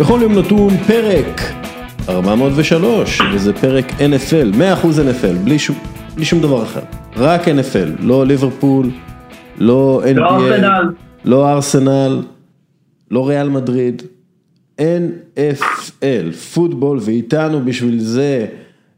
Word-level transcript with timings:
בכל 0.00 0.18
יום 0.22 0.38
נתון 0.38 0.76
פרק 0.76 1.40
403, 2.08 3.20
וזה 3.34 3.52
פרק 3.52 3.90
NFL, 3.90 4.56
100% 4.82 4.84
NFL, 4.84 5.36
בלי 5.44 5.58
שום, 5.58 5.76
בלי 6.14 6.24
שום 6.24 6.40
דבר 6.40 6.62
אחר. 6.62 6.80
רק 7.16 7.48
NFL, 7.48 8.00
לא 8.00 8.26
ליברפול, 8.26 8.90
לא 9.58 10.02
NBA, 10.04 10.18
לא 10.20 10.36
ארסנל. 10.36 10.90
לא 11.24 11.48
ארסנל, 11.50 12.22
לא 13.10 13.28
ריאל 13.28 13.48
מדריד, 13.48 14.02
NFL, 14.80 16.32
פוטבול, 16.54 16.98
ואיתנו 17.02 17.64
בשביל 17.64 17.98
זה, 17.98 18.46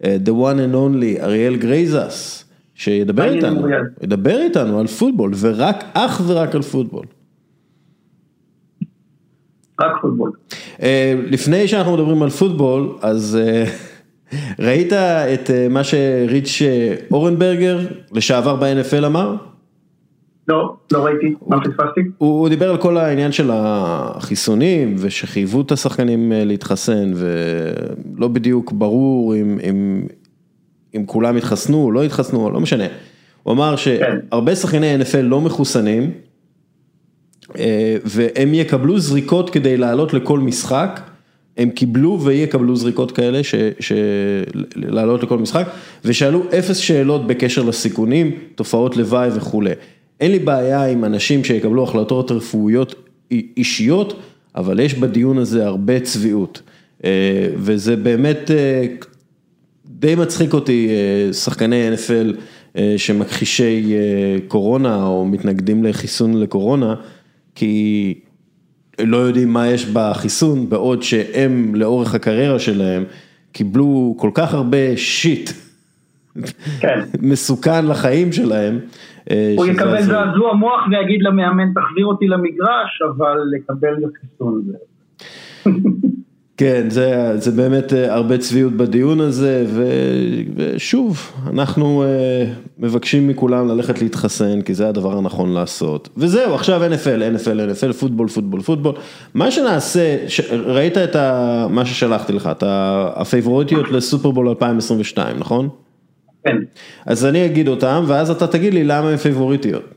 אה, 0.04 0.16
the 0.24 0.30
one 0.30 0.58
and 0.58 0.74
only, 0.74 1.22
אריאל 1.22 1.56
גרייזס, 1.56 2.45
שידבר 2.75 3.32
איתנו. 3.32 3.67
ידבר 4.03 4.40
איתנו 4.40 4.81
על 4.81 4.86
פוטבול, 4.86 5.32
ורק, 5.40 5.84
אך 5.95 6.22
ורק 6.26 6.54
על 6.54 6.62
פוטבול. 6.62 7.04
רק 9.80 9.92
פוטבול. 10.00 10.32
אה, 10.82 11.14
לפני 11.26 11.68
שאנחנו 11.68 11.94
מדברים 11.94 12.22
על 12.22 12.30
פוטבול, 12.30 12.88
אז 13.02 13.38
אה, 13.40 13.64
ראית 14.66 14.92
את 14.92 15.50
אה, 15.50 15.66
מה 15.70 15.84
שריץ' 15.84 16.62
אורנברגר, 17.10 17.78
לשעבר 18.12 18.56
ב-NFL 18.56 19.06
אמר? 19.06 19.36
לא, 20.48 20.76
לא 20.92 21.04
ראיתי, 21.04 21.34
מה 21.46 21.60
פספסתי? 21.60 22.00
הוא, 22.18 22.48
דיבר 22.48 22.70
על 22.70 22.76
כל 22.76 22.96
העניין 22.96 23.32
של 23.32 23.50
החיסונים 23.52 24.94
ושחייבו 24.98 25.60
את 25.60 25.72
השחקנים 25.72 26.32
להתחסן 26.34 27.12
ולא 27.14 28.28
בדיוק 28.28 28.72
ברור 28.72 29.36
אם, 29.36 29.58
אם, 29.68 30.06
אם 30.96 31.06
כולם 31.06 31.36
התחסנו 31.36 31.84
או 31.84 31.92
לא 31.92 32.05
התחסנו, 32.05 32.50
לא 32.50 32.61
משנה. 32.61 32.84
הוא 33.42 33.52
אמר 33.52 33.77
שהרבה 33.77 34.56
שחקני 34.56 34.97
NFL 35.00 35.22
לא 35.22 35.41
מחוסנים 35.41 36.11
והם 38.05 38.55
יקבלו 38.55 38.98
זריקות 38.98 39.50
כדי 39.50 39.77
לעלות 39.77 40.14
לכל 40.14 40.38
משחק, 40.38 41.00
הם 41.56 41.70
קיבלו 41.70 42.20
ויקבלו 42.20 42.77
זריקות 42.77 43.12
כאלה 43.12 43.44
ש, 43.44 43.55
ש, 43.80 43.92
לעלות 44.77 45.22
לכל 45.22 45.38
משחק 45.38 45.66
ושאלו 46.05 46.42
אפס 46.58 46.77
שאלות 46.77 47.27
בקשר 47.27 47.62
לסיכונים, 47.62 48.30
תופעות 48.55 48.97
לוואי 48.97 49.28
וכולי. 49.34 49.70
אין 50.20 50.30
לי 50.30 50.38
בעיה 50.38 50.86
עם 50.86 51.05
אנשים 51.05 51.44
שיקבלו 51.44 51.82
החלטות 51.82 52.30
רפואיות 52.30 52.94
אישיות, 53.30 54.20
אבל 54.56 54.80
יש 54.80 54.94
בדיון 54.94 55.38
הזה 55.38 55.66
הרבה 55.66 56.00
צביעות. 56.00 56.62
אה, 57.05 57.48
וזה 57.56 57.97
באמת 57.97 58.50
אה, 58.50 58.86
די 59.86 60.14
מצחיק 60.14 60.55
אותי, 60.55 60.88
אה, 60.88 61.32
שחקני 61.32 61.91
NFL 61.94 62.36
שמכחישי 62.97 63.94
קורונה 64.48 65.06
או 65.06 65.25
מתנגדים 65.25 65.84
לחיסון 65.84 66.41
לקורונה, 66.41 66.94
כי 67.55 68.14
לא 69.00 69.16
יודעים 69.16 69.52
מה 69.52 69.66
יש 69.66 69.86
בחיסון, 69.86 70.69
בעוד 70.69 71.02
שהם 71.02 71.74
לאורך 71.74 72.14
הקריירה 72.14 72.58
שלהם 72.58 73.05
קיבלו 73.52 74.14
כל 74.19 74.30
כך 74.34 74.55
הרבה 74.55 74.97
שיט 74.97 75.50
כן. 76.80 77.00
מסוכן 77.20 77.86
לחיים 77.86 78.32
שלהם. 78.32 78.78
אה, 79.30 79.55
הוא 79.56 79.66
יקבל 79.66 79.97
הזוי. 79.97 80.02
זעזוע 80.02 80.55
מוח 80.55 80.86
ויגיד 80.91 81.22
למאמן 81.22 81.72
תחזיר 81.75 82.06
אותי 82.06 82.27
למגרש, 82.27 83.02
אבל 83.08 83.38
לקבל 83.52 83.94
חיסון 84.20 84.62
זה. 84.66 84.77
כן, 86.56 86.91
זה, 86.91 87.36
זה 87.36 87.62
באמת 87.62 87.92
אה, 87.92 88.14
הרבה 88.14 88.38
צביעות 88.38 88.72
בדיון 88.72 89.20
הזה, 89.20 89.64
ו, 89.66 89.84
ושוב, 90.56 91.33
אנחנו 91.50 92.02
אה, 92.02 92.44
מבקשים 92.78 93.28
מכולם 93.28 93.69
ללכת 93.69 94.02
להתחסן, 94.02 94.62
כי 94.62 94.75
זה 94.75 94.88
הדבר 94.88 95.19
הנכון 95.19 95.55
לעשות. 95.55 96.08
וזהו, 96.16 96.55
עכשיו 96.55 96.80
NFL, 96.80 97.36
NFL, 97.36 97.58
NFL, 97.70 97.92
פוטבול, 97.92 98.28
פוטבול, 98.28 98.60
פוטבול. 98.60 98.94
מה 99.34 99.50
שנעשה, 99.50 100.28
ש, 100.28 100.41
ראית 100.53 100.98
את 100.98 101.16
ה, 101.16 101.66
מה 101.70 101.84
ששלחתי 101.84 102.32
לך, 102.32 102.48
את 102.53 102.62
הפייבוריטיות 103.16 103.91
לסופרבול 103.91 104.48
2022, 104.48 105.37
נכון? 105.38 105.69
כן. 106.44 106.56
אז 107.06 107.26
אני 107.26 107.47
אגיד 107.47 107.69
אותם, 107.69 108.04
ואז 108.06 108.31
אתה 108.31 108.47
תגיד 108.47 108.75
לי 108.75 108.84
למה 108.84 109.09
הן 109.09 109.16
פייבוריטיות. 109.16 109.94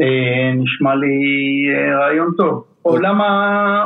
אה, 0.00 0.06
נשמע 0.54 0.94
לי 0.94 1.14
רעיון 2.00 2.30
טוב. 2.36 2.64
או 2.86 2.96
למה 2.96 3.26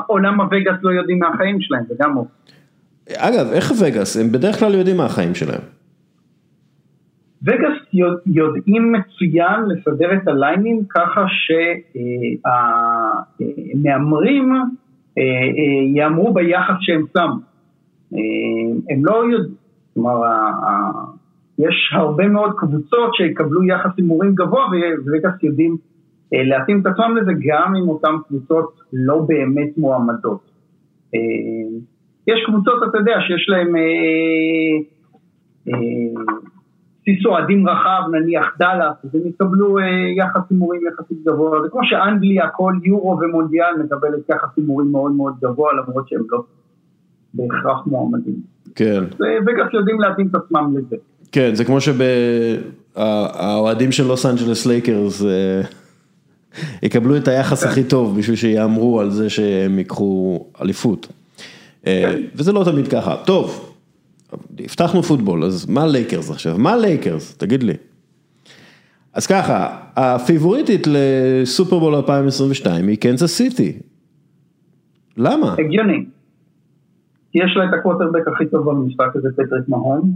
עולם 0.07 0.41
הווגאס 0.41 0.77
לא 0.83 0.91
יודעים 0.91 1.19
מהחיים 1.19 1.61
שלהם, 1.61 1.83
זה 1.89 1.95
גם 1.99 2.13
הוא. 2.13 2.27
אגב, 3.17 3.47
איך 3.53 3.73
וגאס? 3.81 4.17
הם 4.17 4.33
בדרך 4.33 4.59
כלל 4.59 4.75
יודעים 4.75 4.97
מה 4.97 5.05
החיים 5.05 5.35
שלהם. 5.35 5.61
וגאס 7.43 7.79
יודע- 7.93 8.21
יודעים 8.27 8.93
מצוין 8.93 9.61
לסדר 9.69 10.13
את 10.15 10.29
הליינים 10.29 10.83
ככה 10.95 11.25
שהמהמרים 13.75 14.53
אה, 15.19 15.23
יאמרו 15.95 16.35
ביחס 16.35 16.75
שהם 16.81 17.05
שמו. 17.13 17.35
אה, 18.15 18.19
הם 18.91 19.05
לא 19.05 19.25
יודעים, 19.33 19.55
כלומר, 19.95 20.23
יש 21.59 21.93
הרבה 21.95 22.29
מאוד 22.29 22.53
קבוצות 22.57 23.15
שיקבלו 23.15 23.65
יחס 23.65 23.91
הימורים 23.97 24.35
גבוה 24.35 24.67
ווגאס 25.07 25.43
יודעים 25.43 25.73
אה, 25.73 25.90
להתאים 26.33 26.81
את 26.81 26.87
עצמם 26.87 27.17
לזה 27.17 27.33
גם 27.47 27.77
אם 27.77 27.89
אותן 27.89 28.15
קבוצות 28.29 28.81
לא 28.93 29.19
באמת 29.29 29.79
מועמדות. 29.79 30.41
אה, 31.15 31.21
יש 32.27 32.45
קבוצות, 32.47 32.83
אתה 32.91 32.99
יודע, 32.99 33.17
שיש 33.27 33.49
להן 33.49 33.77
אה, 33.77 33.81
אה, 35.69 36.23
בסיס 37.01 37.27
אוהדים 37.27 37.69
רחב, 37.69 38.03
נניח 38.13 38.57
דאלאס, 38.59 38.95
אז 39.05 39.15
הם 39.15 39.21
יקבלו 39.27 39.79
אה, 39.79 39.85
יחס 40.17 40.41
הימורים 40.51 40.81
יחסית 40.93 41.19
גבוה, 41.27 41.63
זה 41.63 41.69
כמו 41.69 41.81
שאנגליה, 41.85 42.49
כל 42.49 42.73
יורו 42.85 43.19
ומונדיאל 43.21 43.83
מקבלת 43.85 44.29
יחס 44.29 44.49
הימורים 44.57 44.93
מאוד 44.93 45.13
מאוד 45.13 45.35
גבוה, 45.43 45.71
למרות 45.73 46.09
שהם 46.09 46.23
לא 46.31 46.43
בהכרח 47.35 47.87
מועמדים. 47.87 48.35
כן. 48.75 49.05
וווגאס 49.19 49.69
יודעים 49.73 50.01
להתאים 50.01 50.27
את 50.27 50.35
עצמם 50.35 50.75
לזה. 50.77 50.97
כן, 51.33 51.51
זה 51.55 51.65
כמו 51.65 51.79
שהאוהדים 52.97 53.93
של 53.93 54.07
לוס 54.09 54.27
אנג'לס 54.27 54.67
לייקרס 54.67 55.25
אה, 55.25 55.63
יקבלו 56.83 57.17
את 57.17 57.29
היחס 57.29 57.65
הכי 57.65 57.85
טוב 57.85 58.19
בשביל 58.19 58.37
שיאמרו 58.37 59.01
על 59.01 59.11
זה 59.11 59.31
שהם 59.31 59.79
ייקחו 59.79 60.45
אליפות. 60.63 61.07
אה, 61.87 62.15
וזה 62.35 62.53
לא 62.53 62.65
תמיד 62.65 62.89
ככה. 62.89 63.17
טוב, 63.27 63.75
הבטחנו 64.59 65.03
פוטבול, 65.03 65.45
אז 65.45 65.71
מה 65.71 65.87
לייקרס 65.87 66.31
עכשיו? 66.31 66.59
מה 66.59 66.77
לייקרס? 66.77 67.37
תגיד 67.37 67.63
לי. 67.63 67.75
אז 69.15 69.27
ככה, 69.27 69.77
הפייבוריטית 69.97 70.87
לסופרבול 70.87 71.95
2022 71.95 72.89
היא 72.89 72.99
קנזס 72.99 73.37
סיטי. 73.37 73.79
למה? 75.17 75.55
הגיוני. 75.59 76.05
יש 77.35 77.57
לה 77.57 77.65
את 77.65 77.71
הקווטרבק 77.79 78.29
הכי 78.35 78.47
טוב 78.51 78.71
במשחק 78.71 79.17
הזה, 79.17 79.29
פטריק 79.37 79.69
מהומס. 79.69 80.13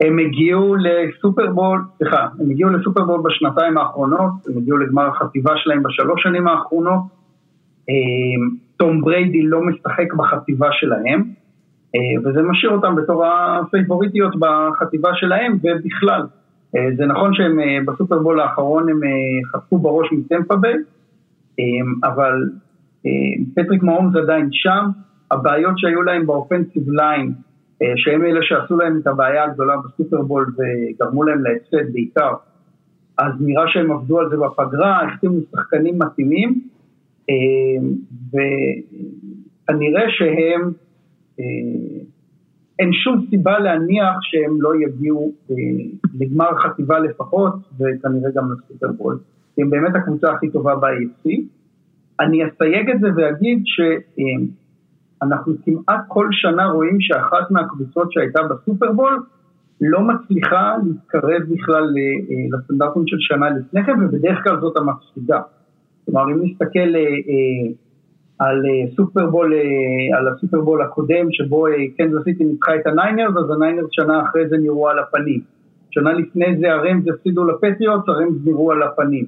הם 0.00 0.18
הגיעו 0.18 0.76
לסופרבול, 0.76 1.84
סליחה, 1.98 2.26
הם 2.40 2.50
הגיעו 2.50 2.70
לסופרבול 2.70 3.20
בשנתיים 3.24 3.78
האחרונות, 3.78 4.30
הם 4.48 4.56
הגיעו 4.56 4.78
לגמר 4.78 5.08
החטיבה 5.08 5.52
שלהם 5.56 5.82
בשלוש 5.82 6.22
שנים 6.22 6.48
האחרונות. 6.48 7.00
תום 8.76 9.00
בריידי 9.00 9.42
לא 9.42 9.62
משחק 9.62 10.14
בחטיבה 10.16 10.68
שלהם, 10.72 11.22
אה, 11.94 12.20
וזה 12.24 12.42
משאיר 12.42 12.72
אותם 12.72 12.94
בתור 12.96 13.24
הפייבוריטיות 13.26 14.32
בחטיבה 14.38 15.10
שלהם 15.14 15.58
ובכלל. 15.62 16.22
אה, 16.76 16.88
זה 16.96 17.06
נכון 17.06 17.34
שהם 17.34 17.60
אה, 17.60 17.78
בסופרבול 17.86 18.40
האחרון 18.40 18.88
הם 18.88 19.00
חטפו 19.52 19.78
בראש 19.78 20.12
מטמפה 20.12 20.56
ביי, 20.56 20.74
אה, 21.60 22.08
אבל 22.08 22.48
פטריק 23.54 23.82
מהומס 23.82 24.16
עדיין 24.16 24.48
שם, 24.52 24.84
הבעיות 25.30 25.78
שהיו 25.78 26.02
להם 26.02 26.26
באופנסיב 26.26 26.90
ליין, 26.90 27.32
שהם 27.96 28.24
אלה 28.24 28.40
שעשו 28.42 28.76
להם 28.76 28.98
את 29.02 29.06
הבעיה 29.06 29.44
הגדולה 29.44 29.74
בסופרבול 29.76 30.54
וגרמו 30.58 31.22
להם 31.22 31.44
להפסד 31.44 31.92
בעיקר, 31.92 32.32
אז 33.18 33.32
נראה 33.40 33.64
שהם 33.68 33.92
עבדו 33.92 34.20
על 34.20 34.30
זה 34.30 34.36
בפגרה, 34.36 35.04
החתימו 35.04 35.40
שחקנים 35.50 35.98
מתאימים, 35.98 36.60
אה, 37.30 37.34
וכנראה 38.28 40.02
שהם, 40.08 40.72
אה, 41.40 41.44
אין 42.78 42.92
שום 42.92 43.26
סיבה 43.30 43.58
להניח 43.58 44.14
שהם 44.20 44.62
לא 44.62 44.72
יגיעו 44.76 45.32
אה, 45.50 45.56
לגמר 46.20 46.58
חטיבה 46.58 46.98
לפחות, 46.98 47.54
וכנראה 47.74 48.30
גם 48.34 48.52
לסופרבול. 48.52 49.18
הם 49.58 49.70
באמת 49.70 49.94
הקבוצה 49.94 50.32
הכי 50.32 50.50
טובה 50.50 50.74
ב-AFC. 50.76 51.30
אני 52.20 52.38
אסייג 52.44 52.90
את 52.90 53.00
זה 53.00 53.08
ואגיד 53.16 53.62
שאנחנו 55.20 55.54
כמעט 55.64 56.00
כל 56.08 56.28
שנה 56.30 56.66
רואים 56.66 57.00
שאחת 57.00 57.50
מהקבוצות 57.50 58.12
שהייתה 58.12 58.40
בסופרבול 58.42 59.22
לא 59.80 60.00
מצליחה 60.00 60.74
להתקרב 60.86 61.42
בכלל 61.48 61.84
ל- 61.84 62.54
לסטנדרטים 62.54 63.02
של 63.06 63.16
שנה 63.20 63.50
לפני 63.50 63.84
כן, 63.84 64.04
ובדרך 64.04 64.38
כלל 64.44 64.60
זאת 64.60 64.76
המפסידה. 64.76 65.40
כלומר, 66.04 66.24
אם 66.24 66.42
נסתכל 66.42 66.94
אה, 66.94 67.00
אה, 67.00 67.72
על 68.38 68.62
אה, 68.66 68.96
סופרבול, 68.96 69.54
אה, 69.54 70.18
על 70.18 70.28
הסופרבול 70.28 70.82
הקודם, 70.82 71.26
שבו 71.32 71.66
אה, 71.66 71.72
קנזס 71.98 72.24
סיטי 72.24 72.44
ניצחה 72.44 72.74
את 72.76 72.86
הניינרס, 72.86 73.36
אז 73.36 73.50
הניינרס 73.50 73.88
שנה 73.90 74.22
אחרי 74.22 74.48
זה 74.48 74.56
נראו 74.58 74.88
על 74.88 74.98
הפנים. 74.98 75.40
שנה 75.90 76.12
לפני 76.12 76.56
זה 76.60 76.72
הראמס 76.72 77.04
הפסידו 77.08 77.44
לפטריוטס, 77.44 78.08
הראמס 78.08 78.46
נראו 78.46 78.72
על 78.72 78.82
הפנים. 78.82 79.24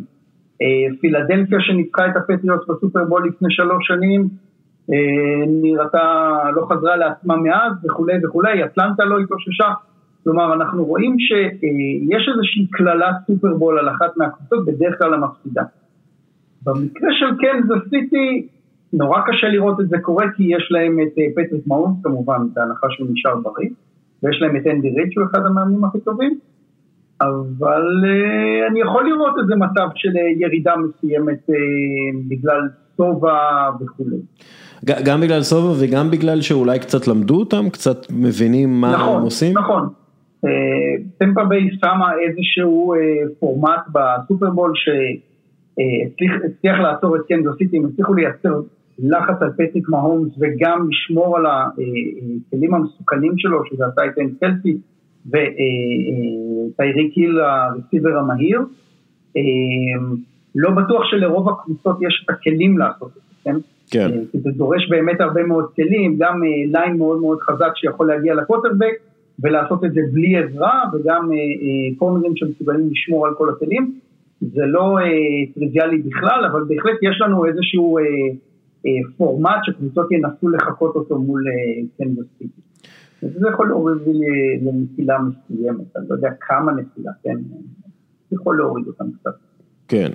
פילדלפיה 1.00 1.60
שניצחה 1.60 2.06
את 2.06 2.16
הפטריוטס 2.16 2.68
בסופרבול 2.68 3.28
לפני 3.28 3.48
שלוש 3.50 3.86
שנים, 3.86 4.28
נראתה, 5.62 6.32
לא 6.54 6.66
חזרה 6.72 6.96
לעצמה 6.96 7.36
מאז 7.36 7.72
וכולי 7.84 8.26
וכולי, 8.26 8.64
אטלנטה 8.64 9.04
לא 9.04 9.18
התאוששה, 9.18 9.72
כלומר 10.24 10.54
אנחנו 10.54 10.84
רואים 10.84 11.16
שיש 11.18 12.28
איזושהי 12.32 12.66
קללת 12.70 13.14
סופרבול 13.26 13.78
על 13.78 13.88
אחת 13.88 14.16
מהקבוצות, 14.16 14.66
בדרך 14.66 14.98
כלל 14.98 15.14
המפסידה. 15.14 15.62
במקרה 16.64 17.08
של 17.12 17.36
קנזס 17.36 17.88
סיטי, 17.90 18.48
נורא 18.92 19.20
קשה 19.26 19.48
לראות 19.48 19.80
את 19.80 19.88
זה 19.88 19.98
קורה 19.98 20.24
כי 20.36 20.44
יש 20.44 20.68
להם 20.70 20.98
את 21.00 21.14
פטריק 21.36 21.66
מאונס 21.66 21.96
כמובן, 22.02 22.42
בהנחה 22.54 22.86
שהוא 22.90 23.08
נשאר 23.12 23.36
בריא, 23.36 23.68
ויש 24.22 24.42
להם 24.42 24.56
את 24.56 24.66
אנדי 24.66 24.90
ריד 24.90 25.12
שהוא 25.12 25.24
אחד 25.30 25.46
המאמנים 25.46 25.84
הכי 25.84 26.00
טובים, 26.00 26.38
אבל 27.20 27.84
אה, 28.04 28.70
אני 28.70 28.80
יכול 28.80 29.08
לראות 29.08 29.34
איזה 29.42 29.56
מצב 29.56 29.88
של 29.94 30.16
ירידה 30.16 30.74
מסוימת 30.76 31.46
בגלל 32.28 32.68
שובע 32.96 33.70
וכולי. 33.80 34.16
גם 34.84 35.20
בגלל 35.20 35.42
שובע 35.42 35.84
וגם 35.84 36.10
בגלל 36.10 36.40
שאולי 36.40 36.78
קצת 36.78 37.08
למדו 37.08 37.38
אותם, 37.38 37.70
קצת 37.70 38.06
מבינים 38.10 38.80
מה 38.80 38.92
נכון, 38.92 39.16
הם 39.16 39.22
עושים? 39.22 39.58
נכון, 39.58 39.82
נכון. 39.82 39.94
טמפה 41.18 41.44
ביי 41.44 41.70
שמה 41.80 42.12
איזשהו 42.28 42.94
פורמט 43.38 43.80
בסופרבול 43.92 44.72
שהצליח 45.74 46.80
לעצור 46.80 47.16
את 47.16 47.20
קנזס 47.28 47.50
סיטי, 47.58 47.76
הם 47.76 47.86
הצליחו 47.86 48.14
לייצר 48.14 48.60
לחץ 48.98 49.42
על 49.42 49.50
פטריק 49.52 49.88
מהומס 49.88 50.32
וגם 50.38 50.88
לשמור 50.90 51.36
על 51.36 51.46
הכלים 51.46 52.74
המסוכנים 52.74 53.32
שלו, 53.36 53.62
שזה 53.70 53.84
הטייט 53.86 54.13
אנד 54.13 54.28
קלסי 54.40 54.76
וטייריק 55.26 57.14
היל 57.16 57.40
הרסיבר 57.40 58.18
המהיר. 58.18 58.60
לא 60.54 60.70
בטוח 60.70 61.02
שלרוב 61.04 61.48
הקבוצות 61.48 61.96
יש 62.02 62.24
את 62.24 62.30
הכלים 62.30 62.78
לעשות 62.78 63.08
את 63.08 63.14
זה, 63.14 63.20
כן? 63.44 63.56
כן. 63.92 64.10
כי 64.32 64.40
זה 64.40 64.50
דורש 64.50 64.88
באמת 64.90 65.20
הרבה 65.20 65.42
מאוד 65.42 65.72
כלים, 65.74 66.16
גם 66.18 66.40
ליין 66.66 66.96
מאוד 66.96 67.20
מאוד 67.20 67.38
חזק 67.40 67.72
שיכול 67.74 68.06
להגיע 68.06 68.34
לקווטרבק 68.34 68.94
ולעשות 69.42 69.84
את 69.84 69.92
זה 69.92 70.00
בלי 70.12 70.36
עזרה 70.36 70.82
וגם 70.92 71.30
קורנרים 71.98 72.36
שמסוגלים 72.36 72.90
לשמור 72.90 73.26
על 73.26 73.34
כל 73.34 73.48
הכלים. 73.48 73.94
זה 74.40 74.66
לא 74.66 74.98
טריוויאלי 75.54 75.98
בכלל, 75.98 76.44
אבל 76.50 76.64
בהחלט 76.68 76.98
יש 77.02 77.20
לנו 77.20 77.46
איזשהו 77.46 77.98
פורמט 79.16 79.60
שקבוצות 79.62 80.12
ינסו 80.12 80.48
לחקות 80.48 80.96
אותו 80.96 81.18
מול 81.18 81.44
סיטי. 82.38 82.60
זה 83.22 83.48
יכול 83.48 83.68
להוריד 83.68 83.98
לנפילה 84.62 85.18
מסוימת, 85.18 85.96
אני 85.96 86.04
לא 86.08 86.14
יודע 86.14 86.28
כמה 86.40 86.72
נפילה, 86.72 87.12
כן, 87.22 87.36
יכול 88.32 88.56
להוריד 88.56 88.86
אותם 88.86 89.04
קצת. 89.20 89.30
כן, 89.92 90.10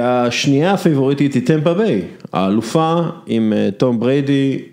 השנייה 0.00 0.72
הפייבוריטית 0.72 1.34
היא 1.34 1.46
טמפה 1.46 1.74
ביי, 1.74 2.02
האלופה 2.32 2.94
עם 3.26 3.52
תום 3.76 4.00
בריידי, 4.00 4.64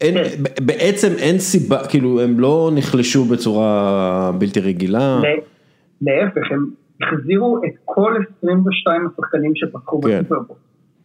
אין, 0.00 0.14
בעצם 0.60 1.08
אין 1.18 1.38
סיבה, 1.38 1.86
כאילו 1.88 2.20
הם 2.20 2.40
לא 2.40 2.70
נחלשו 2.74 3.24
בצורה 3.24 4.32
בלתי 4.38 4.60
רגילה. 4.60 5.20
להפך, 6.02 6.52
הם 6.52 6.66
החזירו 7.02 7.58
את 7.66 7.72
כל 7.84 8.14
22 8.38 9.08
השחקנים 9.12 9.52
שפתחו 9.54 10.00
כן. 10.02 10.20
בסופרבול, 10.20 10.56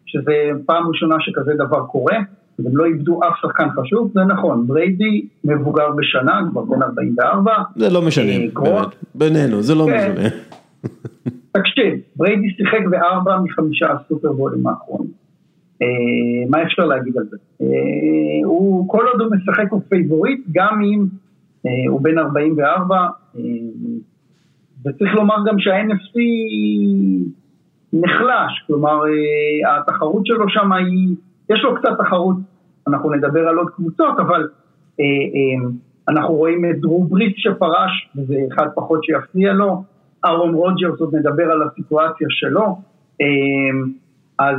שזה 0.06 0.33
פעם 0.65 0.88
ראשונה 0.88 1.15
שכזה 1.19 1.53
דבר 1.53 1.86
קורה. 1.86 2.18
הם 2.65 2.77
לא 2.77 2.86
איבדו 2.86 3.19
אף 3.24 3.33
שחקן 3.41 3.68
חשוב, 3.69 4.12
זה 4.13 4.19
נכון, 4.19 4.68
בריידי 4.68 5.25
מבוגר 5.44 5.91
בשנה, 5.97 6.41
כבר 6.51 6.62
בן 6.62 6.81
44. 6.81 7.53
זה 7.75 7.89
לא 7.89 8.01
משנה, 8.01 8.31
באמת, 8.53 8.88
בינינו, 9.15 9.62
זה 9.62 9.75
לא 9.75 9.86
כן. 9.86 10.12
משנה. 10.12 10.30
תקשיב, 11.52 12.00
בריידי 12.16 12.50
שיחק 12.50 12.80
בארבע 12.90 13.38
מחמישה 13.44 13.88
הסופרבולים 13.92 14.68
האחרונים. 14.68 15.12
אה, 15.81 15.88
מה 16.50 16.64
אפשר 16.64 16.86
להגיד 16.86 17.18
על 17.18 17.24
זה? 17.24 17.38
אה, 17.62 17.68
הוא, 18.46 18.90
כל 18.90 19.06
עוד 19.14 19.22
הוא 19.22 19.31
משחק 19.36 19.72
הוא 19.72 19.81
פייבוריט, 19.90 20.42
גם 20.52 20.81
אם 20.81 21.06
אה, 21.66 21.72
הוא 21.90 22.02
בן 22.02 22.18
44, 22.18 23.08
וצריך 24.86 25.16
לומר 25.16 25.36
גם 25.48 25.60
שה-NFC 25.60 26.20
נחלש, 27.94 28.64
כלומר 28.68 29.00
התחרות 29.78 30.25
שלו 30.25 30.50
שם 30.50 30.72
היא... 30.72 31.16
יש 31.50 31.64
לו 31.64 31.75
קצת 31.75 31.90
תחרות, 31.98 32.36
אנחנו 32.88 33.14
נדבר 33.14 33.48
על 33.48 33.58
עוד 33.58 33.70
קבוצות, 33.70 34.20
אבל 34.20 34.50
אה, 35.00 35.06
אה, 35.06 35.70
אנחנו 36.08 36.34
רואים 36.34 36.66
את 36.66 36.82
דרו 36.82 37.04
בריט 37.04 37.34
שפרש, 37.38 38.10
וזה 38.16 38.36
אחד 38.54 38.68
פחות 38.75 39.04
שיפריע 39.04 39.54
לו, 39.54 39.84
אהרון 40.25 40.54
רוג'רס 40.54 41.00
עוד 41.00 41.16
נדבר 41.16 41.51
על 41.51 41.62
הסיטואציה 41.62 42.27
שלו, 42.30 42.77
אה, 43.21 43.27
אז 44.39 44.57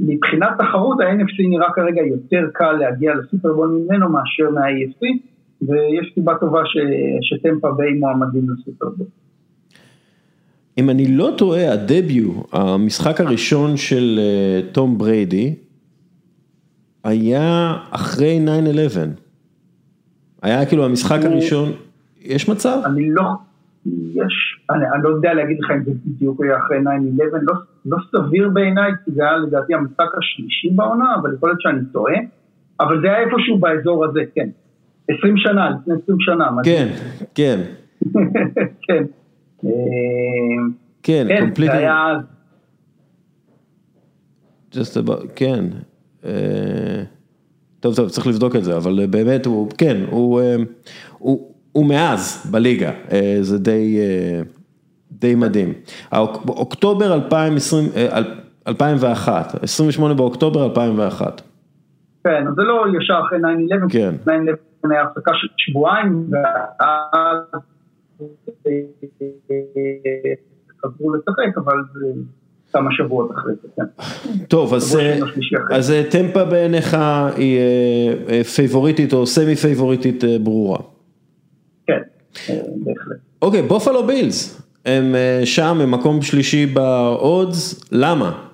מבחינת 0.00 0.48
תחרות 0.58 1.00
ה-NFC 1.00 1.48
נראה 1.48 1.72
כרגע 1.74 2.02
יותר 2.02 2.48
קל 2.52 2.72
להגיע 2.72 3.14
לסופרבול 3.14 3.68
ממנו 3.68 4.08
מאשר 4.08 4.50
מה-AFC, 4.54 5.06
ויש 5.62 6.12
סיבה 6.14 6.32
טובה 6.40 6.60
ש... 6.64 6.76
שטמפה 7.22 7.68
ביי 7.76 7.92
מועמדים 7.92 8.46
לסופרבול. 8.50 9.06
אם 10.78 10.90
אני 10.90 11.16
לא 11.16 11.30
טועה, 11.38 11.72
הדביוט, 11.72 12.46
המשחק 12.52 13.20
הראשון 13.20 13.76
של 13.76 14.20
תום 14.72 14.98
בריידי, 14.98 15.54
היה 17.04 17.74
אחרי 17.90 18.40
9-11. 18.46 18.98
היה 20.42 20.66
כאילו 20.66 20.84
המשחק 20.84 21.24
הראשון, 21.24 21.72
יש 22.20 22.48
מצב? 22.48 22.78
אני 22.86 23.10
לא, 23.10 23.22
יש, 23.86 24.60
אני, 24.70 24.84
אני 24.94 25.02
לא 25.02 25.08
יודע 25.08 25.34
להגיד 25.34 25.58
לך 25.60 25.70
אם 25.70 25.84
זה 25.84 25.90
בדיוק 26.06 26.42
היה 26.42 26.56
אחרי 26.58 26.78
9-11, 26.78 26.82
לא, 27.42 27.54
לא 27.86 27.96
סביר 28.10 28.48
בעיניי, 28.48 28.92
כי 29.04 29.10
זה 29.10 29.22
היה 29.22 29.36
לדעתי 29.36 29.74
המשחק 29.74 30.08
השלישי 30.18 30.70
בעונה, 30.70 31.14
אבל 31.20 31.34
יכול 31.34 31.48
להיות 31.48 31.60
שאני 31.60 31.80
טועה, 31.92 32.14
אבל 32.80 33.00
זה 33.00 33.06
היה 33.06 33.20
איפשהו 33.20 33.58
באזור 33.58 34.04
הזה, 34.04 34.20
כן. 34.34 34.48
20 35.08 35.36
שנה, 35.36 35.70
לפני 35.70 35.94
20 36.02 36.18
שנה. 36.20 36.50
כן, 36.64 36.88
כן. 37.34 37.60
כן. 38.82 39.04
כן, 41.02 41.26
כן, 41.28 41.66
זה 41.66 41.72
היה... 41.72 42.18
Just 44.72 44.96
about, 45.06 45.26
כן. 45.36 45.64
טוב, 47.80 47.96
טוב, 47.96 48.08
צריך 48.08 48.26
לבדוק 48.26 48.56
את 48.56 48.64
זה, 48.64 48.76
אבל 48.76 49.06
באמת 49.06 49.46
הוא, 49.46 49.70
כן, 49.78 49.96
הוא, 50.10 50.40
הוא, 51.18 51.51
הוא 51.72 51.86
מאז 51.86 52.46
בליגה, 52.50 52.90
זה 53.40 53.58
די, 53.58 53.98
די 55.12 55.34
מדהים. 55.34 55.72
אוקטובר 56.48 57.14
2020, 57.14 57.88
2001, 58.68 59.62
28 59.62 60.14
באוקטובר 60.14 60.64
2001. 60.64 61.42
כן, 62.24 62.44
זה 62.56 62.62
לא 62.62 62.84
ישר 62.98 63.20
אחרי 63.26 63.38
9-11, 63.38 63.42
כן. 63.92 64.14
9-11 64.26 64.28
היה 64.90 65.02
הפסקה 65.02 65.30
של 65.34 65.48
שבועיים, 65.56 66.30
ואז 66.30 67.62
חזרו 70.84 71.14
לשחק, 71.14 71.58
אבל 71.58 71.76
כמה 72.72 72.90
שבועות 72.92 73.30
אחרי 73.30 73.52
זה, 73.62 73.68
כן. 73.76 73.84
טוב, 74.48 74.74
אז, 74.74 74.98
אז 75.70 75.92
טמפה 76.10 76.44
בעיניך 76.44 76.96
היא 77.36 77.60
פייבוריטית 78.56 79.12
או 79.12 79.26
סמי 79.26 79.56
פייבוריטית 79.56 80.24
ברורה. 80.42 80.78
בהחלט. 82.84 83.16
אוקיי, 83.42 83.62
בופלו 83.62 84.06
בילס, 84.06 84.68
הם 84.86 85.14
שם, 85.44 85.78
הם 85.82 85.90
מקום 85.90 86.22
שלישי 86.22 86.66
באודס, 86.66 87.92
למה? 87.92 88.48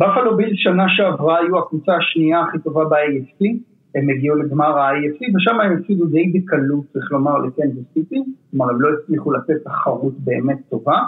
בפלו 0.00 0.36
בילס 0.36 0.56
שנה 0.56 0.84
שעברה 0.88 1.38
היו 1.38 1.58
הקבוצה 1.58 1.92
השנייה 1.96 2.40
הכי 2.40 2.58
טובה 2.58 2.84
ב-AFC, 2.84 3.46
הם 3.94 4.08
הגיעו 4.10 4.36
לגמר 4.36 4.78
ה-AFC 4.78 5.36
ושם 5.36 5.60
הם 5.60 5.78
הפסידו 5.78 6.06
די 6.06 6.32
בקלות, 6.34 6.84
צריך 6.92 7.12
לומר, 7.12 7.38
לקנזס 7.38 7.92
סיטי, 7.94 8.22
כלומר 8.50 8.70
הם 8.70 8.80
לא 8.80 8.88
הצליחו 8.98 9.32
לתת 9.32 9.54
תחרות 9.64 10.14
באמת 10.18 10.58
טובה. 10.70 10.98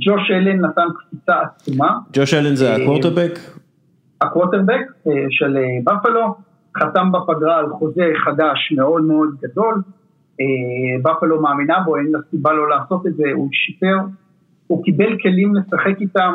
ג'וש 0.00 0.30
אלן 0.30 0.60
נתן 0.60 0.86
קפיצה 0.98 1.34
עצומה. 1.40 1.98
ג'וש 2.12 2.34
אלן 2.34 2.54
זה 2.54 2.74
הקווטרבק? 2.74 3.38
הקווטרבק 4.20 4.80
של 5.30 5.56
בפלו, 5.84 6.34
חתם 6.78 7.12
בפגרה 7.12 7.58
על 7.58 7.68
חוזה 7.68 8.04
חדש 8.24 8.72
מאוד 8.76 9.02
מאוד 9.02 9.28
גדול, 9.42 9.74
בפלו 11.02 11.42
מאמינה 11.42 11.80
בו, 11.80 11.96
אין 11.96 12.06
לה 12.12 12.18
סיבה 12.30 12.52
לא 12.52 12.68
לעשות 12.68 13.06
את 13.06 13.14
זה, 13.14 13.24
הוא 13.34 13.48
שיפר, 13.52 13.96
הוא 14.66 14.84
קיבל 14.84 15.18
כלים 15.22 15.54
לשחק 15.54 16.00
איתם, 16.00 16.32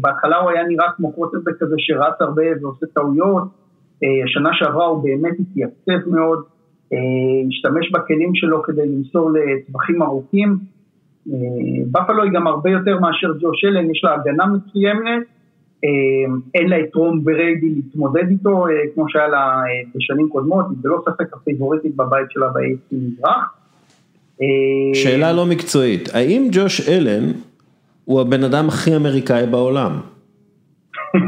בהתחלה 0.00 0.36
הוא 0.36 0.50
היה 0.50 0.66
נראה 0.68 0.86
כמו 0.96 1.12
קווטרבק 1.12 1.58
כזה 1.60 1.74
שרץ 1.78 2.14
הרבה 2.20 2.42
ועושה 2.62 2.86
טעויות, 2.86 3.44
שנה 4.26 4.50
שעברה 4.52 4.86
הוא 4.86 5.04
באמת 5.04 5.36
התייצב 5.40 6.08
מאוד, 6.08 6.42
השתמש 7.48 7.92
בכלים 7.92 8.34
שלו 8.34 8.62
כדי 8.62 8.88
למסור 8.88 9.30
לטווחים 9.30 10.02
ארוכים, 10.02 10.58
בפלו 11.90 12.22
היא 12.22 12.32
גם 12.32 12.46
הרבה 12.46 12.70
יותר 12.70 12.98
מאשר 13.00 13.32
ג'וש 13.40 13.64
אלן, 13.64 13.90
יש 13.90 14.04
לה 14.04 14.14
הגנה 14.14 14.46
מצוינת, 14.46 15.22
אין 16.54 16.68
לה 16.68 16.80
את 16.80 16.94
רום 16.94 17.24
בריידי 17.24 17.68
להתמודד 17.68 18.28
איתו 18.30 18.64
כמו 18.94 19.08
שהיה 19.08 19.28
לה 19.28 19.62
בשנים 19.94 20.28
קודמות, 20.28 20.66
זה 20.82 20.88
לא 20.88 21.02
ספק 21.04 21.34
הפייבוריטית 21.34 21.96
בבית 21.96 22.30
שלה 22.30 22.48
ב-AFC 22.48 22.96
מזרח. 22.96 23.54
שאלה 24.94 25.32
לא 25.32 25.46
מקצועית, 25.46 26.08
האם 26.14 26.48
ג'וש 26.52 26.88
אלן 26.88 27.32
הוא 28.04 28.20
הבן 28.20 28.44
אדם 28.44 28.68
הכי 28.68 28.96
אמריקאי 28.96 29.46
בעולם? 29.46 29.92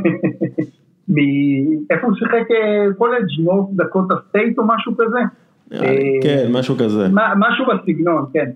איפה 1.91 2.07
הוא 2.07 2.17
שיחק 2.17 2.47
קולג' 2.99 3.25
נורת' 3.45 3.69
דקוטה 3.77 4.05
סטייט 4.11 4.59
או 4.59 4.65
משהו 4.67 4.93
כזה? 4.97 5.19
כן, 6.23 6.49
משהו 6.53 6.77
כזה. 6.77 7.09
משהו 7.37 7.65
בסגנון, 7.67 8.25
כן. 8.33 8.51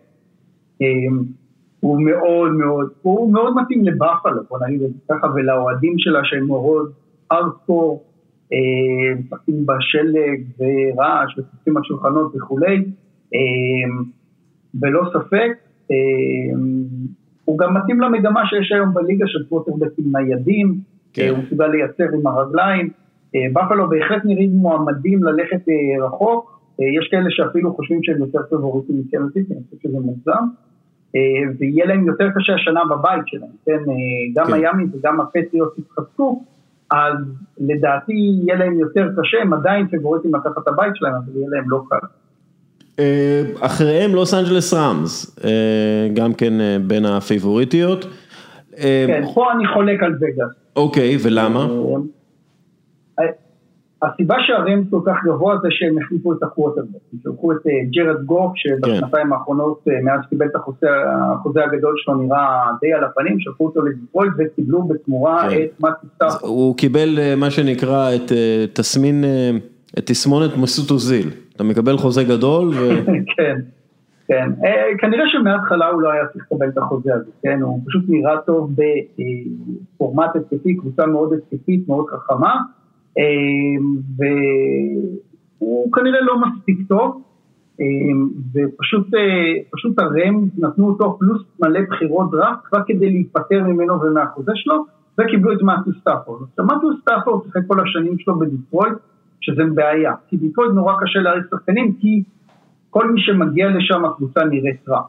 הוא 1.84 2.02
מאוד 2.02 2.52
מאוד, 2.52 2.90
הוא 3.02 3.32
מאוד 3.32 3.54
מתאים 3.56 3.84
לבאפלו, 3.84 4.42
בוא 4.50 4.58
נגיד 4.66 4.82
את 4.82 4.90
זה 4.90 4.98
ככה, 5.10 5.26
ולאוהדים 5.34 5.94
שלה 5.98 6.20
שהם 6.24 6.46
מאוד 6.46 6.92
ארטקור, 7.32 8.04
משחקים 9.18 9.66
בשלג 9.66 10.42
ורעש 10.58 11.38
וצופים 11.38 11.76
על 11.76 11.82
שולחנות 11.84 12.36
וכולי, 12.36 12.84
ולא 14.80 15.02
ספק, 15.12 15.50
הוא 17.44 17.58
גם 17.58 17.76
מתאים 17.76 18.00
למגמה 18.00 18.46
שיש 18.46 18.72
היום 18.72 18.94
בליגה 18.94 19.26
של 19.26 19.44
קווטרבקים 19.48 20.04
ניידים, 20.12 20.74
כן. 21.12 21.28
הוא 21.30 21.38
מסוגל 21.38 21.66
לייצר 21.66 22.04
עם 22.14 22.26
הרגליים, 22.26 22.90
באפלו 23.52 23.88
בהחלט 23.88 24.24
נראים 24.24 24.50
מועמדים 24.50 25.24
ללכת 25.24 25.62
רחוק, 26.02 26.60
יש 26.78 27.08
כאלה 27.10 27.30
שאפילו 27.30 27.74
חושבים 27.74 28.02
שהם 28.02 28.18
יותר 28.18 28.40
פבוריטים 28.50 28.96
מקנסיס, 28.98 29.50
אני 29.50 29.60
חושב 29.70 29.88
שזה 29.88 29.98
מוגזם. 30.00 30.44
ויהיה 31.58 31.86
להם 31.86 32.06
יותר 32.06 32.28
קשה 32.36 32.54
השנה 32.54 32.80
בבית 32.90 33.22
שלהם, 33.26 33.50
כן, 33.66 33.78
גם 34.34 34.46
כן. 34.46 34.52
מיאמי 34.52 34.84
וגם 34.92 35.20
הפטריוטס 35.20 35.78
התחזקו, 35.78 36.44
אז 36.90 37.16
לדעתי 37.58 38.12
יהיה 38.12 38.56
להם 38.58 38.78
יותר 38.78 39.08
קשה, 39.20 39.42
הם 39.42 39.52
עדיין 39.52 39.88
פבוריטים 39.88 40.34
לקחת 40.34 40.58
את 40.62 40.68
הבית 40.68 40.92
שלהם, 40.94 41.14
אבל 41.14 41.36
יהיה 41.36 41.48
להם 41.50 41.64
לא 41.70 41.82
קל. 41.88 42.06
אחריהם 43.60 44.14
לוס 44.14 44.34
אנג'לס 44.34 44.74
ראמס, 44.74 45.38
גם 46.14 46.34
כן 46.34 46.52
בין 46.86 47.04
הפייבוריטיות. 47.04 48.06
כן, 48.76 49.22
פה 49.34 49.52
אני 49.52 49.66
חולק 49.66 50.02
על 50.02 50.14
וגאס. 50.16 50.50
אוקיי, 50.76 51.16
ולמה? 51.22 51.66
הסיבה 54.04 54.36
שהראמס 54.46 54.86
כל 54.90 55.00
כך 55.06 55.16
גבוה 55.24 55.56
זה 55.62 55.68
שהם 55.70 55.98
החליפו 55.98 56.32
את 56.32 56.42
הקוורטרבק, 56.42 56.88
הם 57.12 57.18
שלחו 57.22 57.52
את 57.52 57.58
ג'רד 57.90 58.24
גוף 58.24 58.52
שבשנתיים 58.54 59.32
האחרונות 59.32 59.84
מאז 60.02 60.20
קיבל 60.30 60.46
את 60.46 60.56
החוזה 60.56 61.64
הגדול 61.64 61.94
שלו 61.96 62.14
נראה 62.14 62.66
די 62.80 62.92
על 62.92 63.04
הפנים, 63.04 63.40
שלחו 63.40 63.64
אותו 63.64 63.82
לדיטרויט 63.82 64.32
וקיבלו 64.38 64.82
בתמורה 64.82 65.46
את 65.48 65.80
מאתיו 65.80 66.06
סטאפו. 66.14 66.46
הוא 66.46 66.76
קיבל 66.76 67.34
מה 67.36 67.50
שנקרא 67.50 68.14
את 68.14 68.32
תסמין, 68.72 69.24
את 69.98 70.06
תסמונת 70.06 70.56
מסות 70.56 70.90
אוזיל, 70.90 71.30
אתה 71.56 71.64
מקבל 71.64 71.96
חוזה 71.96 72.24
גדול 72.24 72.68
ו... 72.68 72.88
כן, 73.36 73.56
כן, 74.28 74.50
כנראה 74.98 75.24
שמההתחלה 75.26 75.88
הוא 75.88 76.02
לא 76.02 76.12
היה 76.12 76.26
צריך 76.32 76.44
לקבל 76.52 76.68
את 76.68 76.78
החוזה 76.78 77.14
הזה, 77.14 77.30
כן, 77.42 77.62
הוא 77.62 77.80
פשוט 77.86 78.04
נראה 78.08 78.38
טוב 78.46 78.70
בפורמט 79.94 80.36
התקפי, 80.36 80.76
קבוצה 80.76 81.06
מאוד 81.06 81.32
התקפית, 81.32 81.88
מאוד 81.88 82.06
חכמה. 82.06 82.60
והוא 85.58 85.92
כנראה 85.92 86.20
לא 86.20 86.36
מספיק 86.40 86.78
טוב, 86.88 87.22
ופשוט 88.54 89.98
הרם 89.98 90.44
נתנו 90.58 90.88
אותו 90.88 91.18
פלוס 91.18 91.42
מלא 91.60 91.80
בחירות 91.90 92.30
דראפט 92.30 92.64
כבר 92.64 92.80
כדי 92.86 93.10
להיפטר 93.10 93.64
ממנו 93.64 94.00
ומהחוזה 94.00 94.52
שלו, 94.54 94.84
וקיבלו 95.20 95.52
את 95.52 95.62
מאתיו 95.62 95.90
סטאפורד. 96.00 96.42
עכשיו 96.50 96.64
מאתיו 96.64 96.88
סטאפורד 97.00 97.44
שיחק 97.44 97.60
כל 97.66 97.80
השנים 97.80 98.18
שלו 98.18 98.38
בדיטרויט, 98.38 98.94
שזה 99.40 99.62
בעיה, 99.74 100.14
כי 100.28 100.36
דיטרויט 100.36 100.70
נורא 100.72 100.94
קשה 101.00 101.18
להעריך 101.18 101.44
שחקנים, 101.50 101.92
כי 102.00 102.22
כל 102.90 103.10
מי 103.10 103.20
שמגיע 103.20 103.68
לשם 103.68 104.04
הקבוצה 104.04 104.44
נראית 104.44 104.88
רע. 104.88 105.02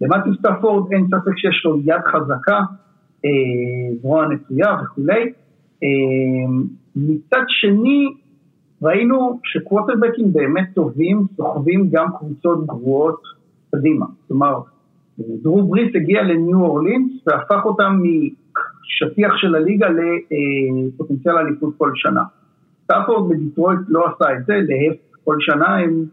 למאתיו 0.00 0.34
סטאפורד 0.34 0.92
אין 0.92 1.06
ספק 1.06 1.36
שיש 1.36 1.62
לו 1.64 1.78
יד 1.84 2.02
חזקה, 2.06 2.60
זרוע 4.00 4.26
נטויה 4.28 4.76
וכולי. 4.82 5.32
מצד 6.96 7.44
שני, 7.48 8.08
ראינו 8.82 9.40
שקוורטרבקים 9.44 10.32
באמת 10.32 10.68
טובים, 10.74 11.26
סוחבים 11.36 11.88
גם 11.90 12.06
קבוצות 12.18 12.66
גרועות 12.66 13.22
קדימה. 13.70 14.06
כלומר, 14.28 14.60
דרו 15.18 15.62
בריס 15.62 15.96
הגיע 15.96 16.22
לניו 16.22 16.60
אורלינס 16.60 17.12
והפך 17.26 17.64
אותם 17.64 17.98
משטיח 18.02 19.32
של 19.36 19.54
הליגה 19.54 19.86
לפוטנציאל 19.88 21.36
אליפות 21.38 21.74
כל 21.78 21.90
שנה. 21.94 22.22
סטאפורד 22.84 23.28
בדיטרויט 23.32 23.80
לא 23.88 24.04
עשה 24.06 24.32
את 24.32 24.46
זה, 24.46 24.54
להפך, 24.54 25.16
כל 25.24 25.36
שנה 25.40 25.76
הם 25.76 26.04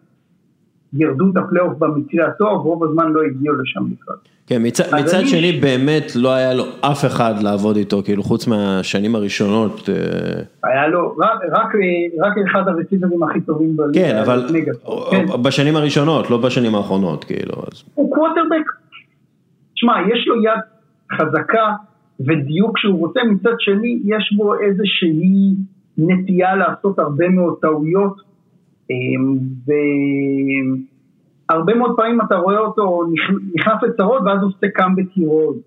גירדו 0.93 1.31
את 1.31 1.37
הפלייאוף 1.37 1.73
במקרה 1.77 2.27
הטוב, 2.27 2.65
רוב 2.65 2.83
הזמן 2.83 3.11
לא 3.11 3.21
הגיעו 3.21 3.55
לשם 3.55 3.83
בכלל. 3.91 4.15
כן, 4.47 4.61
מצד, 4.65 4.83
מצד 4.99 5.25
שני 5.25 5.51
באמת 5.51 6.11
לא 6.15 6.33
היה 6.33 6.53
לו 6.53 6.63
אף 6.81 7.05
אחד 7.05 7.33
לעבוד 7.41 7.75
איתו, 7.75 8.01
כאילו 8.05 8.23
חוץ 8.23 8.47
מהשנים 8.47 9.15
הראשונות. 9.15 9.89
היה 10.63 10.87
לו, 10.87 11.15
רק, 11.17 11.39
רק, 11.51 11.73
רק 12.19 12.33
אחד 12.47 12.67
הרסיברים 12.67 13.23
הכי 13.23 13.41
טובים 13.41 13.77
בליגה. 13.77 13.99
כן, 13.99 14.15
אבל 14.17 14.47
כן. 15.11 15.41
בשנים 15.43 15.75
הראשונות, 15.75 16.29
לא 16.29 16.37
בשנים 16.37 16.75
האחרונות, 16.75 17.23
כאילו. 17.23 17.53
אז... 17.53 17.83
הוא 17.95 18.15
קווטרבק. 18.15 18.65
שמע, 19.75 19.93
יש 20.13 20.27
לו 20.27 20.43
יד 20.43 20.59
חזקה 21.11 21.73
ודיוק 22.19 22.77
שהוא 22.77 22.99
רוצה, 22.99 23.19
מצד 23.23 23.53
שני 23.59 23.99
יש 24.05 24.33
בו 24.37 24.53
איזושהי 24.59 25.55
נטייה 25.97 26.55
לעשות 26.55 26.99
הרבה 26.99 27.29
מאוד 27.29 27.55
טעויות. 27.61 28.28
והרבה 31.49 31.75
מאוד 31.75 31.95
פעמים 31.97 32.21
אתה 32.21 32.35
רואה 32.35 32.59
אותו 32.59 33.03
נכנס 33.55 33.83
לצרות 33.83 34.21
ואז 34.25 34.41
הוא 34.41 34.47
עושה 34.47 34.67
קאמבק 34.73 35.05
הירואי. 35.15 35.57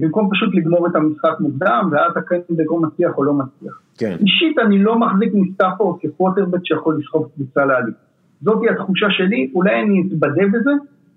במקום 0.00 0.28
פשוט 0.32 0.54
לגמור 0.54 0.86
את 0.86 0.96
המשחק 0.96 1.40
מוקדם, 1.40 1.88
ואז 1.92 2.12
או 2.16 2.80
מצליח 2.80 3.18
או 3.18 3.24
לא 3.24 3.34
מצליח. 3.34 3.80
כן. 3.98 4.16
אישית 4.20 4.58
אני 4.58 4.78
לא 4.78 4.98
מחזיק 4.98 5.30
מסטאפורד 5.34 6.00
כפוטרבק 6.00 6.58
שיכול 6.64 6.98
לסחוב 6.98 7.28
קבוצה 7.34 7.64
לעלי. 7.64 7.92
זאתי 8.40 8.68
התחושה 8.70 9.06
שלי, 9.10 9.50
אולי 9.54 9.82
אני 9.82 10.02
אתבדה 10.08 10.46
בזה, 10.52 10.70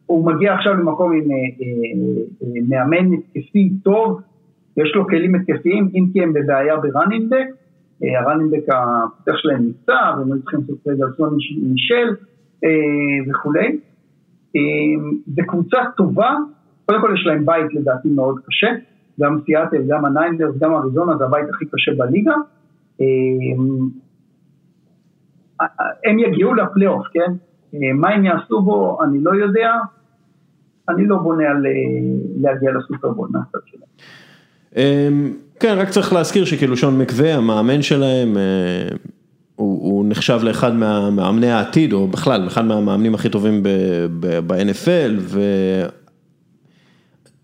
הוא 0.06 0.26
מגיע 0.26 0.54
עכשיו 0.54 0.74
למקום 0.74 1.12
עם 1.14 1.24
מאמן 2.70 3.14
התקפי 3.14 3.72
טוב, 3.84 4.22
יש 4.78 4.96
לו 4.96 5.08
כלים 5.08 5.36
התקפיים, 5.36 5.90
אם 5.94 6.06
כי 6.14 6.24
הם 6.24 6.34
בבעיה 6.34 6.78
בראנינגבק, 6.78 7.48
הרנינבק 8.02 8.64
הפותח 8.70 9.38
שלהם 9.38 9.68
נפצע, 9.68 10.14
והם 10.18 10.32
היו 10.32 10.42
צריכים 10.42 10.60
לעשות 10.60 10.88
טרייד 10.88 11.06
על 11.06 11.13
סוני 11.13 11.28
מישל 11.62 12.16
וכולי. 13.30 13.80
זו 15.28 15.42
קבוצה 15.48 15.78
טובה, 15.98 16.36
קודם 16.86 17.02
כל 17.02 17.14
יש 17.16 17.26
להם 17.26 17.46
בית 17.46 17.74
לדעתי 17.74 18.10
מאוד 18.10 18.40
קשה, 18.46 18.68
גם 19.20 19.40
סיאטל, 19.46 19.82
גם 19.88 20.06
הניינרס, 20.06 20.58
גם 20.60 20.74
אריזונה, 20.74 21.18
זה 21.18 21.26
הבית 21.26 21.50
הכי 21.50 21.66
קשה 21.66 21.92
בליגה. 21.98 22.36
הם 26.06 26.20
יגיעו 26.20 26.54
לפלייאוף, 26.54 27.08
כן? 27.14 27.34
מה 27.94 28.10
הם 28.10 28.26
יעשו 28.26 28.62
בו, 28.62 29.04
אני 29.04 29.24
לא 29.24 29.32
יודע. 29.36 29.74
אני 30.90 31.08
לא 31.08 31.18
בונה 31.18 31.50
על 31.50 31.66
להגיע 32.42 32.72
לסופרבול 32.72 33.30
מהצד 33.32 33.60
שלהם. 33.66 33.90
כן, 35.60 35.78
רק 35.78 35.90
צריך 35.90 36.14
להזכיר 36.14 36.46
שכאילו 36.46 36.78
שון 36.78 36.98
מקווה, 36.98 37.36
המאמן 37.36 37.82
שלהם, 37.82 38.38
הוא, 39.56 39.92
הוא 39.92 40.06
נחשב 40.08 40.40
לאחד 40.44 40.76
מהמאמני 40.76 41.52
העתיד, 41.52 41.94
או 41.94 42.08
בכלל, 42.08 42.48
אחד 42.48 42.66
מהמאמנים 42.66 43.16
הכי 43.16 43.30
טובים 43.30 43.64
ב-NFL, 44.48 45.20
ו... 45.20 45.42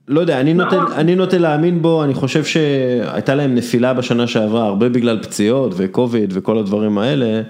לא 0.07 0.19
יודע, 0.19 0.39
אני 0.39 0.53
נוטה, 0.53 0.79
אני 0.95 1.15
נוטה 1.15 1.37
להאמין 1.37 1.81
בו, 1.81 2.03
אני 2.03 2.13
חושב 2.13 2.43
שהייתה 2.43 3.35
להם 3.35 3.55
נפילה 3.55 3.93
בשנה 3.93 4.27
שעברה, 4.27 4.65
הרבה 4.65 4.89
בגלל 4.89 5.23
פציעות 5.23 5.73
וקוביד 5.77 6.29
וכל 6.33 6.57
הדברים 6.57 6.97
האלה, 6.97 7.41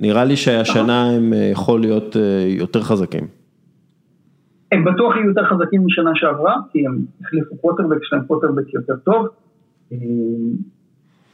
נראה 0.00 0.24
לי 0.24 0.36
שהשנה 0.36 1.10
הם 1.10 1.32
יכול 1.52 1.80
להיות 1.80 2.16
יותר 2.48 2.82
חזקים. 2.82 3.43
הם 4.74 4.84
בטוח 4.84 5.16
יהיו 5.16 5.28
יותר 5.28 5.44
חזקים 5.44 5.86
משנה 5.86 6.10
שעברה, 6.14 6.56
כי 6.72 6.86
הם 6.86 6.98
החליפו 7.20 7.56
קווטרבק, 7.56 7.96
יש 8.02 8.12
להם 8.12 8.24
קווטרבק 8.24 8.74
יותר 8.74 8.96
טוב. 8.96 9.26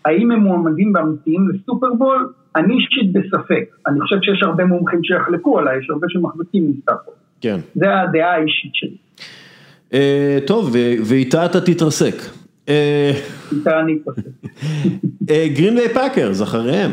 האם 0.05 0.31
הם 0.31 0.41
מועמדים 0.41 0.93
ואמיתיים 0.95 1.49
לסופרבול? 1.49 2.33
אני 2.57 2.75
אישית 2.75 3.13
בספק. 3.13 3.65
אני 3.87 4.01
חושב 4.01 4.17
שיש 4.23 4.43
הרבה 4.43 4.65
מומחים 4.65 5.05
שיחלקו 5.05 5.59
עליי, 5.59 5.79
יש 5.79 5.91
הרבה 5.91 6.07
שמחזיקים 6.11 6.71
מסטאפורד. 6.71 7.17
כן. 7.41 7.61
זה 7.75 8.01
הדעה 8.01 8.35
האישית 8.35 8.73
שלי. 8.75 8.97
טוב, 10.47 10.77
ואיתה 11.05 11.47
אתה 11.47 11.61
תתרסק. 11.61 12.15
איתה 13.53 13.81
אני 13.81 13.99
אתרסק. 14.03 14.23
גרין 15.55 15.75
ביי 15.75 15.89
פאקרס, 15.89 16.43
אחריהם. 16.43 16.91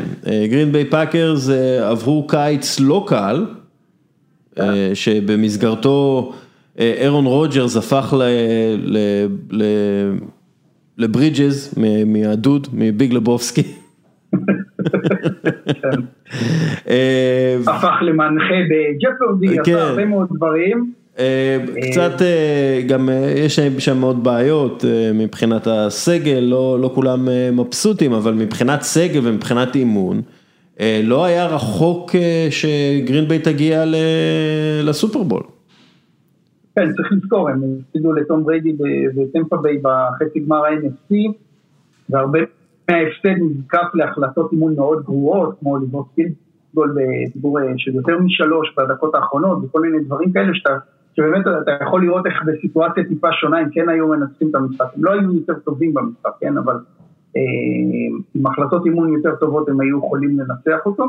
גרין 0.50 0.72
ביי 0.72 0.84
פאקרס 0.84 1.50
עברו 1.82 2.26
קיץ 2.26 2.80
לא 2.80 3.04
קל, 3.08 3.46
שבמסגרתו 4.94 6.32
אירון 6.78 7.26
רוג'רס 7.26 7.76
הפך 7.76 8.14
ל... 8.18 8.96
לברידג'ז 10.98 11.74
מהדוד, 12.06 12.66
מביג 12.72 13.12
לבובסקי. 13.12 13.62
הפך 17.66 17.94
למנחה 18.02 18.54
בג'פרדי, 18.70 19.58
עשה 19.58 19.82
הרבה 19.82 20.04
מאוד 20.04 20.28
דברים. 20.36 20.92
קצת 21.90 22.22
גם 22.86 23.08
יש 23.36 23.60
שם 23.60 23.98
מאוד 23.98 24.24
בעיות 24.24 24.84
מבחינת 25.14 25.66
הסגל, 25.70 26.38
לא 26.38 26.78
לא 26.80 26.90
כולם 26.94 27.28
מבסוטים, 27.52 28.12
אבל 28.12 28.34
מבחינת 28.34 28.82
סגל 28.82 29.20
ומבחינת 29.22 29.76
אימון, 29.76 30.22
לא 31.02 31.24
היה 31.24 31.46
רחוק 31.46 32.10
שגרינביי 32.50 33.38
תגיע 33.38 33.84
לסופרבול. 34.84 35.42
כן, 36.76 36.92
צריך 36.92 37.12
לזכור, 37.12 37.48
הם 37.48 37.62
הפסידו 37.80 38.12
לטום 38.12 38.44
בריידי 38.44 38.76
וטמפה 39.16 39.56
ביי 39.56 39.78
בחצי 39.82 40.40
גמר 40.40 40.64
ה-NFC, 40.64 41.14
והרבה 42.10 42.38
מההפסד 42.90 43.42
נזקף 43.42 43.94
להחלטות 43.94 44.52
אימון 44.52 44.74
מאוד 44.76 45.04
גרועות, 45.04 45.54
כמו 45.60 45.76
לבנות 45.76 46.06
פילדגול 46.14 46.94
בדיבור 46.96 47.58
של 47.76 47.94
יותר 47.94 48.18
משלוש 48.18 48.74
בדקות 48.76 49.14
האחרונות, 49.14 49.58
וכל 49.64 49.80
מיני 49.80 50.04
דברים 50.04 50.32
כאלה 50.32 50.54
שאתה, 50.54 50.76
שבאמת 51.16 51.46
אתה 51.62 51.70
יכול 51.82 52.04
לראות 52.04 52.26
איך 52.26 52.34
בסיטואציה 52.46 53.04
טיפה 53.04 53.28
שונה, 53.32 53.62
אם 53.62 53.70
כן 53.70 53.88
היו 53.88 54.08
מנצחים 54.08 54.50
את 54.50 54.54
המשחק, 54.54 54.86
הם 54.96 55.04
לא 55.04 55.10
היו 55.10 55.34
יותר 55.34 55.54
טובים 55.64 55.94
במשחק, 55.94 56.30
כן, 56.40 56.58
אבל 56.58 56.74
אה, 56.74 56.97
עם 58.34 58.46
החלטות 58.46 58.86
אימון 58.86 59.12
יותר 59.12 59.36
טובות 59.36 59.68
הם 59.68 59.80
היו 59.80 59.98
יכולים 59.98 60.38
לנצח 60.40 60.86
אותו. 60.86 61.04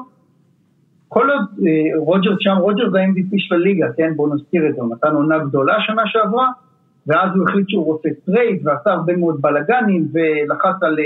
כל 1.09 1.29
עוד 1.29 1.45
אה, 1.67 1.97
רוג'רס 1.97 2.35
שם, 2.39 2.55
רוג'רס 2.59 2.89
זה 2.91 2.99
ה-MVP 2.99 3.33
של 3.37 3.55
הליגה, 3.55 3.87
כן, 3.97 4.13
בואו 4.15 4.35
נזכיר 4.35 4.69
את 4.69 4.75
זה, 4.75 4.81
הוא 4.81 4.95
נתן 4.95 5.13
עונה 5.13 5.39
גדולה 5.39 5.73
שנה 5.79 6.01
שעברה, 6.05 6.47
ואז 7.07 7.29
הוא 7.35 7.43
החליט 7.49 7.69
שהוא 7.69 7.85
רוצה 7.85 8.09
trade, 8.25 8.67
ועשה 8.67 8.91
הרבה 8.91 9.15
מאוד 9.15 9.41
בלאגנים, 9.41 10.07
ולחץ 10.13 10.83
על 10.83 10.97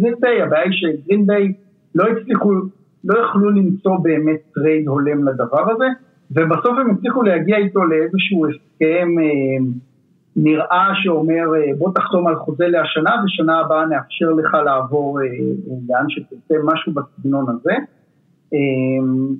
גרינביי, 0.00 0.40
אה, 0.40 0.44
הבעיה 0.44 0.62
היא 0.62 0.72
שגרינביי 0.72 1.52
לא 1.94 2.04
הצליחו, 2.04 2.52
לא 3.04 3.18
יכלו 3.18 3.50
למצוא 3.50 3.96
באמת 4.02 4.40
trade 4.54 4.88
הולם 4.88 5.28
לדבר 5.28 5.70
הזה, 5.70 5.86
ובסוף 6.30 6.78
הם 6.80 6.90
הצליחו 6.90 7.22
להגיע 7.22 7.56
איתו 7.56 7.84
לאיזשהו 7.84 8.46
הסכם 8.46 9.08
אה, 9.18 9.64
נראה 10.36 10.88
שאומר 11.02 11.44
בוא 11.78 11.92
תחתום 11.94 12.26
על 12.26 12.36
חוזה 12.36 12.68
להשנה, 12.68 13.10
ושנה 13.24 13.60
הבאה 13.60 13.86
נאפשר 13.86 14.30
לך 14.32 14.54
לעבור 14.64 15.18
לאן 15.88 16.04
שתצא 16.08 16.54
משהו 16.64 16.92
בסגנון 16.92 17.46
הזה. 17.48 17.74
אמ, 18.52 19.34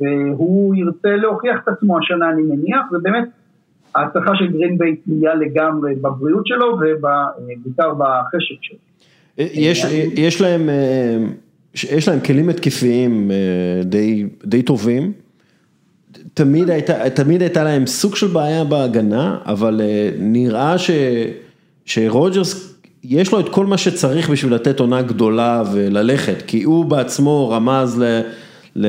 והוא 0.00 0.74
ירצה 0.74 1.16
להוכיח 1.16 1.60
את 1.62 1.68
עצמו 1.68 1.98
השנה 1.98 2.30
אני 2.30 2.42
מניח, 2.42 2.80
ובאמת 2.92 3.28
ההצלחה 3.94 4.36
של 4.36 4.52
גרינביי 4.52 4.96
תלויה 4.96 5.34
לגמרי 5.34 5.94
בבריאות 5.94 6.46
שלו 6.46 6.66
ובעיקר 6.66 7.94
בחשק 7.94 8.54
שלו. 8.60 8.78
יש, 9.38 9.84
יש 10.16 10.40
להם, 10.40 10.68
אה, 10.68 11.16
יש 11.74 12.08
להם 12.08 12.20
כלים 12.20 12.48
התקפיים 12.48 13.30
אה, 13.30 13.80
די, 13.84 14.28
די 14.44 14.62
טובים. 14.62 15.12
תמיד 16.34 16.70
הייתה, 16.70 17.10
תמיד 17.10 17.42
הייתה 17.42 17.64
להם 17.64 17.86
סוג 17.86 18.16
של 18.16 18.26
בעיה 18.26 18.64
בהגנה, 18.64 19.38
אבל 19.46 19.80
אה, 19.80 20.10
נראה 20.18 20.78
ש, 20.78 20.90
שרוג'רס, 21.84 22.80
יש 23.04 23.32
לו 23.32 23.40
את 23.40 23.48
כל 23.48 23.66
מה 23.66 23.78
שצריך 23.78 24.30
בשביל 24.30 24.54
לתת 24.54 24.80
עונה 24.80 25.02
גדולה 25.02 25.62
וללכת, 25.74 26.42
כי 26.46 26.62
הוא 26.62 26.84
בעצמו 26.84 27.50
רמז 27.50 28.02
ל... 28.02 28.20
ל... 28.76 28.86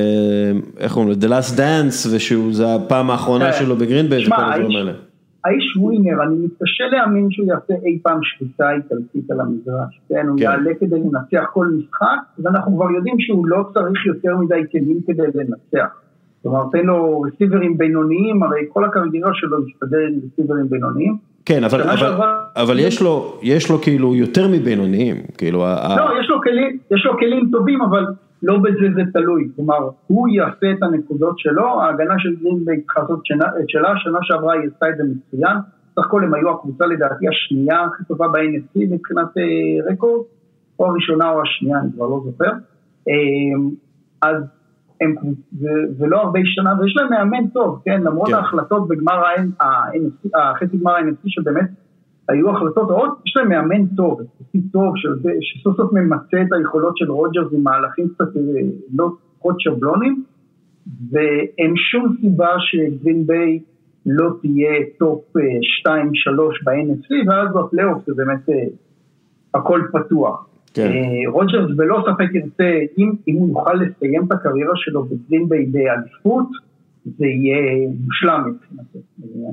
איך 0.79 0.93
קוראים 0.93 1.11
לו? 1.11 1.15
The 1.15 1.31
Last 1.31 1.57
Dance, 1.57 2.15
ושזה 2.15 2.75
הפעם 2.75 3.11
האחרונה 3.11 3.51
כן. 3.51 3.59
שלו 3.59 3.75
בגרינביי 3.75 4.27
וכל 4.27 4.35
הדברים 4.41 4.77
האלה. 4.77 4.91
האיש 5.45 5.77
ווינר, 5.77 6.23
אני 6.23 6.35
מתקשה 6.35 6.83
להאמין 6.91 7.31
שהוא 7.31 7.47
יעשה 7.47 7.73
אי 7.85 7.99
פעם 8.03 8.19
שביתה 8.23 8.71
איטלקית 8.71 9.31
על 9.31 9.39
המגרש, 9.39 10.01
כן, 10.09 10.27
הוא 10.27 10.37
כן. 10.37 10.43
יעלה 10.43 10.71
כדי 10.79 10.95
לנצח 10.99 11.49
כל 11.53 11.67
משחק, 11.67 12.17
ואנחנו 12.39 12.75
כבר 12.75 12.91
יודעים 12.91 13.15
שהוא 13.19 13.47
לא 13.47 13.63
צריך 13.73 14.05
יותר 14.05 14.37
מדי 14.37 14.61
כלים 14.71 14.99
כדי 15.07 15.23
לנצח. 15.33 16.04
כלומר, 16.45 16.63
תן 16.71 16.85
לו 16.85 17.21
רסיברים 17.21 17.77
בינוניים, 17.77 18.43
הרי 18.43 18.61
כל 18.69 18.85
הקריירה 18.85 19.31
שלו 19.33 19.57
מסתדר 19.67 19.97
עם 19.97 20.19
רסיברים 20.25 20.69
בינוניים. 20.69 21.17
כן, 21.45 21.63
אבל, 21.63 21.81
אבל, 21.81 21.97
שעבר... 21.97 22.39
אבל 22.55 22.79
יש, 22.79 23.01
לו, 23.01 23.39
יש 23.41 23.69
לו 23.71 23.77
כאילו 23.77 24.15
יותר 24.15 24.47
מבינוניים, 24.47 25.15
כאילו... 25.37 25.59
לא, 25.97 26.19
יש 26.19 26.29
לו 26.29 26.41
כלים, 26.41 26.77
יש 26.91 27.05
לו 27.05 27.17
כלים 27.17 27.49
טובים, 27.51 27.81
אבל 27.81 28.05
לא 28.43 28.57
בזה 28.57 28.87
זה 28.95 29.01
תלוי, 29.13 29.49
כלומר 29.55 29.89
הוא 30.07 30.27
יעשה 30.29 30.71
את 30.71 30.83
הנקודות 30.83 31.39
שלו, 31.39 31.81
ההגנה 31.81 32.13
של 32.17 32.35
גרינביי 32.35 32.81
צריכה 32.81 33.01
לעשות 33.01 33.19
את 33.19 33.69
שלה, 33.69 33.93
שנה 33.97 34.19
שעברה 34.21 34.53
היא 34.53 34.69
עשתה 34.73 34.89
את 34.89 34.97
זה 34.97 35.03
מצוין, 35.03 35.57
סך 35.95 36.05
הכל 36.05 36.23
הם 36.23 36.33
היו 36.33 36.49
הקבוצה 36.51 36.85
לדעתי 36.85 37.25
השנייה 37.27 37.83
הכי 37.83 38.03
טובה 38.07 38.27
ב-NFC 38.27 38.79
מבחינת 38.91 39.37
אה, 39.37 39.91
רקורד, 39.91 40.25
או 40.79 40.85
הראשונה 40.85 41.29
או 41.29 41.41
השנייה, 41.41 41.79
אני 41.79 41.89
כבר 41.95 42.07
לא 42.07 42.21
זוכר, 42.25 42.51
אה, 43.07 43.13
אז 44.21 44.43
הם, 45.01 45.15
זה 45.97 46.05
לא 46.07 46.21
הרבה 46.21 46.39
השתנה, 46.39 46.73
ויש 46.79 46.95
להם 46.97 47.09
מאמן 47.09 47.47
טוב, 47.47 47.81
כן, 47.85 48.01
למרות 48.01 48.27
כן. 48.27 48.33
ההחלטות 48.33 48.87
בגמר 48.87 49.21
החצי 50.33 50.77
גמר 50.77 50.91
ה-NFC 50.91 51.23
שבאמת 51.25 51.69
היו 52.29 52.49
החלטות 52.49 52.91
רעות, 52.91 53.21
יש 53.25 53.37
להם 53.37 53.49
מאמן 53.49 53.87
טוב, 53.87 54.19
איכותי 54.19 54.61
טוב, 54.71 54.93
שסוף 55.41 55.77
סוף 55.77 55.93
ממצה 55.93 56.41
את 56.41 56.53
היכולות 56.53 56.97
של 56.97 57.11
רוג'רס 57.11 57.53
עם 57.53 57.63
מהלכים 57.63 58.09
קצת 58.09 58.37
אה, 58.37 58.41
לא 58.93 59.09
פחות 59.39 59.61
שבלונים, 59.61 60.23
ואין 61.11 61.73
שום 61.75 62.15
סיבה 62.21 62.49
שגרין 62.59 63.27
ביי 63.27 63.59
לא 64.05 64.29
תהיה 64.41 64.73
top 64.99 65.23
2-3 65.37 65.39
אה, 65.87 66.03
ב-NFC, 66.65 67.29
ואז 67.29 67.47
בפלייאוף 67.55 68.05
זה 68.05 68.13
באמת 68.15 68.49
אה, 68.49 68.63
הכל 69.53 69.81
פתוח. 69.93 70.47
כן. 70.75 70.91
רוג'רס 71.27 71.75
בלא 71.75 72.03
ספק 72.05 72.33
ירצה, 72.33 72.79
אם, 72.97 73.11
אם 73.27 73.35
הוא 73.35 73.49
יוכל 73.49 73.73
לסיים 73.73 74.23
את 74.27 74.31
הקריירה 74.31 74.73
שלו 74.75 75.03
בגרין 75.03 75.49
ביי 75.49 75.65
באליפות, 75.65 76.47
זה 77.05 77.25
יהיה 77.25 77.89
מושלם. 78.05 78.53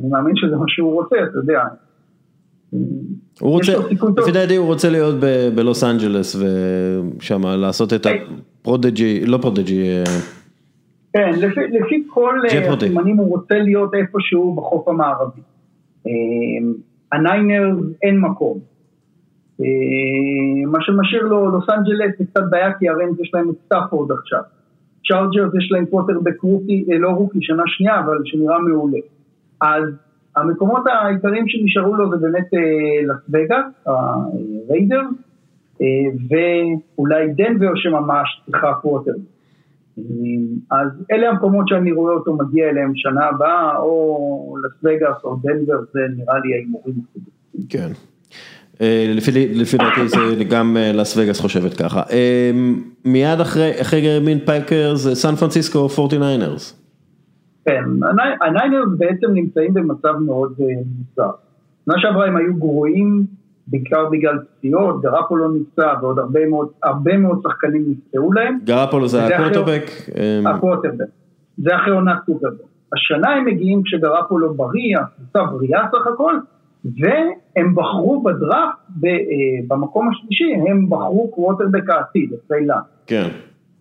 אני 0.01 0.09
מאמין 0.11 0.37
שזה 0.37 0.57
מה 0.57 0.65
שהוא 0.69 0.95
רוצה, 0.95 1.17
אתה 1.31 1.39
יודע. 1.39 1.63
הוא 3.41 3.51
רוצה, 3.51 3.73
לפי 4.17 4.33
דעתי 4.33 4.57
הוא 4.57 4.67
רוצה 4.67 4.91
להיות 4.91 5.15
בלוס 5.55 5.85
אנג'לס 5.85 6.37
ושם 6.37 7.47
לעשות 7.47 7.93
את 7.93 8.07
הג'פרדי, 8.07 9.27
לא 9.27 9.39
ג'פרדי. 9.43 9.89
אה, 9.89 10.05
כן, 11.13 11.31
לפי 11.73 12.05
כל 12.11 12.35
אה, 12.51 12.75
הסימנים 12.75 13.17
הוא 13.17 13.29
רוצה 13.29 13.55
להיות 13.55 13.95
איפשהו 13.95 14.55
בחוף 14.55 14.89
המערבי. 14.89 15.41
אה, 16.07 16.13
הניינרס 17.13 17.77
אין 18.03 18.21
מקום. 18.21 18.72
מה 20.67 20.79
שמשאיר 20.81 21.23
לו 21.23 21.51
לוס 21.51 21.69
אנג'לס 21.71 22.19
זה 22.19 22.25
קצת 22.25 22.43
בעיה 22.51 22.73
כי 22.79 22.89
הראמס 22.89 23.21
יש 23.21 23.31
להם 23.35 23.51
את 23.51 23.55
סטאפורד 23.65 24.13
עכשיו. 24.13 24.43
צ'ארג'רס 25.09 25.55
יש 25.55 25.73
להם 25.73 25.87
קוורטרבק 25.87 26.43
rookie, 26.43 26.85
לא 26.99 27.09
rookie, 27.09 27.39
שנה 27.43 27.63
שנייה, 27.67 28.01
אבל 28.01 28.19
שנראה 28.25 28.59
מעולה. 28.59 28.99
אז 29.61 29.85
המקומות 30.37 30.83
העיקריים 30.87 31.49
שנשארו 31.49 31.95
לו 31.95 32.11
זה 32.11 32.17
באמת 32.17 32.55
אה, 32.55 32.61
לס 33.07 33.23
וגאס, 33.29 33.87
הריידרס, 33.87 35.03
אה, 35.81 35.87
ואולי 36.29 37.29
דנבר 37.29 37.73
שממש 37.75 38.43
צריכה 38.47 38.75
קוורטר. 38.75 39.15
אה, 39.99 40.05
אז 40.71 40.89
אלה 41.11 41.31
המקומות 41.31 41.69
שאני 41.69 41.93
רואה 41.93 42.15
אותו 42.15 42.37
מגיע 42.37 42.69
אליהם 42.71 42.93
שנה 42.95 43.25
הבאה, 43.25 43.77
או 43.77 44.57
לס 44.65 44.79
וגאס 44.83 45.25
או 45.25 45.37
דנבר, 45.37 45.81
זה 45.93 46.01
נראה 46.17 46.39
לי 46.39 46.55
ההימורים. 46.55 46.95
כן. 47.69 47.93
לפי 49.55 49.77
דעתי 49.79 50.09
זה 50.09 50.45
גם 50.45 50.77
לס 50.95 51.17
וגאס 51.17 51.41
חושבת 51.41 51.75
ככה. 51.75 52.03
מיד 53.05 53.41
אחרי 53.81 54.01
גרמין 54.03 54.39
פייקרס, 54.39 55.09
סן 55.13 55.35
פרנסיסקו 55.35 55.87
49ers. 55.97 56.83
כן, 57.65 57.85
הניינרס 58.41 58.89
בעצם 58.99 59.27
נמצאים 59.35 59.75
במצב 59.75 60.15
מאוד 60.27 60.53
אה, 60.61 60.67
מוזר. 60.67 61.31
שנה 61.85 61.95
שעברה 61.99 62.27
הם 62.27 62.37
היו 62.37 62.55
גרועים 62.55 63.27
בעיקר 63.67 64.09
בגלל 64.11 64.39
פציעות, 64.39 65.03
גארופולו 65.03 65.53
נפצע 65.53 65.93
ועוד 66.03 66.19
הרבה 66.19 66.49
מאוד, 66.49 66.69
הרבה 66.83 67.17
מאוד 67.17 67.41
שחקנים 67.43 67.85
נפצעו 67.89 68.33
להם. 68.33 68.59
גרפולו 68.65 69.09
זה 69.09 69.27
הקורטובק. 69.27 69.83
הקורטובק. 70.47 71.05
זה 71.59 71.77
אחרי 71.77 71.95
עונת 71.95 72.19
סופרבול. 72.27 72.67
השנה 72.93 73.29
הם 73.29 73.45
מגיעים 73.45 73.83
כשגרפולו 73.83 74.55
בריא, 74.55 74.97
הקבוצה 74.99 75.45
בריאה 75.45 75.87
סך 75.89 76.07
הכל, 76.07 76.35
והם 76.85 77.75
בחרו 77.75 78.23
בדראפט 78.23 78.79
אה, 79.05 79.11
במקום 79.69 80.09
השלישי, 80.09 80.55
הם 80.69 80.89
בחרו 80.91 81.31
קווטרבק 81.31 81.91
העתיד, 81.91 82.33
אחרי 82.33 82.67
לאן. 82.67 82.81
כן. 83.07 83.29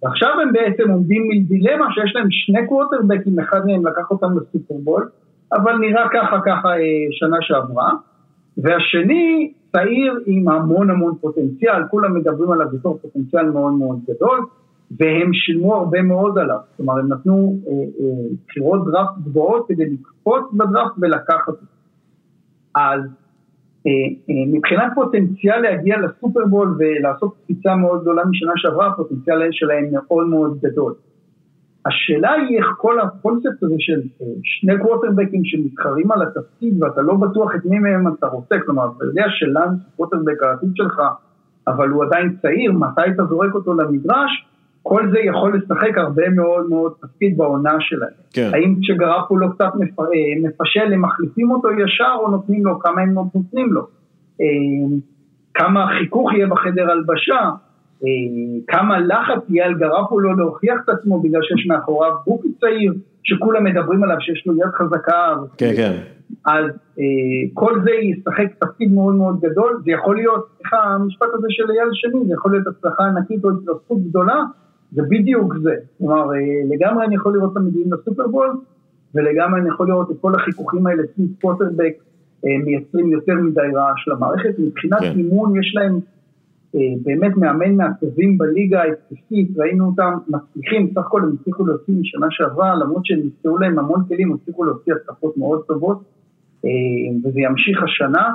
ועכשיו 0.04 0.30
הם 0.42 0.54
בעצם 0.54 0.92
עומדים 0.92 1.24
מול 1.24 1.44
דילמה 1.48 1.86
שיש 1.94 2.16
להם 2.16 2.28
שני 2.32 2.68
קווטרבקים, 2.68 3.40
אחד 3.40 3.66
מהם 3.66 3.88
לקח 3.88 4.12
אותם 4.12 4.28
לסופרבול, 4.38 5.10
אבל 5.54 5.78
נראה 5.78 6.10
ככה 6.14 6.40
ככה 6.46 6.70
אה, 6.70 7.08
שנה 7.12 7.38
שעברה, 7.42 7.92
והשני 8.58 9.54
צעיר 9.72 10.20
עם 10.26 10.50
המון 10.50 10.90
המון 10.90 11.16
פוטנציאל, 11.22 11.84
כולם 11.90 12.16
מדברים 12.16 12.52
עליו 12.52 12.68
בתור 12.74 13.00
פוטנציאל 13.02 13.50
מאוד 13.50 13.74
מאוד 13.74 14.00
גדול, 14.10 14.46
והם 15.00 15.34
שילמו 15.34 15.76
הרבה 15.76 16.02
מאוד 16.02 16.38
עליו, 16.38 16.58
כלומר 16.78 17.00
הם 17.00 17.14
נתנו 17.14 17.60
אה, 17.68 17.72
אה, 17.72 18.28
בחירות 18.48 18.86
דראפט 18.86 19.18
גבוהות 19.24 19.66
כדי 19.68 19.86
לקפוץ 19.86 20.44
בדראפט 20.54 20.92
ולקחת 21.02 21.48
אותו. 21.48 21.66
אז 22.76 23.02
אה, 23.88 23.92
אה, 24.30 24.44
מבחינת 24.48 24.92
פוטנציאל 24.96 25.60
להגיע 25.60 25.96
לסופרבול 25.98 26.78
ולעשות 26.80 27.34
קפיצה 27.44 27.76
מאוד 27.76 28.02
גדולה 28.02 28.26
משנה 28.26 28.52
שעברה, 28.56 28.88
הפוטנציאל 28.88 29.48
שלהם 29.52 29.86
מאוד 29.92 30.28
מאוד 30.28 30.60
גדול. 30.64 30.94
השאלה 31.86 32.32
היא 32.32 32.58
איך 32.58 32.66
כל 32.78 33.00
הקונספט 33.00 33.64
הזה 33.64 33.76
של 33.80 34.02
אה, 34.22 34.26
שני 34.44 34.74
קווטרבקים 34.82 35.46
שמתחרים 35.46 36.12
על 36.12 36.22
התפקיד 36.22 36.84
ואתה 36.84 37.02
לא 37.02 37.14
בטוח 37.14 37.56
את 37.56 37.66
מי 37.66 37.80
מהם 37.80 38.08
אתה 38.08 38.28
רוצה, 38.28 38.56
כלומר 38.66 38.90
אתה 38.98 39.06
יודע 39.06 39.26
שלאנס 39.30 39.80
קווטרבק 39.96 40.44
העתיד 40.44 40.70
שלך, 40.76 41.02
אבל 41.68 41.90
הוא 41.90 42.04
עדיין 42.04 42.36
צעיר, 42.42 42.72
מתי 42.72 43.02
אתה 43.16 43.26
זורק 43.26 43.54
אותו 43.54 43.74
למגרש, 43.74 44.48
כל 44.84 45.12
זה 45.12 45.20
יכול 45.20 45.58
לשחק 45.58 45.98
הרבה 45.98 46.30
מאוד 46.30 46.70
מאוד 46.70 46.94
תפקיד 47.02 47.38
בעונה 47.38 47.74
שלהם. 47.80 48.10
כן. 48.34 48.50
האם 48.54 48.76
כשגרפולו 48.82 49.52
קצת 49.54 49.66
אה, 49.66 50.06
מפשל 50.44 50.94
הם 50.94 51.02
מחליפים 51.02 51.52
אותו 51.52 51.70
ישר 51.72 52.16
או 52.20 52.32
נותנים 52.32 52.66
לו, 52.66 52.80
כמה 52.80 53.02
הם 53.02 53.10
נותנים 53.10 53.74
לו, 53.74 53.82
אה, 54.42 54.98
כמה 55.54 55.88
חיכוך 56.00 56.34
יהיה 56.34 56.48
בחדר 56.48 56.92
הלבשה, 56.92 57.50
אה, 58.04 58.10
כמה 58.68 59.00
לחץ 59.00 59.50
יהיה 59.50 59.66
על 59.66 59.74
גרפולו 59.74 60.34
להוכיח 60.34 60.76
את 60.84 60.90
עצמו 60.90 61.22
בגלל 61.22 61.42
שיש 61.42 61.68
מאחוריו 61.68 62.12
בוקי 62.26 62.48
צעיר 62.60 62.94
שכולם 63.24 63.64
מדברים 63.64 64.04
עליו 64.04 64.18
שיש 64.20 64.44
לו 64.48 64.54
יד 64.54 64.72
חזקה. 64.74 65.34
כן, 65.58 65.74
כן. 65.76 65.98
אז 66.46 66.66
אה, 67.00 67.04
כל 67.54 67.82
זה 67.84 67.92
ישחק 67.92 68.48
תפקיד 68.60 68.94
מאוד 68.94 69.16
מאוד 69.16 69.40
גדול, 69.40 69.82
זה 69.86 69.92
יכול 69.92 70.16
להיות, 70.16 70.48
סליחה, 70.58 70.78
המשפט 70.78 71.28
הזה 71.34 71.48
של 71.50 71.72
אייל 71.72 71.90
שני, 71.94 72.26
זה 72.28 72.34
יכול 72.34 72.52
להיות 72.52 72.68
הצלחה 72.68 73.04
ענקית 73.04 73.44
או 73.46 73.50
התרסקות 73.50 73.98
גדולה, 74.10 74.44
זה 74.92 75.02
בדיוק 75.10 75.58
זה. 75.64 75.76
כלומר, 75.98 76.34
אה, 76.34 76.40
לגמרי 76.70 77.06
אני 77.06 77.16
יכול 77.16 77.34
לראות 77.34 77.52
את 77.52 77.58
המגיעים 77.58 77.94
לסופרבול, 77.94 78.62
ולגמרי 79.16 79.62
אני 79.62 79.70
יכול 79.70 79.88
לראות 79.88 80.12
את 80.12 80.16
כל 80.22 80.36
החיכוכים 80.36 80.88
האלה 80.88 81.04
סביב 81.16 81.28
פוטרבק 81.42 81.94
מייצרים 82.44 83.08
יותר 83.12 83.34
מדי 83.34 83.62
רעש 83.76 84.08
למערכת. 84.08 84.60
מבחינת 84.60 85.00
כן. 85.00 85.14
אימון 85.18 85.60
יש 85.60 85.76
להם 85.76 86.00
אה, 86.76 86.80
באמת 87.04 87.38
מאמן 87.38 87.76
מהטובים 87.76 88.38
בליגה 88.38 88.82
ההתקפית, 88.82 89.50
ראינו 89.58 89.86
אותם 89.86 90.14
מצליחים, 90.28 90.92
סך 90.92 90.98
הכל 90.98 91.22
הם 91.24 91.36
הצליחו 91.42 91.66
להוציא 91.66 91.94
משנה 91.94 92.28
שעברה, 92.30 92.76
למרות 92.76 93.06
שהם 93.06 93.20
נפצעו 93.26 93.58
להם 93.58 93.80
המון 93.80 94.04
כלים, 94.08 94.34
הצליחו 94.34 94.64
להוציא 94.64 94.94
התקפות 94.94 95.38
מאוד 95.38 95.62
טובות, 95.68 96.04
אה, 96.66 96.70
וזה 97.24 97.40
ימשיך 97.40 97.84
השנה. 97.84 98.30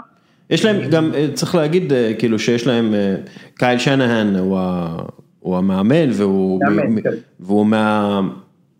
יש 0.50 0.64
להם 0.64 0.90
גם, 0.90 1.10
אה, 1.14 1.28
צריך 1.34 1.54
להגיד, 1.54 1.92
כאילו 2.18 2.38
שיש 2.38 2.66
להם, 2.66 2.94
קייל 3.54 3.78
שנהן 3.78 4.36
הוא, 4.36 4.58
הוא 5.46 5.56
המאמן 5.56 6.08
והוא, 6.12 6.60
מאמן, 6.60 7.00
כן. 7.02 7.10
והוא 7.40 7.66
מה... 7.66 8.20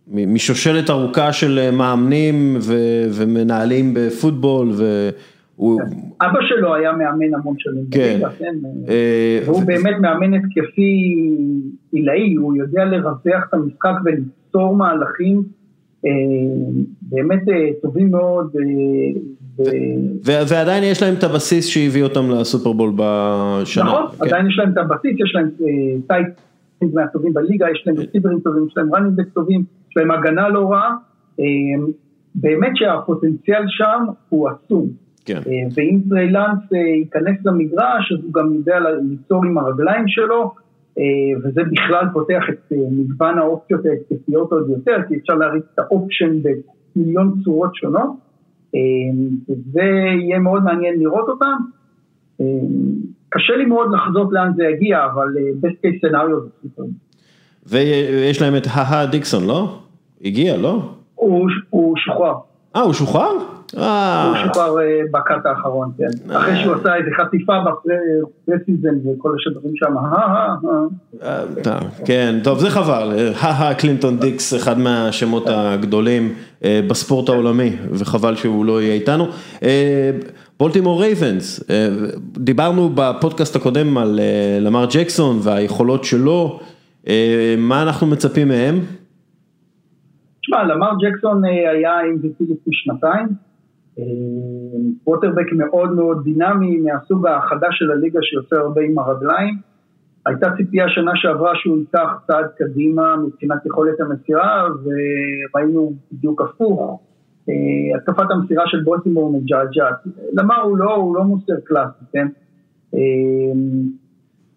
משושלת 0.09 0.91
ארוכה 0.91 1.33
של 1.33 1.71
מאמנים 1.73 2.57
ו, 2.61 2.75
ומנהלים 3.11 3.95
בפוטבול 3.95 4.71
ו... 4.73 5.11
הוא... 5.57 5.81
אבא 6.21 6.39
שלו 6.49 6.75
היה 6.75 6.93
מאמן 6.93 7.35
המון 7.35 7.55
שנים. 7.59 7.85
כן. 7.91 8.21
כן. 8.39 8.55
אה, 8.89 9.41
והוא 9.47 9.63
באמת 9.65 9.95
מאמן 10.01 10.35
התקפי 10.35 11.15
עילאי, 11.93 12.35
הוא 12.35 12.57
יודע 12.57 12.85
לרווח 12.85 13.45
את 13.49 13.55
המשחק 13.55 13.95
וליצור 14.05 14.77
מהלכים 14.77 15.43
אה, 16.07 16.11
באמת 17.03 17.49
אה, 17.49 17.69
טובים 17.83 18.11
מאוד. 18.11 18.57
ועדיין 20.25 20.85
יש 20.85 21.03
להם 21.03 21.15
את 21.15 21.25
הבסיס 21.25 21.67
שהביא 21.67 22.03
אותם 22.03 22.31
לסופרבול 22.31 22.93
בשנה. 22.97 23.85
נכון, 23.85 24.07
כן. 24.19 24.25
עדיין 24.25 24.47
יש 24.47 24.59
להם 24.59 24.73
את 24.73 24.79
הבסיס, 24.79 25.13
יש 25.13 25.35
להם 25.35 25.51
tight 26.07 26.27
מהטובים 26.83 27.35
בליגה, 27.35 27.67
יש 27.71 27.85
להם 27.87 27.97
רסיברים 28.13 28.41
טובים, 28.41 28.67
יש 28.67 28.77
להם 28.77 28.95
running 28.95 29.23
טובים, 29.35 29.65
יש 29.91 29.97
להם 29.97 30.11
הגנה 30.11 30.49
לא 30.49 30.71
רעה. 30.73 30.97
באמת 32.35 32.73
שהפוטנציאל 32.75 33.65
שם 33.69 34.05
הוא 34.29 34.49
עצום. 34.49 34.89
כן. 35.27 35.41
אה, 35.47 35.69
ואם 35.75 36.01
טריי 36.09 36.41
לאנס 36.41 36.73
אה, 36.75 36.79
ייכנס 36.79 37.37
למגרש, 37.45 38.13
אז 38.13 38.25
הוא 38.25 38.33
גם 38.33 38.55
יודע 38.55 38.79
ליצור 39.11 39.45
עם 39.45 39.59
הרגליים 39.59 40.05
שלו, 40.09 40.55
אה, 40.99 41.05
וזה 41.43 41.61
בכלל 41.71 42.07
פותח 42.13 42.43
את 42.49 42.73
מגוון 42.91 43.39
האופציות 43.39 43.81
ההתקפיות 43.87 44.53
עוד 44.53 44.71
יותר, 44.71 44.97
כי 45.09 45.17
אפשר 45.17 45.35
להריץ 45.35 45.65
את 45.75 45.79
ה 45.79 45.86
option 45.86 46.33
במיליון 46.97 47.35
צורות 47.45 47.75
שונות, 47.75 48.11
וזה 49.49 49.83
יהיה 50.21 50.39
מאוד 50.39 50.65
מעניין 50.65 50.99
לראות 50.99 51.29
אותם. 51.29 51.57
קשה 53.29 53.57
לי 53.57 53.65
מאוד 53.65 53.91
לחזות 53.93 54.29
לאן 54.33 54.53
זה 54.57 54.65
יגיע, 54.65 55.05
אבל 55.05 55.27
best 55.63 55.77
case 55.87 56.09
scenario 56.09 56.41
זה 56.45 56.51
סופר. 56.63 56.83
ויש 57.67 58.43
להם 58.43 58.57
את 58.57 58.67
ההא 58.71 59.07
דיקסון, 59.07 59.47
לא? 59.47 59.79
הגיע, 60.25 60.57
לא? 60.57 60.83
הוא 61.71 61.97
שוחרר. 61.97 62.35
אה, 62.77 62.81
הוא 62.81 62.93
שוחרר? 62.93 63.33
אה. 63.79 64.29
הוא 64.29 64.37
שוחרר 64.37 64.81
אה, 64.81 65.01
ב 65.13 65.21
cut 65.21 65.47
האחרון, 65.47 65.91
כן. 65.99 66.35
אחרי 66.37 66.57
שהוא 66.57 66.75
עשה 66.75 66.97
איזה 66.97 67.11
חטיפה 67.17 67.53
ב 67.61 67.74
preseason 67.74 68.95
וכל 69.05 69.35
השדרים 69.37 69.73
שם, 69.75 69.95
כן, 72.05 72.39
טוב, 72.45 72.59
זה 72.59 72.71
חבל. 72.71 73.13
הא 73.41 73.75
קלינטון 73.75 74.19
דיקס, 74.19 74.55
אחד 74.55 74.79
מהשמות 74.79 75.45
הגדולים 75.49 76.35
בספורט 76.63 77.29
העולמי, 77.29 77.77
וחבל 77.91 78.37
שהוא 78.37 78.65
לא 78.65 78.83
יהיה 78.83 78.95
איתנו. 78.95 79.27
בולטימור 80.59 81.01
רייבנס, 81.01 81.71
דיברנו 82.39 82.89
בפודקאסט 82.95 83.57
הקודם 83.57 83.99
על 83.99 84.21
למר 84.61 84.85
ג'קסון 84.95 85.37
והיכולות 85.43 86.05
שלו, 86.05 86.61
מה 87.59 87.83
אנחנו 87.83 88.07
מצפים 88.07 88.49
מהם? 88.49 88.75
תשמע, 90.41 90.65
למר 90.65 90.91
ג'קסון 91.03 91.45
היה 91.45 92.01
עם 92.01 92.15
MVP 92.15 92.43
לפני 92.43 92.73
שנתיים. 92.73 93.27
קווטרבק 95.07 95.53
מאוד 95.53 95.93
מאוד 95.93 96.25
דינמי, 96.25 96.77
מהסוג 96.77 97.27
החדש 97.27 97.79
של 97.79 97.91
הליגה 97.91 98.19
שיוצא 98.23 98.57
הרבה 98.57 98.81
עם 98.81 98.99
הרגליים. 98.99 99.55
הייתה 100.27 100.47
ציפייה 100.57 100.89
שנה 100.89 101.13
שעברה 101.15 101.53
שהוא 101.55 101.79
ייקח 101.79 102.09
צעד 102.27 102.47
קדימה 102.59 103.17
מבחינת 103.17 103.67
יכולת 103.67 104.01
המסירה, 104.01 104.67
וראינו 104.85 105.93
בדיוק 106.13 106.43
הפוך. 106.43 107.01
אה, 107.49 107.97
התקפת 107.97 108.31
המסירה 108.31 108.65
של 108.67 108.83
בולטימור 108.83 109.33
מג'עג'עת. 109.33 109.95
למה 110.33 110.57
הוא 110.57 110.79
לא, 110.79 110.95
הוא 110.95 111.17
לא 111.17 111.25
מוסר 111.25 111.55
קלאסי, 111.65 112.05
כן? 112.13 112.29
אה, 112.95 113.01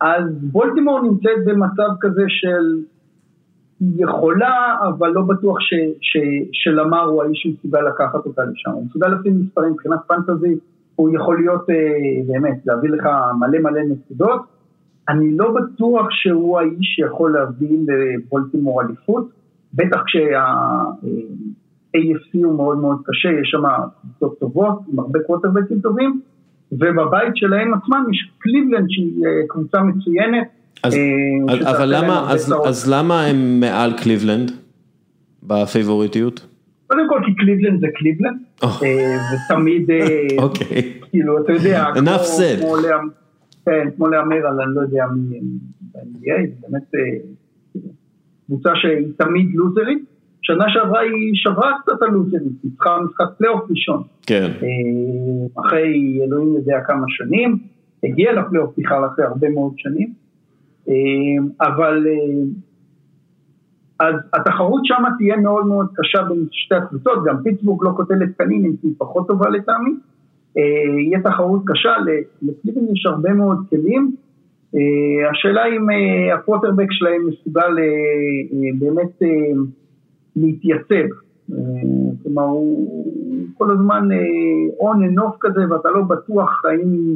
אז 0.01 0.23
בולטימור 0.41 1.01
נמצאת 1.01 1.45
במצב 1.45 1.89
כזה 2.01 2.23
של 2.27 2.83
יכולה, 3.81 4.75
אבל 4.87 5.09
לא 5.09 5.21
בטוח 5.21 5.59
ש, 5.59 5.73
ש, 6.01 6.17
שלמר 6.51 7.03
הוא 7.03 7.23
האיש 7.23 7.43
שמסוגל 7.43 7.81
לקחת 7.81 8.25
אותה 8.25 8.41
לשם. 8.43 8.71
הוא 8.71 8.85
מסוגל 8.85 9.07
לשים 9.07 9.41
מספרים 9.41 9.71
מבחינת 9.71 9.99
פנטזי, 10.07 10.55
הוא 10.95 11.09
יכול 11.15 11.37
להיות, 11.37 11.69
אה, 11.69 11.75
באמת, 12.27 12.65
להביא 12.65 12.89
לך 12.89 13.07
מלא 13.39 13.59
מלא 13.59 13.81
נקודות. 13.83 14.41
אני 15.09 15.37
לא 15.37 15.53
בטוח 15.53 16.07
שהוא 16.09 16.59
האיש 16.59 16.95
שיכול 16.95 17.33
להביא 17.33 17.77
לבולטימור 17.87 18.81
אליפות, 18.81 19.29
בטח 19.73 20.03
כשה-AFC 21.93 22.45
הוא 22.45 22.55
מאוד 22.55 22.77
מאוד 22.77 22.97
קשה, 23.05 23.29
יש 23.41 23.49
שם 23.51 23.63
קבוצות 24.01 24.39
טובות, 24.39 24.79
עם 24.93 24.99
הרבה 24.99 25.19
קווטרבקים 25.27 25.79
טובים, 25.79 26.21
ובבית 26.71 27.35
שלהם 27.35 27.73
עצמם 27.73 28.05
יש 28.11 28.31
קליבלנד 28.39 28.85
שהיא 28.89 29.25
אה, 29.25 29.47
קבוצה 29.47 29.81
מצוינת, 29.81 30.47
אז, 30.83 30.93
אה, 30.93 31.71
אבל 31.71 31.95
למה, 31.95 32.31
אז, 32.31 32.53
אז 32.65 32.91
למה 32.93 33.25
הם 33.25 33.59
מעל 33.59 33.93
קליבלנד 33.97 34.51
בפייבוריטיות? 35.43 36.45
קודם 36.87 37.09
כל 37.09 37.21
כי 37.25 37.35
קליבלנד 37.35 37.79
זה 37.79 37.87
קליבלנד, 37.95 38.37
oh. 38.63 38.67
ותמיד, 38.67 39.91
אה, 39.91 40.27
אוקיי, 40.37 40.93
כאילו 41.09 41.39
אתה 41.43 41.51
יודע, 41.51 41.85
said, 41.93 42.61
כמו, 42.61 42.75
כן, 43.65 43.87
כמו 43.95 44.07
להמר 44.07 44.47
על 44.47 44.61
אני 44.61 44.75
לא 44.75 44.81
יודע 44.81 45.05
מי, 45.15 45.39
ב-NBA, 45.81 46.49
זה 46.49 46.67
באמת 46.67 46.91
קבוצה 48.45 48.69
שהיא 48.75 49.07
תמיד 49.17 49.49
לוזרית, 49.53 50.03
שנה 50.49 50.65
שעברה 50.67 50.99
היא 50.99 51.31
שברה 51.33 51.71
קצת 51.81 52.01
היא 52.61 52.71
ניצחה 52.75 52.97
משחק 53.05 53.25
פלייאוף 53.37 53.61
ראשון, 53.69 54.03
כן, 54.21 54.51
אחרי 55.59 56.19
אלוהים 56.23 56.55
יודע 56.55 56.79
כמה 56.87 57.05
שנים, 57.07 57.57
הגיע 58.03 58.33
לפלייאוף 58.33 58.71
בכלל 58.77 59.05
אחרי 59.05 59.25
הרבה 59.25 59.49
מאוד 59.49 59.73
שנים, 59.77 60.13
אמ, 60.87 61.47
אבל 61.61 62.07
אה, 62.07 62.43
אז 63.99 64.15
התחרות 64.33 64.81
שם 64.85 65.03
תהיה 65.17 65.37
מאוד 65.37 65.65
מאוד 65.65 65.87
קשה 65.95 66.23
בין 66.23 66.45
שתי 66.51 66.75
הקבוצות, 66.75 67.23
גם 67.25 67.43
פיטסבורג 67.43 67.83
לא 67.83 67.91
קוטלת 67.91 68.29
תקנים, 68.33 68.75
היא 68.83 68.93
פחות 68.97 69.27
טובה 69.27 69.49
לטעמי. 69.49 69.91
אה, 70.57 70.63
יהיה 70.99 71.19
תחרות 71.21 71.61
קשה, 71.65 71.93
לקליפים 72.41 72.83
יש 72.93 73.05
הרבה 73.05 73.33
מאוד 73.33 73.57
כלים. 73.69 74.15
אה, 74.75 75.29
השאלה 75.31 75.65
אם 75.65 75.87
הפרוטרבק 76.33 76.87
שלהם 76.91 77.27
מסוגל 77.27 77.75
באמת 78.79 79.21
להתייצב. 80.35 81.07
כלומר, 82.23 82.43
הוא 82.43 83.47
כל 83.57 83.71
הזמן 83.71 84.09
on 84.79 84.95
and 84.95 85.21
off 85.21 85.37
כזה, 85.39 85.61
ואתה 85.69 85.89
לא 85.89 86.01
בטוח 86.01 86.61
האם 86.65 87.15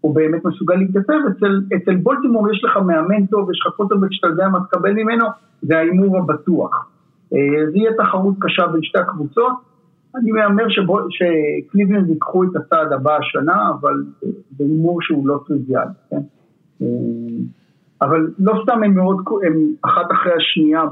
הוא 0.00 0.14
באמת 0.14 0.44
מסוגל 0.44 0.74
להתייצב, 0.74 1.12
אצל, 1.30 1.60
אצל 1.76 1.94
בולטימור 1.94 2.50
יש 2.50 2.64
לך 2.64 2.76
מאמן 2.76 3.26
טוב, 3.26 3.50
יש 3.50 3.62
לך 3.66 3.74
קוטרבק 3.76 4.08
שאתה 4.10 4.26
יודע 4.26 4.48
מה 4.48 4.58
תקבל 4.68 4.92
ממנו, 4.92 5.26
זה 5.62 5.78
ההימור 5.78 6.18
הבטוח. 6.18 6.90
אה, 7.34 7.70
זה 7.70 7.78
יהיה 7.78 7.90
תחרות 7.98 8.34
קשה 8.40 8.66
בין 8.66 8.82
שתי 8.82 8.98
הקבוצות, 8.98 9.52
אני 10.16 10.32
מהמר 10.32 10.64
שקליבלנד 11.10 12.08
ייקחו 12.08 12.44
את 12.44 12.56
הצעד 12.56 12.92
הבא 12.92 13.16
השנה, 13.16 13.70
אבל 13.80 14.04
זה 14.58 14.64
הימור 14.64 15.02
שהוא 15.02 15.28
לא 15.28 15.40
טריוויאלי, 15.46 15.90
כן? 16.10 16.20
אה, 18.04 18.08
אבל 18.08 18.30
לא 18.38 18.52
סתם 18.62 18.82
הם 18.82 18.94
מאוד, 18.94 19.16
הם 19.46 19.74
אחת 19.82 20.12
אחרי 20.12 20.32
השנייה 20.32 20.82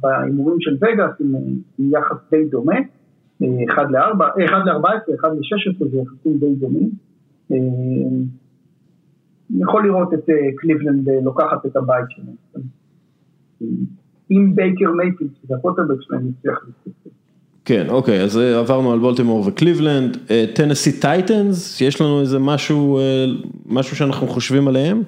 בהימורים 0.00 0.60
של 0.60 0.74
וגאס, 0.74 1.10
עם 1.20 1.34
יחס 1.92 2.16
די 2.30 2.44
דומה, 2.44 2.76
אחד 3.70 3.90
לארבע, 3.90 4.28
אחד 4.44 4.60
לארבע 4.66 4.88
עשרה, 4.90 5.14
אחד 5.14 5.28
לשש 5.38 5.68
עשרה, 5.68 5.88
זה 5.88 5.96
יחסים 5.96 6.38
די 6.38 6.54
דומים. 6.54 6.90
יכול 9.60 9.86
לראות 9.86 10.14
את 10.14 10.28
קליבלנד 10.56 11.08
לוקחת 11.22 11.66
את 11.66 11.76
הבית 11.76 12.04
שלהם. 12.08 12.62
אם 14.30 14.52
בייקר 14.54 14.92
מייפיל, 14.92 15.28
שזה 15.42 15.54
הקווטרבק 15.54 16.00
שלהם, 16.00 16.28
יצליח 16.28 16.54
להסתכל. 16.66 17.10
כן, 17.64 17.86
אוקיי, 17.88 18.22
אז 18.22 18.36
עברנו 18.36 18.92
על 18.92 18.98
בולטימור 18.98 19.44
וקליבלנד, 19.46 20.16
טנסי 20.54 21.00
טייטנס, 21.00 21.80
יש 21.80 22.00
לנו 22.00 22.20
איזה 22.20 22.38
משהו, 22.38 22.98
משהו 23.66 23.96
שאנחנו 23.96 24.26
חושבים 24.26 24.68
עליהם? 24.68 25.02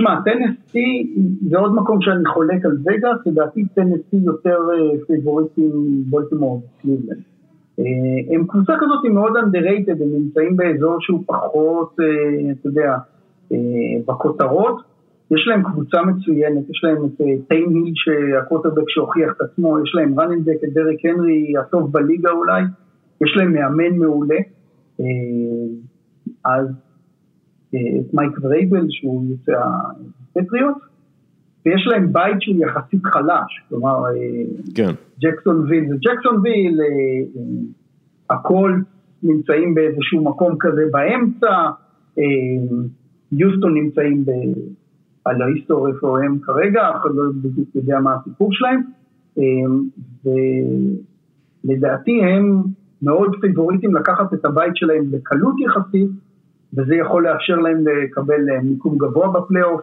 תשמע, 0.00 0.20
טנסי 0.24 1.14
זה 1.48 1.58
עוד 1.58 1.74
מקום 1.74 2.00
שאני 2.00 2.24
חולק 2.24 2.64
על 2.64 2.76
וגאס, 2.80 3.26
לדעתי 3.26 3.64
טנסי 3.74 4.16
יותר 4.24 4.58
פייבוריטים 5.06 5.70
בולטימור 6.10 6.62
וקליבלנד. 6.78 7.22
הם 8.30 8.46
קבוצה 8.46 8.72
כזאת 8.76 9.12
מאוד 9.12 9.32
underrated, 9.36 10.02
הם 10.02 10.08
נמצאים 10.12 10.56
באזור 10.56 10.96
שהוא 11.00 11.24
פחות, 11.26 11.96
אתה 12.60 12.68
יודע, 12.68 12.96
בכותרות. 14.06 14.82
יש 15.30 15.46
להם 15.48 15.62
קבוצה 15.62 16.02
מצוינת, 16.02 16.70
יש 16.70 16.84
להם 16.84 17.04
את 17.04 17.20
טנהיל 17.48 17.92
שהקווטרבק 17.94 18.88
שהוכיח 18.88 19.32
את 19.36 19.40
עצמו, 19.40 19.80
יש 19.80 19.94
להם 19.94 20.20
running 20.20 20.48
back 20.48 20.64
את 20.64 20.72
דרק 20.72 21.04
הנרי 21.04 21.52
הטוב 21.60 21.92
בליגה 21.92 22.30
אולי, 22.30 22.62
יש 23.20 23.36
להם 23.36 23.52
מאמן 23.52 23.96
מעולה, 23.96 24.38
אז 26.44 26.66
את 27.74 28.14
מייק 28.14 28.32
ורייבל 28.42 28.86
שהוא 28.90 29.24
יוצא 29.30 29.52
הפטריוט, 30.30 30.76
ויש 31.66 31.86
להם 31.86 32.12
בית 32.12 32.42
שהוא 32.42 32.56
יחסית 32.66 33.04
חלש, 33.04 33.62
כלומר 33.68 34.02
כן. 34.74 34.90
ג'קסונוויל 35.20 35.88
זה 35.88 35.94
ג'קסונוויל, 35.94 36.80
הכל 38.30 38.74
נמצאים 39.22 39.74
באיזשהו 39.74 40.24
מקום 40.24 40.56
כזה 40.60 40.82
באמצע, 40.90 41.70
יוסטון 43.32 43.74
נמצאים 43.74 44.24
ב... 44.24 44.30
על 45.24 45.42
ההיסטור 45.42 45.88
איפה 45.88 46.20
הם 46.24 46.38
כרגע, 46.42 46.90
אף 46.90 46.96
אחד 46.96 47.10
לא 47.14 47.22
בדיוק 47.42 47.68
יודע 47.74 48.00
מה 48.00 48.14
הסיפור 48.14 48.50
שלהם, 48.52 48.82
ולדעתי 51.64 52.22
הם 52.22 52.62
מאוד 53.02 53.36
פיבוריטים 53.40 53.94
לקחת 53.94 54.34
את 54.34 54.44
הבית 54.44 54.76
שלהם 54.76 55.10
בקלות 55.10 55.54
יחסית, 55.60 56.10
וזה 56.74 56.94
יכול 56.94 57.28
לאפשר 57.28 57.56
להם 57.56 57.84
לקבל 58.04 58.40
מיקום 58.62 58.98
גבוה 58.98 59.28
בפלייאוף, 59.28 59.80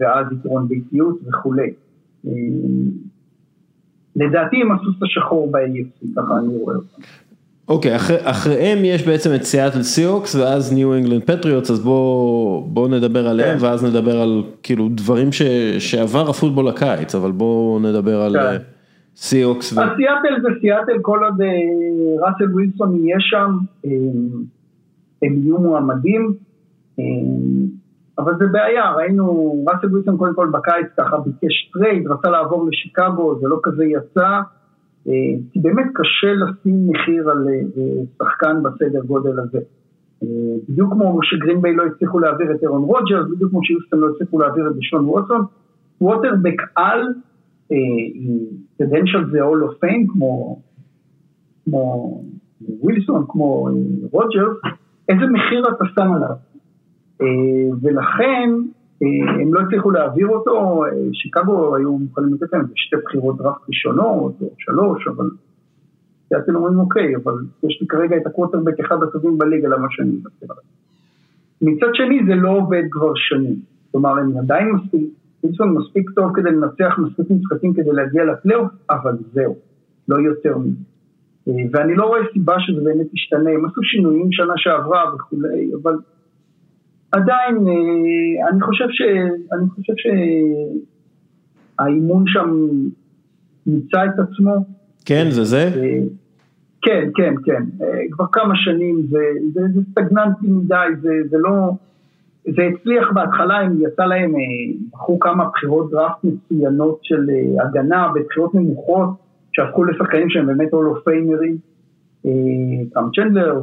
ואז 0.00 0.26
יתרון 0.32 0.68
ביתיות 0.68 1.18
וכולי. 1.28 1.72
לדעתי 4.16 4.56
הם 4.62 4.72
הסוס 4.72 5.02
השחור 5.02 5.52
ב-AFC, 5.52 6.06
ככה 6.16 6.38
אני 6.38 6.48
רואה 6.48 6.76
אותם. 6.76 7.02
אוקיי, 7.68 7.96
אחריהם 8.22 8.78
יש 8.84 9.06
בעצם 9.06 9.30
את 9.34 9.42
סיאטל 9.42 9.82
סיהוקס 9.82 10.34
ואז 10.34 10.72
ניו 10.72 10.94
אינגלנד 10.94 11.24
פטריוטס, 11.24 11.70
אז 11.70 11.80
בואו 11.80 12.88
נדבר 12.90 13.28
עליהם 13.28 13.56
ואז 13.60 13.84
נדבר 13.84 14.20
על 14.20 14.42
כאילו 14.62 14.88
דברים 14.88 15.28
שעבר 15.78 16.30
הפוטבול 16.30 16.68
הקיץ, 16.68 17.14
אבל 17.14 17.32
בואו 17.32 17.78
נדבר 17.78 18.20
על 18.20 18.36
סיהוקס. 19.16 19.78
אז 19.78 19.88
סיאטל 19.96 20.42
זה 20.42 20.48
סיאטל, 20.60 20.98
כל 21.02 21.24
עוד 21.24 21.40
ראסל 22.20 22.52
ווילסון 22.52 22.96
יהיה 22.96 23.16
שם, 23.20 23.58
הם 25.22 25.32
יהיו 25.42 25.58
מועמדים, 25.58 26.34
אבל 28.18 28.32
זה 28.38 28.46
בעיה, 28.52 28.92
ראינו, 28.92 29.64
ראסל 29.68 29.86
ווילסון 29.86 30.16
קודם 30.16 30.34
כל 30.34 30.50
בקיץ 30.52 30.86
ככה 30.96 31.16
ביקש 31.18 31.70
trade, 31.72 32.06
רצה 32.06 32.30
לעבור 32.30 32.68
לשיקגו, 32.68 33.38
זה 33.40 33.48
לא 33.48 33.60
כזה 33.62 33.84
יצא. 33.84 34.40
כי 35.52 35.60
באמת 35.60 35.86
קשה 35.94 36.32
לשים 36.32 36.88
מחיר 36.88 37.30
על 37.30 37.46
שחקן 38.18 38.62
בסדר 38.62 39.00
גודל 39.00 39.40
הזה. 39.40 39.58
בדיוק 40.68 40.92
כמו 40.92 41.18
שגרינביי 41.22 41.76
לא 41.76 41.82
הצליחו 41.86 42.18
להעביר 42.18 42.52
את 42.54 42.62
ארון 42.62 42.82
רוג'רס, 42.82 43.30
בדיוק 43.30 43.50
כמו 43.50 43.64
שיוסטון 43.64 44.00
לא 44.00 44.08
הצליחו 44.14 44.38
להעביר 44.38 44.68
את 44.70 44.76
דשון 44.76 45.04
ווטסון, 45.04 45.44
קווטרבק 46.00 46.62
על, 46.76 47.02
credentials 48.82 49.30
זה 49.30 49.42
Hall 49.42 49.64
of 49.64 49.74
Fame, 49.80 50.06
כמו 50.06 50.58
ווילסון, 52.80 53.24
כמו 53.28 53.68
רוג'רס, 54.12 54.56
איזה 55.08 55.26
מחיר 55.26 55.64
אתה 55.68 55.84
שם 55.94 56.12
עליו? 56.12 56.36
ולכן, 57.82 58.50
הם 59.40 59.54
לא 59.54 59.60
הצליחו 59.60 59.90
להעביר 59.90 60.28
אותו, 60.28 60.84
שיקגו 61.12 61.76
היו 61.76 61.98
מוכנים 61.98 62.34
לתת 62.34 62.52
להם 62.52 62.64
שתי 62.74 62.96
בחירות 63.04 63.38
דראפט 63.38 63.60
ראשונות, 63.68 64.34
או 64.40 64.50
שלוש, 64.58 65.08
אבל 65.08 65.30
אתם 66.36 66.56
אומרים 66.56 66.78
אוקיי, 66.78 67.16
אבל 67.16 67.32
יש 67.62 67.78
לי 67.80 67.86
כרגע 67.86 68.16
את 68.16 68.26
הקווטרבק 68.26 68.80
אחד 68.80 69.02
הטובים 69.02 69.38
בליגה, 69.38 69.68
למה 69.68 69.86
שאני 69.90 70.10
אוותר 70.10 70.46
עליו. 70.52 70.62
מצד 71.62 71.94
שני 71.94 72.20
זה 72.26 72.34
לא 72.34 72.50
עובד 72.50 72.82
כבר 72.90 73.12
שנים, 73.14 73.56
כלומר 73.92 74.18
הם 74.18 74.38
עדיין 74.38 74.72
מספיק, 74.72 75.10
ווילסון 75.44 75.74
מספיק 75.74 76.10
טוב 76.10 76.32
כדי 76.34 76.50
לנצח 76.50 76.98
מספיק 76.98 77.26
משחקים 77.30 77.74
כדי 77.74 77.92
להגיע 77.92 78.24
לפלייאוף, 78.24 78.70
אבל 78.90 79.16
זהו, 79.32 79.56
לא 80.08 80.16
יותר 80.16 80.58
מזה. 80.58 80.84
ואני 81.72 81.94
לא 81.94 82.06
רואה 82.06 82.20
סיבה 82.32 82.54
שזה 82.58 82.80
באמת 82.84 83.14
ישתנה, 83.14 83.50
הם 83.50 83.64
עשו 83.66 83.82
שינויים 83.82 84.32
שנה 84.32 84.52
שעברה 84.56 85.14
וכולי, 85.14 85.70
אבל 85.82 85.94
עדיין, 87.12 87.56
אני 88.50 88.60
חושב 88.60 88.84
ש... 88.90 89.02
אני 89.52 89.68
חושב 89.68 89.92
שהאימון 91.78 92.24
שם 92.26 92.66
נמצא 93.66 94.04
את 94.04 94.18
עצמו. 94.18 94.64
כן, 95.04 95.26
זה 95.30 95.44
זה? 95.44 95.70
כן, 96.82 97.08
כן, 97.14 97.34
כן. 97.44 97.62
כבר 98.10 98.26
כמה 98.32 98.54
שנים 98.56 99.02
זה, 99.10 99.18
זה, 99.52 99.60
זה 99.74 99.80
סטגננטי 99.90 100.46
מדי, 100.46 100.88
זה, 101.00 101.10
זה 101.30 101.36
לא... 101.38 101.72
זה 102.44 102.62
הצליח 102.62 103.12
בהתחלה, 103.14 103.60
הם 103.60 103.78
יצא 103.80 104.04
להם, 104.04 104.34
בחרו 104.92 105.18
כמה 105.18 105.48
בחירות 105.48 105.90
דראפט 105.90 106.24
מצוינות 106.24 106.98
של 107.02 107.30
הגנה 107.60 108.08
בבחירות 108.14 108.54
נמוכות, 108.54 109.08
שהפכו 109.58 109.84
לשחקנים 109.84 110.30
שהם 110.30 110.46
באמת 110.46 110.72
הולופיינרים, 110.72 111.56
טראם 112.92 113.10
צ'נדלר 113.16 113.60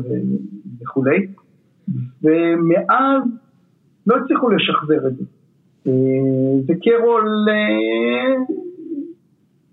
וכולי. 0.81 1.27
ומאז 2.23 3.21
לא 4.07 4.15
הצליחו 4.17 4.49
לשחזר 4.49 5.07
את 5.07 5.15
זה. 5.15 5.23
זה 6.67 6.73
קרול 6.81 7.47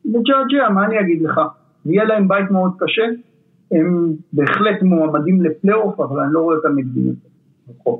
לג'אג'ה, 0.04 0.70
מה 0.74 0.86
אני 0.86 1.00
אגיד 1.00 1.22
לך? 1.22 1.40
יהיה 1.86 2.04
להם 2.04 2.28
בית 2.28 2.50
מאוד 2.50 2.72
קשה, 2.78 3.06
הם 3.70 4.12
בהחלט 4.32 4.82
מועמדים 4.82 5.42
לפלייאוף, 5.42 6.00
אבל 6.00 6.20
אני 6.20 6.32
לא 6.32 6.40
רואה 6.40 6.56
אותם 6.56 6.78
יותר. 6.78 7.92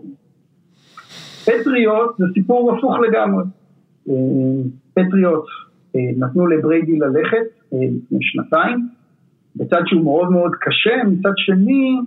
פטריוט 1.45 2.19
זה 2.19 2.25
סיפור 2.35 2.73
הפוך 2.73 2.97
לגמרי. 2.99 3.45
פטריוט 4.95 5.45
נתנו 5.95 6.47
לבריידי 6.47 6.99
ללכת 6.99 7.62
לפני 7.73 8.19
שנתיים, 8.21 8.89
בצד 9.57 9.81
שהוא 9.87 10.05
מאוד 10.05 10.31
מאוד 10.31 10.53
קשה, 10.61 11.05
מצד 11.07 11.33
שני 11.37 12.01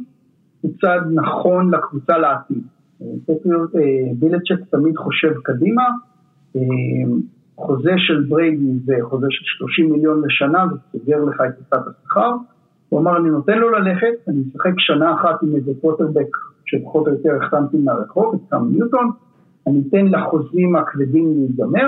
הוא 0.61 0.71
צד 0.81 0.99
נכון 1.13 1.73
לקבוצה 1.73 2.17
לעתיד. 2.17 2.63
בילצ'ק 4.19 4.59
תמיד 4.69 4.97
חושב 4.97 5.33
קדימה, 5.43 5.83
חוזה 7.55 7.93
של 7.97 8.25
בריידי 8.29 8.79
זה 8.85 8.95
חוזה 9.01 9.27
של 9.29 9.43
30 9.45 9.91
מיליון 9.91 10.21
לשנה, 10.25 10.65
זה 10.71 10.77
סוגר 10.91 11.23
לך 11.23 11.41
את 11.41 11.65
קצת 11.65 11.81
השכר. 11.87 12.31
הוא 12.89 12.99
אמר, 12.99 13.17
אני 13.17 13.29
נותן 13.29 13.57
לו 13.57 13.69
ללכת, 13.69 14.13
אני 14.27 14.37
משחק 14.47 14.73
שנה 14.77 15.13
אחת 15.13 15.43
עם 15.43 15.55
איזה 15.55 15.71
פוטרבק 15.81 16.27
שפחות 16.65 17.07
או 17.07 17.11
יותר 17.11 17.35
החתמתי 17.41 17.77
מהרחוב, 17.77 18.35
את 18.35 18.49
קאם 18.49 18.71
ניוטון, 18.71 19.11
אני 19.67 19.81
אתן 19.89 20.05
לחוזים 20.05 20.75
הכבדים 20.75 21.33
להיגמר, 21.37 21.87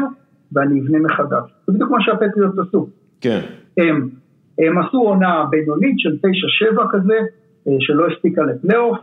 ואני 0.52 0.82
אבנה 0.82 1.00
מחדש. 1.00 1.54
זה 1.68 1.74
בדיוק 1.74 1.92
מה 1.92 1.98
שהפטריוט 2.02 2.60
עשו. 2.60 2.88
כן. 3.22 3.42
הם, 3.78 4.10
הם 4.60 4.78
עשו 4.78 4.98
עונה 4.98 5.46
בינונית 5.50 6.00
של 6.00 6.18
9-7 6.76 6.82
כזה, 6.92 7.20
שלא 7.80 8.08
הספיקה 8.08 8.44
לפלייאוף, 8.44 8.98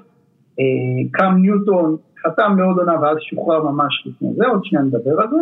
קאם 1.13 1.43
ניוטון 1.43 1.97
חתם 2.23 2.55
לעוד 2.59 2.79
עונה 2.79 3.01
ואז 3.01 3.17
שוחרר 3.21 3.71
ממש 3.71 4.07
לפני 4.07 4.29
זה, 4.37 4.47
עוד 4.47 4.65
שנייה 4.65 4.85
נדבר 4.85 5.21
על 5.21 5.29
זה. 5.31 5.37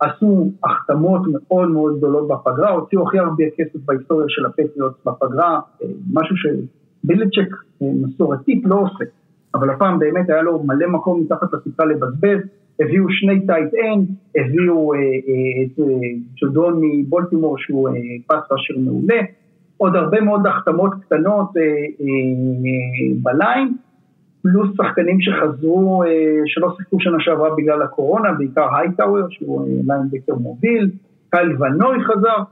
עשו 0.00 0.50
החתמות 0.64 1.20
מאוד 1.32 1.68
מאוד 1.68 1.98
גדולות 1.98 2.28
בפגרה, 2.28 2.70
הוציאו 2.70 3.08
הכי 3.08 3.18
הרבה 3.18 3.44
כסף 3.56 3.78
בהיסטוריה 3.84 4.26
של 4.28 4.46
הפטריוט 4.46 4.92
בפגרה, 5.06 5.60
משהו 6.12 6.36
שבילצ'ק 6.36 7.54
מסורתית 7.80 8.62
לא 8.64 8.74
עושה, 8.74 9.04
אבל 9.54 9.70
הפעם 9.70 9.98
באמת 9.98 10.30
היה 10.30 10.42
לו 10.42 10.62
מלא 10.62 10.86
מקום 10.86 11.20
מתחת 11.20 11.48
לספרה 11.52 11.86
לבזבז, 11.86 12.38
הביאו 12.80 13.04
שני 13.10 13.46
tight 13.46 13.74
end, 13.74 14.08
הביאו 14.36 14.92
את 14.94 15.80
ג'ודון 16.36 16.80
מבולטימור 16.82 17.58
שהוא 17.58 17.88
pass 18.26 18.48
rusher 18.48 18.74
מעולה, 18.78 19.20
עוד 19.76 19.96
הרבה 19.96 20.20
מאוד 20.20 20.46
החתמות 20.46 20.92
קטנות 21.00 21.50
ב 23.22 23.31
line, 23.31 23.74
פלוס 24.42 24.76
שחקנים 24.76 25.20
שחזרו, 25.20 26.02
שלא 26.46 26.74
שיחקו 26.76 27.00
שנה 27.00 27.16
שעברה 27.20 27.54
בגלל 27.56 27.82
הקורונה, 27.82 28.32
בעיקר 28.32 28.76
הייטאואר 28.76 29.26
שהוא 29.30 29.68
linebacker 29.86 30.34
מוביל, 30.34 30.90
קייל 31.30 31.62
ונוי 31.62 32.04
חזר. 32.04 32.42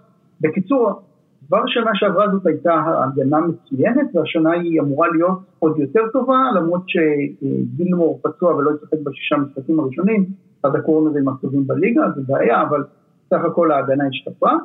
בקיצור, 0.40 1.02
כבר 1.46 1.62
שנה 1.66 1.90
שעברה 1.94 2.30
זאת 2.32 2.46
הייתה 2.46 2.84
הגנה 2.86 3.38
מצוינת 3.40 4.06
והשנה 4.14 4.50
היא 4.50 4.80
אמורה 4.80 5.08
להיות 5.08 5.38
עוד 5.58 5.78
יותר 5.78 6.00
טובה 6.12 6.38
למרות 6.54 6.82
שגילמור 6.86 8.20
פצוע 8.22 8.54
ולא 8.54 8.70
ישחק 8.70 8.98
בשישה 9.04 9.36
משחקים 9.36 9.80
הראשונים, 9.80 10.26
אחד 10.60 10.76
הקורנרים 10.76 11.28
הטובים 11.28 11.66
בליגה, 11.66 12.02
זה 12.16 12.22
בעיה, 12.26 12.62
אבל 12.62 12.84
סך 13.30 13.44
הכל 13.44 13.72
ההגנה 13.72 14.04
השתפרה. 14.08 14.56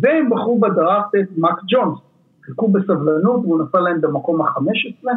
והם 0.00 0.30
בחרו 0.30 0.60
בדראפט 0.60 1.14
את 1.14 1.38
מאק 1.38 1.60
ג'ונס, 1.68 1.98
חיכו 2.44 2.68
בסבלנות 2.68 3.40
והוא 3.44 3.62
נפל 3.62 3.80
להם 3.80 4.00
במקום 4.00 4.42
ה-15, 4.42 5.08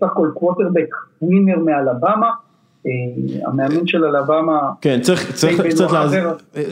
סך 0.00 0.06
הכל 0.06 0.30
קווטרבק 0.34 0.94
winner 1.22 1.58
מאלבמה. 1.58 2.30
המאמן 3.46 3.86
של 3.86 4.04
אלבמה, 4.04 4.70
כן 4.80 5.00
צריך 5.00 5.32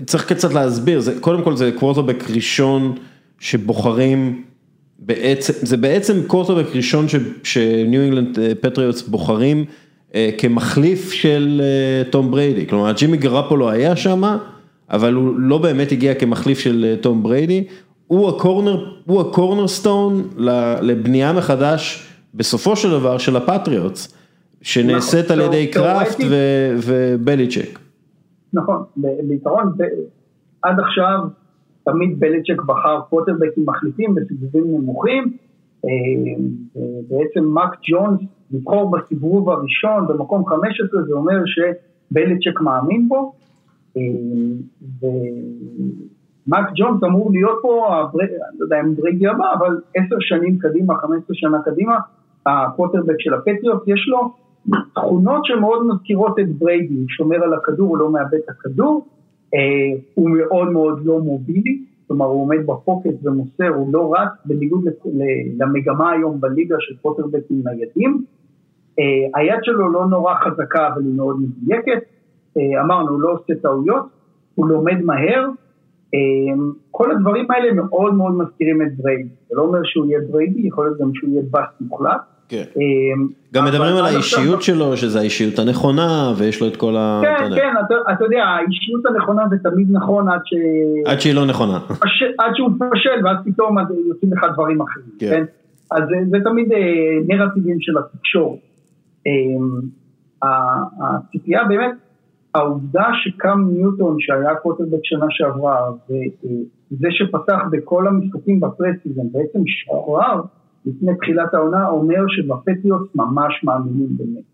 צריך 0.06 0.32
קצת 0.32 0.52
להסביר, 0.52 1.00
קודם 1.20 1.42
כל 1.42 1.56
זה 1.56 1.70
קווטרבק 1.78 2.30
ראשון 2.34 2.92
שבוחרים, 3.44 4.42
בעצם 4.98 5.52
זה 5.66 5.76
בעצם 5.76 6.14
קווטרבק 6.26 6.76
ראשון 6.76 7.07
שניו 7.42 8.00
אינגלנד 8.00 8.38
פטריוטס 8.61 9.02
בוחרים 9.02 9.64
כמחליף 10.38 11.12
של 11.12 11.62
תום 12.11 12.30
בריידי, 12.30 12.66
כלומר 12.66 12.92
ג'ימי 12.92 13.16
גרפולו 13.16 13.70
היה 13.70 13.96
שם, 13.96 14.22
אבל 14.90 15.14
הוא 15.14 15.35
לא 15.38 15.59
באמת 15.59 15.92
הגיע 15.92 16.14
כמחליף 16.14 16.59
של 16.59 16.96
תום 17.00 17.22
בריידי, 17.22 17.64
הוא 18.07 18.28
ה 18.28 18.37
corner, 18.37 18.92
הוא 19.07 19.20
ה 19.20 19.29
cornerstone 19.29 20.28
לבנייה 20.83 21.33
מחדש 21.33 22.09
בסופו 22.35 22.76
של 22.76 22.90
דבר 22.90 23.18
של 23.18 23.37
הפטריוטס. 23.37 24.14
שנעשית 24.62 25.30
על 25.30 25.40
ידי 25.40 25.66
קראפט 25.66 26.20
ובליצ'ק. 26.85 27.78
נכון, 28.52 28.83
בעיקרון 28.96 29.72
עד 30.62 30.76
עכשיו 30.80 31.18
תמיד 31.84 32.20
בליצ'ק 32.20 32.62
בחר 32.62 33.00
קווטרבקים 33.00 33.64
מחליפים 33.66 34.14
בסיבובים 34.14 34.64
נמוכים, 34.66 35.36
בעצם 37.08 37.44
מאק 37.44 37.76
ג'ונס 37.90 38.20
לבחור 38.50 38.90
בסיבוב 38.90 39.50
הראשון 39.50 40.06
במקום 40.06 40.46
15 40.46 41.02
זה 41.02 41.12
אומר 41.12 41.42
שבליצ'ק 41.46 42.60
מאמין 42.60 43.08
בו, 43.08 43.32
ומאק 46.46 46.70
ג'ונס 46.76 47.04
אמור 47.04 47.30
להיות 47.32 47.58
פה, 47.62 48.02
אני 48.20 48.28
לא 48.58 48.64
יודע 48.64 48.80
אם 48.80 48.94
בריידי 48.94 49.26
הבא, 49.26 49.52
אבל 49.58 49.80
עשר 49.94 50.16
שנים 50.20 50.58
קדימה, 50.58 50.98
15 50.98 51.36
שנה 51.36 51.62
קדימה, 51.64 51.98
הקווטרבק 52.46 53.14
של 53.18 53.34
הפטריוט 53.34 53.82
יש 53.86 54.08
לו 54.08 54.32
תכונות 54.94 55.44
שמאוד 55.44 55.86
מזכירות 55.86 56.38
את 56.38 56.48
בריידי, 56.58 56.94
הוא 56.94 57.08
שומר 57.08 57.42
על 57.42 57.54
הכדור, 57.54 57.88
הוא 57.88 57.98
לא 57.98 58.12
מאבד 58.12 58.34
את 58.34 58.48
הכדור, 58.48 59.06
אה, 59.06 59.23
הוא 60.14 60.30
מאוד 60.30 60.72
מאוד 60.72 61.04
לא 61.04 61.18
mobile, 61.18 61.78
כלומר 62.08 62.26
הוא 62.26 62.42
עומד 62.42 62.66
ב 62.66 62.73
pocket 62.73 63.10
ומוסר, 63.22 63.68
הוא 63.68 63.92
לא 63.92 64.14
רץ, 64.14 64.28
בניגוד 64.44 64.84
למגמה 65.58 66.10
היום 66.10 66.40
בליגה 66.40 66.76
של 66.78 66.96
קוורטרבקים 67.02 67.62
ניידים. 67.64 68.24
אה, 68.98 69.40
היד 69.40 69.58
שלו 69.62 69.92
לא 69.92 70.06
נורא 70.06 70.34
חזקה 70.34 70.88
אבל 70.88 71.02
היא 71.02 71.14
מאוד 71.16 71.36
מדויקת, 71.40 72.02
אה, 72.56 72.82
אמרנו 72.82 73.10
הוא 73.10 73.20
לא 73.20 73.32
עושה 73.32 73.54
טעויות, 73.62 74.06
הוא 74.54 74.68
לומד 74.68 75.02
מהר, 75.02 75.48
כל 76.90 77.10
הדברים 77.10 77.50
האלה 77.50 77.72
מאוד 77.72 78.14
מאוד 78.14 78.34
מזכירים 78.34 78.82
את 78.82 78.96
בריידי, 78.96 79.28
זה 79.48 79.56
לא 79.56 79.62
אומר 79.62 79.80
שהוא 79.84 80.06
יהיה 80.06 80.18
בריידי, 80.30 80.60
יכול 80.60 80.84
להיות 80.84 80.98
גם 80.98 81.10
שהוא 81.14 81.30
יהיה 81.30 81.42
bust 81.50 81.80
מוחלט. 81.80 82.20
כן. 82.54 82.80
אמ, 82.80 83.28
גם 83.54 83.64
מדברים 83.64 83.96
על 83.96 84.04
האישיות 84.04 84.62
שלו, 84.62 84.96
שזה 84.96 85.18
האישיות 85.20 85.58
הנכונה, 85.58 86.32
ויש 86.38 86.60
לו 86.60 86.68
את 86.68 86.76
כל 86.76 86.96
ה... 86.96 87.20
כן, 87.22 87.54
כן, 87.54 87.72
אתה 88.12 88.24
יודע, 88.24 88.44
האישיות 88.44 89.06
הנכונה 89.06 89.42
זה 89.50 89.56
תמיד 89.70 89.88
נכון 89.90 90.28
עד 90.28 90.40
ש... 90.44 90.54
עד 91.06 91.20
שהיא 91.20 91.34
לא 91.34 91.46
נכונה. 91.46 91.78
עד 92.38 92.52
שהוא 92.54 92.70
מפשל, 92.70 93.24
ואז 93.24 93.36
פתאום 93.44 93.76
יוצאים 94.08 94.32
לך 94.32 94.46
דברים 94.54 94.80
אחרים, 94.80 95.06
כן? 95.18 95.30
כן? 95.30 95.44
אז 95.90 96.02
זה 96.30 96.38
תמיד 96.44 96.72
אה, 96.72 96.78
נרטיבים 97.28 97.76
של 97.80 97.92
התקשורת. 97.98 98.58
אמ, 99.26 99.80
הציפייה 101.00 101.64
באמת, 101.64 101.94
העובדה 102.54 103.06
שקם 103.24 103.68
ניוטון 103.72 104.16
שהיה 104.20 104.54
קוטרבק 104.54 105.00
שנה 105.02 105.26
שעברה, 105.30 105.90
וזה 106.10 107.08
שפתח 107.10 107.58
בכל 107.70 108.06
המשחקים 108.06 108.60
בפרסיזם, 108.60 109.22
בעצם 109.32 109.66
שוחרר, 109.66 110.40
לפני 110.86 111.16
תחילת 111.16 111.54
העונה 111.54 111.88
אומר 111.88 112.24
שבפטריוט 112.28 113.16
ממש 113.16 113.64
מאמינים 113.64 114.08
באמת. 114.16 114.44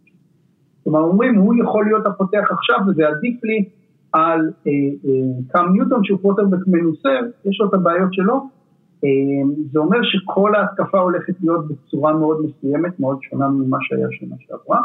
כלומר 0.85 1.01
אומרים 1.01 1.35
הוא 1.35 1.55
יכול 1.63 1.85
להיות 1.85 2.07
הפותח 2.07 2.49
עכשיו 2.51 2.79
וזה 2.89 3.09
עדיף 3.09 3.45
לי 3.45 3.65
על 4.13 4.51
אה, 4.67 4.73
אה, 5.05 5.43
קאם 5.49 5.73
ניוטון 5.73 6.05
שהוא 6.05 6.19
קוורטרבק 6.23 6.67
מנוסה, 6.67 7.09
יש 7.45 7.61
לו 7.61 7.69
את 7.69 7.75
הבעיות 7.75 8.15
שלו, 8.15 8.49
אה, 9.05 9.09
זה 9.73 9.79
אומר 9.79 9.99
שכל 10.03 10.55
ההתקפה 10.55 10.99
הולכת 10.99 11.35
להיות 11.41 11.69
בצורה 11.69 12.13
מאוד 12.13 12.45
מסוימת, 12.45 13.01
מאוד 13.01 13.19
שונה 13.23 13.49
ממה 13.49 13.79
שהיה 13.81 14.07
שנה 14.11 14.37
שעברה, 14.39 14.81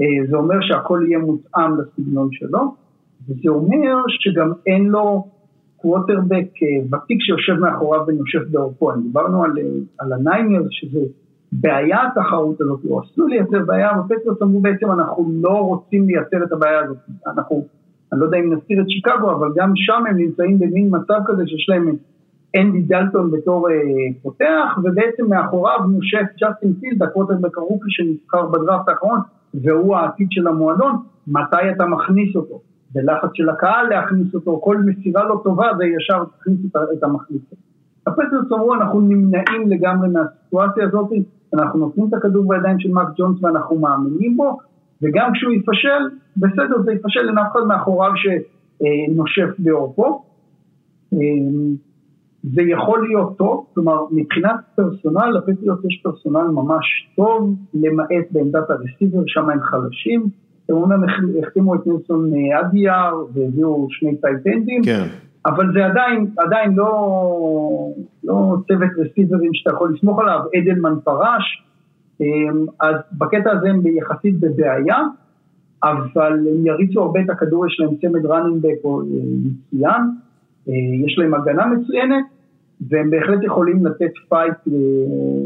אה, 0.00 0.06
זה 0.30 0.36
אומר 0.36 0.56
שהכל 0.60 1.04
יהיה 1.06 1.18
מותאם 1.18 1.80
לסגנון 1.80 2.28
שלו, 2.32 2.74
וזה 3.28 3.48
אומר 3.48 3.96
שגם 4.08 4.52
אין 4.66 4.86
לו 4.86 5.24
קוורטרבק 5.76 6.48
אה, 6.62 6.98
ותיק 6.98 7.18
שיושב 7.20 7.60
מאחוריו 7.60 8.04
ונושף 8.06 8.38
בעורפו, 8.50 8.92
דיברנו 8.92 9.44
על, 9.44 9.58
אה, 9.58 9.64
על 9.98 10.12
הניינרס 10.12 10.66
שזה 10.70 11.00
בעיה 11.52 11.98
התחרות 12.06 12.60
הזאת, 12.60 12.80
או 12.90 13.00
עשויה 13.00 13.26
לייצר 13.26 13.64
בעיה, 13.66 13.90
ופטריוטס 14.00 14.42
אמרו 14.42 14.60
בעצם 14.60 14.90
אנחנו 14.90 15.30
לא 15.42 15.58
רוצים 15.58 16.06
לייצר 16.06 16.44
את 16.44 16.52
הבעיה 16.52 16.80
הזאת, 16.80 16.96
אנחנו, 17.26 17.64
אני 18.12 18.20
לא 18.20 18.24
יודע 18.24 18.38
אם 18.38 18.52
נזכיר 18.52 18.80
את 18.80 18.88
שיקגו, 18.88 19.32
אבל 19.32 19.48
גם 19.56 19.72
שם 19.74 20.02
הם 20.10 20.16
נמצאים 20.16 20.58
במין 20.58 20.88
מצב 20.90 21.20
כזה 21.26 21.46
שיש 21.46 21.66
להם 21.68 21.96
אנדי 22.56 22.82
דלטון 22.82 23.30
בתור 23.30 23.70
אה, 23.70 23.74
פותח, 24.22 24.78
ובעצם 24.84 25.30
מאחוריו 25.30 25.78
נושף 25.88 26.26
ג'סטין 26.42 26.72
פילדס, 26.80 27.02
הקוורטרבק 27.02 27.58
הרוקי 27.58 27.88
שנבחר 27.88 28.46
בדראפט 28.46 28.88
האחרון, 28.88 29.20
והוא 29.54 29.96
העתיד 29.96 30.28
של 30.30 30.46
המועדון, 30.46 30.96
מתי 31.26 31.70
אתה 31.76 31.86
מכניס 31.86 32.36
אותו? 32.36 32.60
בלחץ 32.94 33.30
של 33.34 33.48
הקהל 33.48 33.88
להכניס 33.88 34.34
אותו, 34.34 34.60
כל 34.64 34.76
מסירה 34.78 35.24
לא 35.24 35.40
טובה 35.44 35.66
זה 35.78 35.84
ישר 35.84 36.24
תכניס 36.38 36.58
את 36.98 37.02
המחליף. 37.02 37.42
הפטריוטס 38.06 38.52
אמרו 38.52 38.74
אנחנו 38.74 39.00
נמנעים 39.00 39.68
לגמרי 39.68 40.08
מהסיטואציה 40.08 40.84
הזאת, 40.84 41.10
אנחנו 41.54 41.78
נותנים 41.78 42.08
את 42.08 42.14
הכדור 42.14 42.48
בידיים 42.48 42.80
של 42.80 42.92
מאק 42.92 43.08
ג'ונס 43.16 43.44
ואנחנו 43.44 43.78
מאמינים 43.78 44.36
בו, 44.36 44.58
וגם 45.02 45.30
כשהוא 45.34 45.52
יפשל, 45.52 46.16
בסדר 46.36 46.82
זה 46.84 46.92
יפשל, 46.92 47.28
אין 47.28 47.38
אף 47.38 47.52
אחד 47.52 47.60
מאחוריו 47.66 48.12
שנושף 48.16 49.54
בעורפו. 49.58 50.22
זה 52.54 52.62
יכול 52.62 53.08
להיות 53.08 53.36
טוב, 53.38 53.66
כלומר 53.74 54.04
מבחינת 54.10 54.60
פרסונל, 54.74 55.30
לפטריוט 55.30 55.84
יש 55.84 56.00
פרסונל 56.02 56.46
ממש 56.46 57.10
טוב, 57.16 57.54
למעט 57.74 58.26
בעמדת 58.30 58.70
הרסיבר, 58.70 59.22
שם 59.26 59.50
הם 59.50 59.60
חלשים. 59.60 60.26
הם 60.68 60.76
אומנם 60.76 61.02
החתימו 61.42 61.74
את 61.74 61.86
נילסון 61.86 62.30
אה, 62.34 62.60
אדיאר 62.60 63.24
והביאו 63.34 63.86
שני 63.90 64.16
טייטנדים, 64.16 64.82
כן. 64.84 65.06
אבל 65.46 65.72
זה 65.72 65.86
עדיין, 65.86 66.26
עדיין 66.38 66.74
לא, 66.74 66.90
לא 68.24 68.56
צוות 68.68 68.90
רסיברים 68.98 69.50
שאתה 69.54 69.70
יכול 69.70 69.94
לסמוך 69.94 70.18
עליו, 70.20 70.40
אדלמן 70.58 70.94
פרש, 71.04 71.62
אמ, 72.20 72.66
אז 72.80 72.94
בקטע 73.12 73.50
הזה 73.52 73.70
הם 73.70 73.86
יחסית 73.86 74.40
בבעיה, 74.40 74.98
אבל 75.82 76.32
הם 76.32 76.66
יריצו 76.66 77.02
הרבה 77.02 77.20
את 77.20 77.30
הכדור, 77.30 77.66
יש 77.66 77.80
להם 77.80 77.96
צמד 77.96 78.26
running 78.26 78.63
back 78.63 78.84
אה, 78.84 78.90
מצוין, 79.44 80.02
אה, 80.68 80.74
יש 81.06 81.18
להם 81.18 81.34
הגנה 81.34 81.66
מצוינת, 81.66 82.24
והם 82.90 83.10
בהחלט 83.10 83.38
יכולים 83.42 83.86
לתת 83.86 84.12
fight 84.28 84.76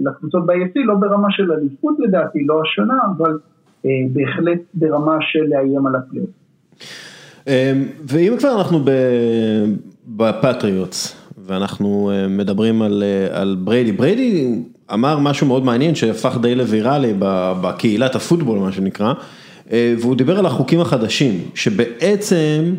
לקבוצות 0.05 0.47
ב-AFC, 0.47 0.85
לא 0.85 0.95
ברמה 0.95 1.29
של 1.31 1.53
אליפות 1.53 1.97
לדעתי, 1.99 2.45
לא 2.45 2.63
השנה, 2.63 2.99
אבל 3.17 3.39
בהחלט 3.85 4.61
ברמה 4.75 5.17
של 5.21 5.45
לאיים 5.49 5.87
על 5.87 5.95
הפלייאוף. 5.95 6.31
אמ, 7.47 7.53
ואם 8.05 8.35
כבר 8.39 8.59
אנחנו 8.59 8.85
בפטריוטס, 10.07 11.17
ואנחנו 11.47 12.11
אה, 12.13 12.29
מדברים 12.29 12.83
על, 12.83 13.03
אה, 13.07 13.41
על 13.41 13.57
בריידי, 13.65 13.93
בריידי 13.93 14.55
אמר 14.93 15.19
משהו 15.19 15.47
מאוד 15.47 15.65
מעניין 15.65 15.95
שהפך 15.95 16.39
די 16.43 16.55
לוויראלי 16.55 17.15
בקהילת 17.61 18.15
הפוטבול 18.15 18.59
מה 18.59 18.73
שנקרא, 18.73 19.13
והוא 19.73 20.17
דיבר 20.17 20.39
על 20.39 20.47
החוקים 20.47 20.81
החדשים, 20.81 21.41
שבעצם 21.55 22.75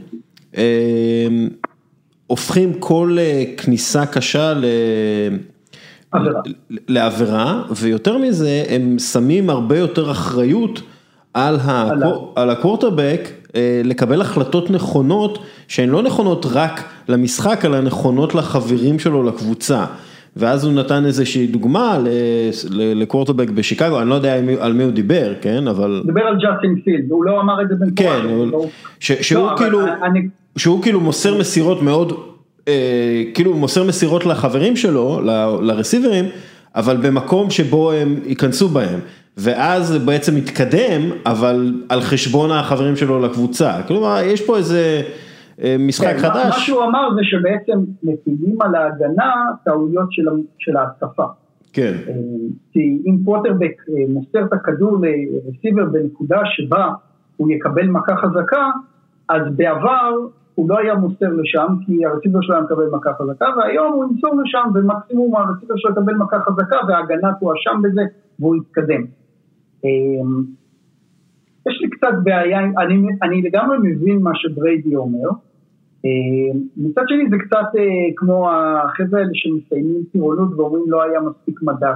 הופכים 2.28 2.74
כל 2.74 3.18
כניסה 3.58 4.06
קשה 4.06 4.54
ל... 4.54 4.66
לעבירה, 6.88 7.64
ויותר 7.76 8.18
מזה, 8.18 8.64
הם 8.70 9.00
שמים 9.00 9.50
הרבה 9.50 9.78
יותר 9.78 10.12
אחריות 10.12 10.82
על 11.34 11.58
על 12.36 12.50
הקוורטרבק 12.50 13.30
אה, 13.56 13.82
לקבל 13.84 14.22
החלטות 14.22 14.72
נכונות, 14.72 15.40
שהן 15.68 15.90
לא 15.90 16.04
נכונות 16.04 16.46
רק 16.52 16.84
למשחק, 17.08 17.66
אלא 17.66 17.82
נכונות 17.82 18.36
לחברים 18.36 19.00
שלו, 19.00 19.24
לקבוצה. 19.24 19.86
ואז 20.36 20.66
הוא 20.66 20.74
נתן 20.74 21.06
איזושהי 21.06 21.48
דוגמה 21.48 21.98
לקוורטרבק 22.72 23.50
בשיקגו, 23.50 24.02
אני 24.02 24.10
לא 24.10 24.16
יודע 24.16 24.36
על 24.60 24.74
מי 24.74 24.84
הוא 24.84 24.92
דיבר, 24.92 25.34
כן, 25.42 25.68
אבל... 25.68 26.04
דיבר 26.06 26.22
על 26.22 26.36
ג'סטין 26.36 26.82
פילד, 26.84 27.12
הוא 27.12 27.24
לא 27.24 27.42
אמר 27.42 27.62
את 27.62 27.70
זה 27.70 27.76
במפורש. 27.76 28.08
כן, 28.08 28.28
לא- 28.52 28.66
שהוא 29.00 29.52
לא, 29.52 29.58
כאילו, 29.58 29.80
שהוא 30.58 30.82
כאילו 30.82 31.00
מוסר 31.00 31.38
מסירות 31.38 31.82
מאוד, 31.82 32.14
אה, 32.68 33.24
כאילו 33.34 33.54
מוסר 33.54 33.84
מסירות 33.84 34.26
לחברים 34.26 34.76
שלו, 34.76 35.22
לרסיברים, 35.62 36.26
אבל 36.76 36.98
במקום 36.98 37.50
שבו 37.50 37.92
הם 37.92 38.20
ייכנסו 38.26 38.68
בהם. 38.68 39.00
ואז 39.38 40.06
בעצם 40.06 40.36
מתקדם, 40.36 41.02
אבל 41.26 41.74
על 41.90 42.02
חשבון 42.02 42.52
החברים 42.52 42.96
שלו 42.96 43.20
לקבוצה. 43.20 43.72
כלומר, 43.88 44.18
יש 44.24 44.48
פה 44.48 44.58
איזה 44.58 45.02
אה, 45.64 45.76
משחק 45.80 46.08
כן, 46.08 46.18
חדש. 46.18 46.46
מה 46.46 46.52
שהוא 46.52 46.84
אמר 46.84 47.14
זה 47.16 47.22
שבעצם 47.24 47.80
מפילים 48.04 48.62
על 48.62 48.76
ההגנה 48.76 49.34
טעויות 49.64 50.12
של, 50.12 50.26
של 50.60 50.78
ההתקפה. 50.78 51.26
כן. 51.74 51.94
אה, 52.08 52.14
כי 52.72 53.02
אם 53.06 53.18
פוטרבק 53.26 53.82
אה, 53.90 54.04
מוסר 54.10 54.46
את 54.46 54.54
הכדור 54.54 54.98
לרסיבר 55.02 55.86
בנקודה 55.86 56.42
שבה 56.46 56.94
הוא 57.38 57.52
יקבל 57.52 57.88
מכה 57.88 58.16
חזקה, 58.16 58.70
אז 59.30 59.42
בעבר 59.56 60.12
הוא 60.56 60.70
לא 60.70 60.80
היה 60.80 60.96
מוסר 60.96 61.30
לשם, 61.30 61.68
כי 61.86 62.06
הרסיבר 62.06 62.42
שלו 62.42 62.56
היה 62.56 62.64
מקבל 62.64 62.90
מכה 62.94 63.14
חזקה, 63.14 63.46
והיום 63.58 63.94
הוא 63.94 64.06
ימסור 64.06 64.42
לשם, 64.42 64.70
ומקסימום 64.76 65.36
הרסיבר 65.36 65.74
שלו 65.78 65.92
יקבל 65.92 66.14
מכה 66.14 66.40
חזקה, 66.40 66.78
וההגנה 66.88 67.32
תואשם 67.40 67.82
בזה, 67.84 68.02
והוא 68.40 68.56
יתקדם. 68.56 69.21
אמ, 69.84 70.44
יש 71.68 71.82
לי 71.82 71.90
קצת 71.90 72.14
בעיה, 72.24 72.60
אני, 72.60 73.08
אני 73.24 73.42
לגמרי 73.42 73.78
מבין 73.82 74.20
מה 74.22 74.32
שבריידי 74.36 74.96
אומר. 74.96 75.30
אמ, 76.06 76.60
מצד 76.78 77.02
שני 77.08 77.30
זה 77.30 77.36
קצת 77.40 77.68
אה, 77.78 78.14
כמו 78.16 78.50
החבר'ה 78.52 79.20
האלה 79.20 79.30
שמסיימים 79.34 80.04
טירונות 80.12 80.54
ואומרים 80.56 80.84
לא 80.88 81.04
היה 81.04 81.20
מספיק 81.22 81.62
מדע. 81.62 81.94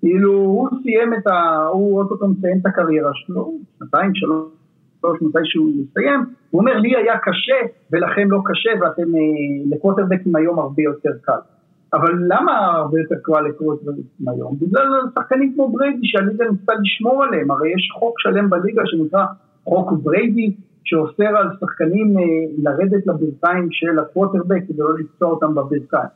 כאילו 0.00 0.32
הוא 0.32 0.68
סיים 0.82 1.14
את 1.14 1.26
ה... 1.26 1.66
הוא 1.72 2.00
אוטוטו 2.02 2.28
מסיים 2.28 2.58
את 2.60 2.66
הקריירה 2.66 3.10
שלו, 3.14 3.52
שנתיים, 3.78 4.14
שלוש, 4.14 5.22
מתי 5.22 5.38
שהוא 5.44 5.70
יסיים, 5.70 6.20
הוא 6.50 6.60
אומר 6.60 6.78
לי 6.78 6.96
היה 6.96 7.18
קשה 7.18 7.56
ולכם 7.92 8.30
לא 8.30 8.40
קשה 8.44 8.70
ואתם 8.80 9.14
אה, 9.14 9.76
לקווטרבקים 9.76 10.36
היום 10.36 10.58
הרבה 10.58 10.82
יותר 10.82 11.10
קל. 11.22 11.51
אבל 11.94 12.12
למה 12.28 12.52
הרבה 12.66 13.00
יותר 13.00 13.14
קל 13.22 13.40
לקרות 13.40 13.80
היום? 14.26 14.56
בגלל 14.60 14.86
שחקנים 15.14 15.52
כמו 15.54 15.72
בריידי 15.72 16.06
שהליגה 16.06 16.44
ניסתה 16.50 16.72
לשמור 16.82 17.24
עליהם, 17.24 17.50
הרי 17.50 17.68
יש 17.68 17.90
חוק 17.98 18.20
שלם 18.20 18.50
בליגה 18.50 18.82
שנקרא 18.84 19.24
חוק 19.64 19.92
בריידי 19.92 20.54
שאוסר 20.84 21.36
על 21.36 21.48
שחקנים 21.60 22.18
אה, 22.18 22.22
לרדת 22.62 23.06
לברכיים 23.06 23.68
של 23.70 23.98
הקוורטרבק 23.98 24.62
כדי 24.68 24.78
לא 24.78 24.98
לפצוע 24.98 25.30
אותם 25.30 25.54
בברכיים. 25.54 26.08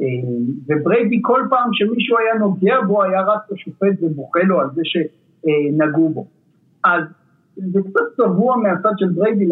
אה, 0.00 0.06
ובריידי 0.66 1.18
כל 1.22 1.42
פעם 1.50 1.68
שמישהו 1.72 2.18
היה 2.18 2.34
נוגע 2.34 2.80
בו 2.80 3.02
היה 3.02 3.20
רץ 3.22 3.40
לשופט 3.50 4.02
ובוכה 4.02 4.40
לו 4.42 4.60
על 4.60 4.66
זה 4.74 4.82
שנגעו 4.84 6.08
בו. 6.08 6.26
אז 6.84 7.02
זה 7.56 7.80
קצת 7.82 8.00
צבוע 8.16 8.56
מהצד 8.56 8.92
של 8.96 9.08
בריידי, 9.08 9.48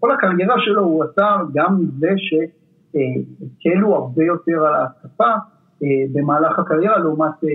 כל 0.00 0.12
הקריירה 0.12 0.54
שלו 0.58 0.82
הוא 0.82 1.04
עשה 1.04 1.36
גם 1.54 1.80
מזה 1.80 2.12
ש... 2.16 2.34
הקלו 2.94 3.94
הרבה 3.94 4.24
יותר 4.24 4.66
על 4.66 4.74
ההתקפה 4.74 5.32
אה, 5.82 5.88
במהלך 6.12 6.58
הקריירה 6.58 6.98
לעומת 6.98 7.44
אה, 7.44 7.48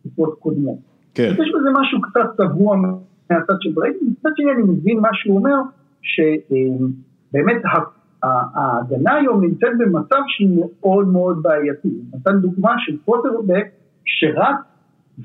תקופות 0.00 0.38
קודמות. 0.38 0.78
כן. 1.14 1.30
יש 1.32 1.52
בזה 1.58 1.68
משהו 1.80 2.00
קצת 2.02 2.36
צבוע 2.36 2.76
מהצד 3.30 3.54
של 3.60 3.70
בריידי, 3.74 3.98
מצד 4.10 4.30
שני 4.36 4.52
אני 4.52 4.62
מבין 4.62 5.00
מה 5.00 5.08
שהוא 5.12 5.36
אומר, 5.36 5.56
שבאמת 6.02 7.62
אה, 8.24 8.42
ההגנה 8.54 9.14
היום 9.14 9.44
נמצאת 9.44 9.78
במצב 9.78 10.20
שהיא 10.26 10.58
מאוד 10.58 11.08
מאוד 11.08 11.42
בעייתי. 11.42 11.88
נתן 12.14 12.40
דוגמה 12.40 12.74
של 12.78 12.96
קוורטרבק 13.04 13.66
שרץ 14.04 14.56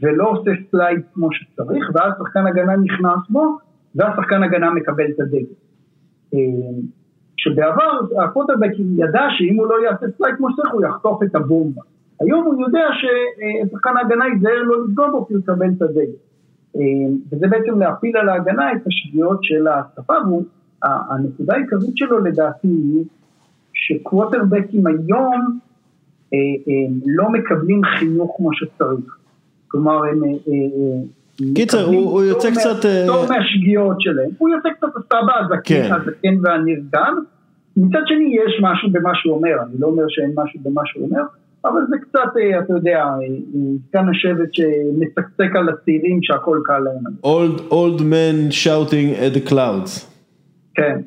ולא 0.02 0.30
עושה 0.30 0.52
slide 0.72 1.02
כמו 1.14 1.30
שצריך, 1.32 1.92
ואז 1.94 2.14
שחקן 2.20 2.48
הגנה 2.48 2.76
נכנס 2.76 3.30
בו, 3.30 3.58
ואז 3.96 4.14
שחקן 4.16 4.44
הגנה 4.44 4.70
מקבל 4.70 5.06
את 5.16 5.20
הדגל. 5.20 5.54
שבעבר 7.44 8.00
הקווטרבק 8.24 8.72
ידע 8.98 9.22
שאם 9.38 9.56
הוא 9.60 9.68
לא 9.68 9.76
יעשה 9.86 10.06
סלייק 10.18 10.36
כמו 10.36 10.52
שצריך 10.52 10.74
הוא 10.74 10.86
יחטוף 10.86 11.24
את 11.24 11.36
הבומבה. 11.36 11.82
היום 12.20 12.46
הוא 12.46 12.62
יודע 12.62 12.88
ששחקן 13.00 13.98
ההגנה 13.98 14.26
ייזהר 14.26 14.62
לא 14.64 14.86
לפגוע 14.86 15.12
בו 15.12 15.26
כי 15.28 15.34
הוא 15.34 15.42
יקבל 15.42 15.70
את 15.78 15.82
הדגל. 15.82 16.18
אה, 16.76 16.82
וזה 17.32 17.48
בעצם 17.48 17.80
להפיל 17.80 18.18
על 18.18 18.30
ההגנה 18.30 18.72
את 18.72 18.88
השגיאות 18.88 19.40
של 19.42 19.68
ההתקפה, 19.68 20.14
והנקודה 20.84 21.54
העיקרית 21.54 21.98
שלו 21.98 22.20
לדעתי 22.20 22.68
היא 22.68 23.04
שקווטרבקים 23.74 24.88
היום 24.88 25.60
אה, 26.34 26.38
אה, 26.38 26.94
לא 27.06 27.30
מקבלים 27.30 27.82
חינוך 28.00 28.34
כמו 28.38 28.54
שצריך. 28.54 29.18
כלומר 29.68 30.04
הם... 30.06 30.22
קיצר, 31.56 31.86
הוא 31.86 32.24
יוצא 32.24 32.52
קצת... 32.52 32.90
טוב 33.08 33.30
מהשגיאות 33.30 34.02
שלהם, 34.02 34.30
הוא 34.38 34.50
יוצא 34.50 34.70
קצת 34.70 34.88
הסבא 34.96 35.34
הזקן 35.40 36.00
כן. 36.22 36.36
והנרגן, 36.44 37.14
מצד 37.78 38.00
שני 38.06 38.36
יש 38.46 38.60
משהו 38.62 38.90
במה 38.92 39.12
שהוא 39.14 39.36
אומר, 39.36 39.62
אני 39.70 39.80
לא 39.80 39.88
אומר 39.88 40.04
שאין 40.08 40.32
משהו 40.36 40.60
במה 40.64 40.82
שהוא 40.86 41.06
אומר, 41.06 41.22
אבל 41.66 41.82
זה 41.90 41.96
קצת, 42.02 42.38
אה, 42.38 42.60
אתה 42.60 42.74
יודע, 42.74 43.06
כאן 43.92 44.10
השבט 44.10 44.54
שמצקצק 44.54 45.56
על 45.56 45.70
הצעירים 45.70 46.20
שהכל 46.22 46.60
קל 46.66 46.80
להם. 46.80 47.14
Old, 47.24 47.60
old 47.72 48.02
man 48.02 48.52
shouting 48.52 49.18
at 49.18 49.38
the 49.38 49.50
clouds. 49.50 50.06
כן. 50.76 50.98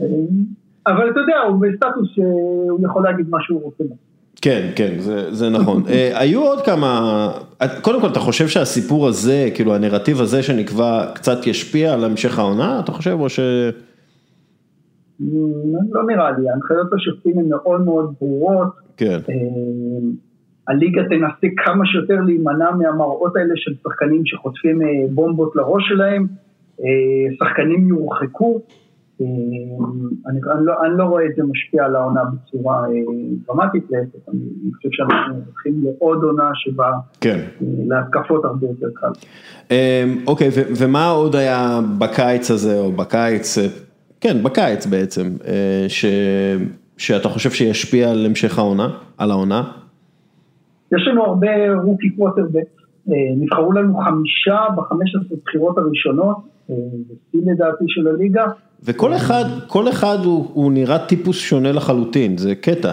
אה, 0.00 0.06
אבל 0.86 1.10
אתה 1.10 1.20
יודע, 1.20 1.38
הוא 1.48 1.60
בסטטוס 1.60 2.08
שהוא 2.14 2.80
יכול 2.84 3.02
להגיד 3.04 3.30
מה 3.30 3.38
שהוא 3.40 3.62
רוצה. 3.62 3.84
כן, 4.42 4.70
כן, 4.76 4.98
זה, 4.98 5.34
זה 5.34 5.48
נכון. 5.48 5.82
uh, 5.82 5.88
היו 6.20 6.42
עוד 6.42 6.60
כמה, 6.60 7.30
קודם 7.82 8.00
כל 8.00 8.06
אתה 8.06 8.20
חושב 8.20 8.48
שהסיפור 8.48 9.08
הזה, 9.08 9.48
כאילו 9.54 9.74
הנרטיב 9.74 10.20
הזה 10.20 10.42
שנקבע 10.42 11.06
קצת 11.14 11.46
ישפיע 11.46 11.94
על 11.94 12.04
המשך 12.04 12.38
העונה, 12.38 12.80
אתה 12.80 12.92
חושב, 12.92 13.16
או 13.20 13.28
ש... 13.28 13.40
לא 15.90 16.06
נראה 16.06 16.30
לי, 16.30 16.48
ההנחיות 16.50 16.92
השופטים 16.92 17.38
הן 17.38 17.48
מאוד 17.48 17.84
מאוד 17.84 18.14
ברורות. 18.20 18.68
כן. 18.96 19.18
אה, 19.30 19.34
הליגה 20.68 21.02
תנסה 21.02 21.54
כמה 21.64 21.86
שיותר 21.86 22.20
להימנע 22.20 22.70
מהמראות 22.70 23.36
האלה 23.36 23.52
של 23.56 23.72
שחקנים 23.82 24.22
שחוטפים 24.24 24.82
אה, 24.82 24.86
בומבות 25.10 25.56
לראש 25.56 25.82
שלהם, 25.88 26.26
אה, 26.80 26.86
שחקנים 27.38 27.88
יורחקו. 27.88 28.60
אני, 29.20 29.68
אני, 30.26 30.40
לא, 30.64 30.84
אני 30.84 30.98
לא 30.98 31.04
רואה 31.04 31.26
את 31.26 31.30
זה 31.36 31.42
משפיע 31.42 31.84
על 31.84 31.96
העונה 31.96 32.20
בצורה 32.24 32.86
דרמטית, 33.46 33.84
להפך, 33.90 34.28
אני 34.28 34.72
חושב 34.76 34.88
שאנחנו 34.92 35.34
הולכים 35.34 35.84
לעוד 35.84 36.24
עונה 36.24 36.50
שבה 36.54 36.92
כן. 37.20 37.40
להתקפות 37.88 38.44
הרבה 38.44 38.66
יותר 38.66 38.86
קל. 38.94 39.12
אוקיי, 40.26 40.48
ומה 40.78 41.08
עוד 41.08 41.36
היה 41.36 41.80
בקיץ 41.98 42.50
הזה, 42.50 42.78
או 42.78 42.92
בקיץ 42.92 43.58
כן, 44.24 44.42
בקיץ 44.42 44.86
בעצם, 44.86 45.22
אה, 45.46 45.84
ש... 45.88 46.04
שאתה 46.98 47.28
חושב 47.28 47.50
שישפיע 47.50 48.10
על 48.10 48.26
המשך 48.26 48.58
העונה, 48.58 48.88
על 49.18 49.30
העונה? 49.30 49.62
יש 50.92 51.02
לנו 51.06 51.24
הרבה 51.24 51.48
רוקי 51.82 52.10
קווטרבק, 52.10 52.68
אה, 53.08 53.14
נבחרו 53.36 53.72
לנו 53.72 53.98
חמישה 53.98 54.58
בחמש 54.76 55.14
עשרה 55.14 55.38
בחירות 55.44 55.78
הראשונות, 55.78 56.36
אה, 56.70 56.74
לדעתי 57.34 57.84
של 57.88 58.08
הליגה. 58.08 58.44
וכל 58.84 59.14
אחד, 59.14 59.44
כל 59.66 59.88
אחד 59.88 60.16
הוא, 60.24 60.50
הוא 60.54 60.72
נראה 60.72 60.98
טיפוס 60.98 61.36
שונה 61.38 61.72
לחלוטין, 61.72 62.36
זה 62.36 62.54
קטע. 62.54 62.92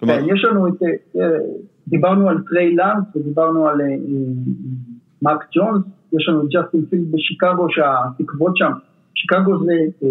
כלומר... 0.00 0.14
יש 0.14 0.44
לנו 0.44 0.68
את, 0.68 0.82
דיברנו 1.88 2.28
על 2.28 2.36
טריי 2.50 2.74
לאנס 2.74 3.04
ודיברנו 3.16 3.68
על 3.68 3.80
מאק 5.22 5.44
ג'ונס, 5.56 5.84
יש 6.12 6.28
לנו 6.28 6.42
את 6.42 6.48
ג'סטין 6.48 6.84
פילדס 6.90 7.12
בשיקגו 7.12 7.66
שהתקוות 7.70 8.56
שם 8.56 8.72
שיקגו 9.14 9.64
זה 9.64 9.72
אה, 10.02 10.08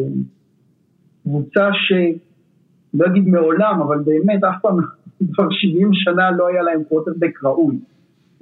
קבוצה 1.24 1.70
שלא 1.74 3.06
אגיד 3.06 3.28
מעולם, 3.28 3.82
אבל 3.82 4.00
באמת 4.00 4.44
אף 4.44 4.62
פעם, 4.62 4.78
כבר 5.34 5.48
70 5.50 5.90
שנה 5.94 6.32
לא 6.32 6.48
היה 6.48 6.64
להם 6.64 6.84
קוורטרבק 6.84 7.44
ראוי. 7.44 7.76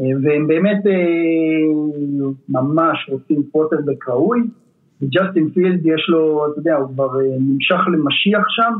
אה, 0.01 0.05
והם 0.23 0.47
באמת 0.47 0.85
אה, 0.87 0.93
ממש 2.49 3.09
רוצים 3.09 3.43
קוורטרבק 3.51 4.09
ראוי. 4.09 4.39
וג'סטין 5.01 5.49
פילדס 5.49 5.85
יש 5.85 6.05
לו, 6.09 6.47
אתה 6.51 6.59
יודע, 6.59 6.75
הוא 6.75 6.87
כבר 6.93 7.09
נמשל 7.39 7.79
למשיח 7.93 8.45
שם. 8.49 8.73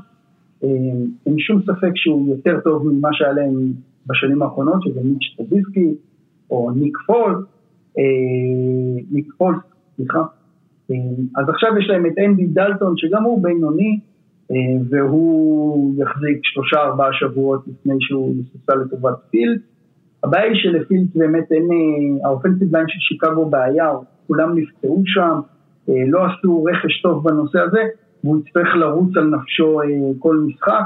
אין 1.25 1.39
שום 1.39 1.61
ספק 1.61 1.91
שהוא 1.95 2.29
יותר 2.29 2.59
טוב 2.63 2.87
ממה 2.87 3.09
שהיה 3.11 3.31
להם 3.31 3.71
בשנים 4.07 4.41
האחרונות, 4.41 4.83
שזה 4.83 4.99
מיץ' 5.03 5.35
טרוביסקי 5.37 5.95
או 6.51 6.71
ניק 6.75 6.97
פולס, 7.07 7.45
ניק 9.11 9.33
פולס, 9.37 9.55
סליחה. 9.95 10.23
אז 11.37 11.49
עכשיו 11.49 11.77
יש 11.77 11.89
להם 11.89 12.05
את 12.05 12.11
אנדי 12.25 12.47
דלטון 12.47 12.93
שגם 12.97 13.23
הוא 13.23 13.43
בינוני 13.43 13.99
אה, 14.51 14.55
והוא 14.89 15.93
יחזיק 16.01 16.39
שלושה 16.43 16.77
ארבעה 16.77 17.13
שבועות 17.13 17.61
לפני 17.67 17.95
שהוא 17.99 18.35
יסופסל 18.39 18.75
לטובת 18.75 19.15
פילדס. 19.29 19.59
הבעיה 20.23 20.45
היא 20.45 20.55
שלפילדס 20.55 21.07
באמת 21.15 21.51
אין, 21.51 21.67
אה, 21.71 22.27
ה 22.27 22.32
offensive 22.32 22.75
line 22.75 22.87
של 22.87 22.99
שיקגו 22.99 23.45
בעיה, 23.45 23.89
כולם 24.27 24.57
נפצעו 24.57 25.03
שם, 25.05 25.39
אה, 25.89 25.93
לא 26.07 26.25
עשו 26.25 26.63
רכש 26.63 27.01
טוב 27.01 27.29
בנושא 27.29 27.59
הזה 27.59 27.81
והוא 28.23 28.39
יצטרך 28.39 28.75
לרוץ 28.75 29.17
על 29.17 29.23
נפשו 29.23 29.79
כל 30.19 30.37
משחק 30.37 30.85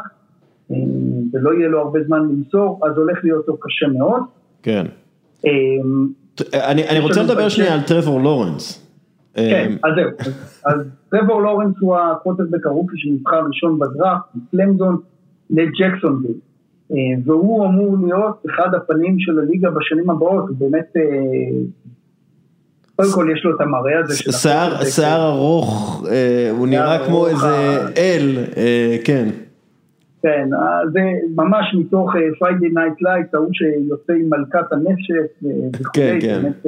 ולא 1.34 1.54
יהיה 1.54 1.68
לו 1.68 1.80
הרבה 1.80 2.00
זמן 2.08 2.20
למסור, 2.20 2.80
אז 2.86 2.98
הולך 2.98 3.18
להיות 3.24 3.48
לו 3.48 3.58
קשה 3.58 3.88
מאוד. 3.88 4.22
כן. 4.64 4.86
אה, 5.46 5.52
אני, 6.72 6.90
אני 6.90 7.00
רוצה 7.00 7.24
לדבר 7.24 7.50
שנייה 7.50 7.74
על 7.74 7.82
טרוור 7.82 8.22
לורנס. 8.22 8.85
כן, 9.36 9.74
אז 9.84 9.92
זהו, 9.96 10.34
אז 10.66 10.80
טרוור 11.10 11.42
לורנס 11.42 11.76
הוא 11.80 11.98
הקוורטרבק 11.98 12.66
הרוקי 12.66 12.98
שנבחר 12.98 13.42
ראשון 13.48 13.80
בדראפט, 13.80 14.24
מקלמסון 14.36 14.98
לג'קסונוויל. 15.50 16.38
והוא 17.26 17.66
אמור 17.66 17.98
להיות 18.06 18.44
אחד 18.50 18.74
הפנים 18.74 19.20
של 19.20 19.40
הליגה 19.40 19.70
בשנים 19.70 20.10
הבאות, 20.10 20.50
הוא 20.50 20.58
באמת 20.60 20.94
קודם 22.96 23.10
כל 23.16 23.28
יש 23.34 23.46
לו 23.46 23.56
את 23.56 23.62
המראה 23.62 24.00
הזה 24.00 24.18
של... 24.18 24.32
שיער 24.92 25.30
ארוך, 25.30 26.04
אה, 26.12 26.50
הוא 26.52 26.68
נראה 26.68 27.06
כמו 27.08 27.28
איזה 27.28 27.78
אל, 27.98 28.38
אה, 28.58 28.98
כן. 29.06 29.30
כן, 30.22 30.50
זה 30.94 31.00
ממש 31.36 31.76
מתוך 31.80 32.12
Friday 32.40 32.70
Night 32.70 33.02
Lights, 33.02 33.34
ההוא 33.34 33.50
שיוצא 33.54 34.14
עם 34.14 34.30
מלכת 34.30 34.72
הנשק 34.72 35.48
וכו', 35.82 35.94
כן, 35.94 36.18
כן. 36.22 36.42
באמת 36.42 36.66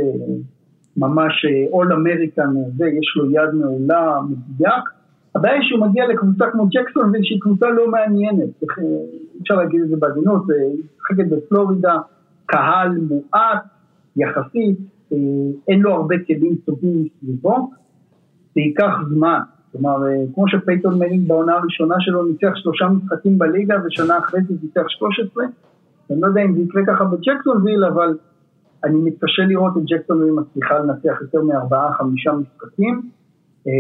ממש 0.98 1.46
all 1.72 1.94
American, 1.94 2.50
יש 3.00 3.14
לו 3.16 3.32
יד 3.32 3.54
מעולה, 3.54 4.20
מדויק. 4.30 4.84
הבעיה 5.36 5.54
היא 5.54 5.64
שהוא 5.64 5.88
מגיע 5.88 6.08
לקבוצה 6.08 6.46
כמו 6.52 6.68
ג'קסונוויל, 6.68 7.12
שהיא 7.24 7.42
קבוצה 7.42 7.70
לא 7.70 7.92
מעניינת, 7.92 8.64
אפשר 9.42 9.56
להגיד 9.56 9.82
את 9.82 9.90
זה 9.90 9.96
בעדינות, 10.00 10.50
היא 10.50 10.84
משחקת 10.96 11.30
בפלורידה, 11.30 11.96
קהל 12.46 12.98
מועט 13.10 13.64
יחסית, 14.16 14.78
אה, 15.14 15.18
אין 15.68 15.80
לו 15.80 15.94
הרבה 15.94 16.16
כלים 16.28 16.56
טובים 16.66 17.04
מסביבו, 17.04 17.72
זה 18.56 18.62
ייקח 18.62 18.94
זמן. 19.10 19.40
כלומר, 19.72 20.08
אה, 20.08 20.24
כמו 20.36 20.48
שפייתון 20.48 21.00
מנינג 21.00 21.28
בעונה 21.28 21.54
הראשונה 21.54 21.96
שלו 22.00 22.26
ניצח 22.26 22.52
שלושה 22.56 22.86
משחקים 22.90 23.38
בליגה 23.38 23.76
ושנה 23.86 24.18
אחרי 24.18 24.42
זה 24.42 24.54
ניצח 24.64 24.84
13, 24.88 25.44
אני 26.12 26.22
לא 26.22 26.28
יודע 26.28 26.42
אם 26.42 26.56
זה 26.56 26.62
יקרה 26.62 26.82
ככה 26.88 27.06
בג'קסונוויל, 27.06 27.86
אבל 27.86 28.18
אני 28.84 28.98
מתקשה 28.98 29.42
לראות 29.48 29.78
את 29.78 29.82
ג'קסונוויל 29.86 30.34
מצליחה 30.34 30.80
לנצח 30.80 31.22
יותר 31.22 31.42
מארבעה, 31.42 31.94
חמישה 31.94 32.32
משחקים. 32.32 33.02
אה, 33.68 33.74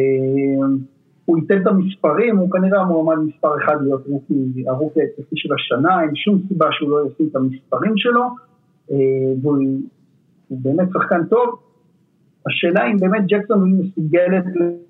הוא 1.26 1.38
ייתן 1.38 1.62
את 1.62 1.68
המספרים, 1.68 2.38
הוא 2.38 2.52
כנראה 2.52 2.86
מועמד 2.86 3.24
מספר 3.24 3.58
אחד 3.58 3.82
להיות 3.82 4.04
רוקי, 4.08 4.64
הרוקי 4.68 5.02
ההתקפי 5.02 5.36
של 5.36 5.50
השנה, 5.54 6.02
אין 6.02 6.16
שום 6.16 6.42
סיבה 6.48 6.68
שהוא 6.72 6.90
לא 6.90 7.08
ישים 7.08 7.28
את 7.32 7.36
המספרים 7.36 7.94
שלו, 7.98 8.24
והוא 9.42 9.58
הוא 10.48 10.60
באמת 10.62 10.88
שחקן 10.94 11.26
טוב, 11.26 11.60
השאלה 12.48 12.92
אם 12.92 12.98
באמת 12.98 13.24
ג'קסון 13.28 13.66
היא 13.66 13.76
מסוגלת 13.84 14.44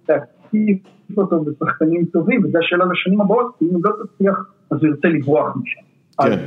להציף 0.09 0.77
אותו 1.17 1.43
בשחקנים 1.43 2.05
טובים, 2.05 2.45
וזו 2.45 2.57
השאלה 2.57 2.85
לשנים 2.85 3.21
הבאות, 3.21 3.55
כי 3.59 3.65
אם 3.65 3.73
הוא 3.73 3.81
לא 3.83 3.91
תצליח, 3.91 4.51
אז 4.71 4.77
הוא 4.77 4.87
ירצה 4.87 5.07
לברוח 5.07 5.55
משם. 5.55 5.81
כן. 6.21 6.31
אז 6.31 6.39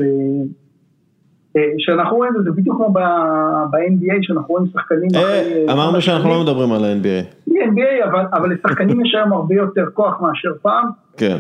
אה, 1.57 1.63
אה, 1.99 2.11
רואים 2.11 2.33
את 2.39 2.45
זה, 2.45 2.51
בדיוק 2.51 2.77
כמו 2.77 2.93
ב-NBA, 2.93 4.17
שאנחנו 4.23 4.49
רואים 4.49 4.67
שחקנים... 4.73 5.09
אה, 5.15 5.73
אמרנו 5.73 6.01
שאנחנו 6.01 6.31
לא 6.31 6.43
מדברים 6.43 6.73
על 6.73 6.85
ה-NBA. 6.85 7.51
NBA, 7.51 8.09
אבל 8.33 8.53
לשחקנים 8.53 9.05
יש 9.05 9.15
היום 9.15 9.33
הרבה 9.33 9.55
יותר 9.55 9.85
כוח 9.95 10.21
מאשר 10.21 10.51
פעם. 10.63 10.89
כן. 11.17 11.37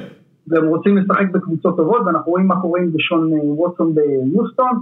והם 0.49 0.67
רוצים 0.67 0.97
לשחק 0.97 1.31
בקבוצות 1.33 1.77
טובות, 1.77 2.03
ואנחנו 2.07 2.31
רואים 2.31 2.47
מה 2.47 2.61
קורה 2.61 2.81
עם 2.81 2.93
בשון 2.93 3.33
ווטסון 3.33 3.95
ביוסטון. 3.95 4.81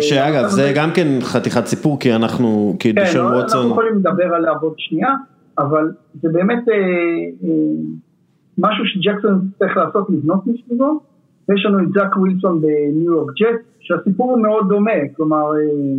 שאגב, 0.00 0.48
זה 0.48 0.72
גם 0.76 0.90
כן 0.94 1.08
חתיכת 1.20 1.66
סיפור, 1.66 2.00
כי 2.00 2.14
אנחנו, 2.14 2.76
כי 2.78 2.94
כן, 2.94 3.02
דשון 3.02 3.34
ווטסון... 3.34 3.58
אנחנו 3.58 3.70
יכולים 3.70 3.94
לדבר 3.96 4.34
עליו 4.34 4.54
עוד 4.60 4.74
שנייה, 4.76 5.14
אבל 5.58 5.92
זה 6.22 6.28
באמת 6.32 6.68
אה, 6.68 6.74
אה, 6.74 7.48
משהו 8.58 8.84
שג'קסון 8.86 9.40
צריך 9.58 9.76
לעשות, 9.76 10.10
לבנות 10.10 10.46
מסביבו, 10.46 11.00
ויש 11.50 11.66
לנו 11.66 11.80
את 11.80 11.88
זאק 11.92 12.16
ווילסון 12.16 12.60
בניו 12.60 13.02
יורק 13.02 13.30
ג'ט, 13.34 13.60
שהסיפור 13.80 14.30
הוא 14.30 14.42
מאוד 14.42 14.68
דומה, 14.68 15.08
כלומר, 15.16 15.56
אה, 15.56 15.98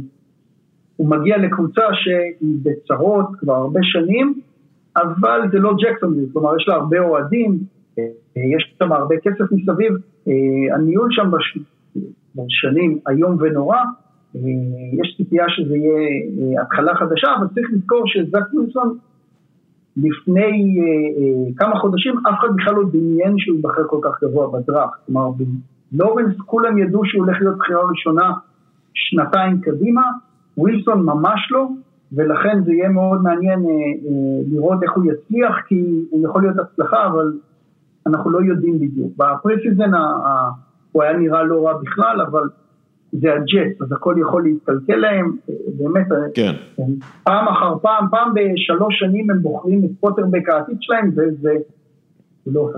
הוא 0.96 1.10
מגיע 1.10 1.38
לקבוצה 1.38 1.82
שהיא 1.94 2.58
בצרות 2.64 3.28
כבר 3.40 3.54
הרבה 3.54 3.80
שנים, 3.84 4.42
אבל 4.98 5.40
זה 5.52 5.60
לא 5.60 5.74
ג'קסון, 5.84 6.16
כלומר 6.34 6.56
יש 6.58 6.68
לה 6.68 6.76
הרבה 6.76 7.00
אוהדים, 7.00 7.58
יש 8.36 8.76
שם 8.80 8.92
הרבה 8.92 9.16
כסף 9.24 9.52
מסביב, 9.52 9.94
הניהול 10.76 11.08
שם 11.12 11.32
שנים 12.50 13.00
איום 13.10 13.38
ונורא, 13.40 13.78
אה, 14.36 14.42
יש 14.94 15.16
ציפייה 15.18 15.46
שזה 15.50 15.78
יהיה 15.78 16.00
אה, 16.58 16.62
התחלה 16.62 16.96
חדשה, 16.96 17.28
אבל 17.38 17.48
צריך 17.54 17.68
לזכור 17.74 18.04
שזאק 18.06 18.54
ווילסון 18.54 18.98
לפני 19.98 20.80
אה, 20.82 21.54
כמה 21.58 21.80
חודשים 21.80 22.18
אף 22.18 22.40
אחד 22.40 22.48
בכלל 22.56 22.74
לא 22.76 22.84
דמיין 22.92 23.38
שהוא 23.38 23.56
ייבחר 23.56 23.88
כל 23.88 24.00
כך 24.02 24.24
גבוה 24.24 24.48
בדראפט, 24.48 25.00
כלומר 25.06 25.30
בלורנס 25.92 26.36
כולם 26.46 26.78
ידעו 26.78 27.06
שהוא 27.06 27.26
הולך 27.26 27.38
להיות 27.42 27.58
בחירה 27.58 27.82
ראשונה 27.90 28.32
שנתיים 28.94 29.62
קדימה, 29.62 30.02
ווילסון 30.58 31.06
ממש 31.06 31.52
לא, 31.52 31.68
ולכן 32.12 32.64
זה 32.64 32.74
יהיה 32.74 32.90
מאוד 32.90 33.24
מעניין 33.24 33.60
לראות 34.52 34.84
איך 34.84 34.92
הוא 34.96 35.06
יצליח, 35.06 35.56
כי 35.68 36.06
הוא 36.10 36.30
יכול 36.30 36.42
להיות 36.42 36.58
הצלחה, 36.60 37.08
אבל 37.08 37.34
אנחנו 38.08 38.32
לא 38.32 38.40
יודעים 38.44 38.80
בדיוק. 38.80 39.12
ב 39.18 39.25
preseason 39.25 39.92
הוא 40.92 41.04
היה 41.04 41.18
נראה 41.18 41.44
לא 41.44 41.68
רע 41.68 41.74
בכלל, 41.82 42.22
אבל 42.22 42.50
זה 43.12 43.34
הג'טס, 43.34 43.82
אז 43.82 43.92
הכל 43.92 44.16
יכול 44.22 44.44
להתקלקל 44.44 44.96
להם, 44.96 45.32
באמת, 45.78 46.08
כן. 46.34 46.52
פעם 47.24 47.48
אחר 47.48 47.78
פעם, 47.82 48.06
פעם 48.12 48.34
בשלוש 48.34 49.00
שנים 49.00 49.32
הם 49.32 49.42
בוחרים 49.42 49.86
את 49.86 49.90
קוורטרבק 50.00 50.50
העתיד 50.50 50.78
שלהם, 50.82 51.12
וזה... 51.16 51.54
לא 52.48 52.70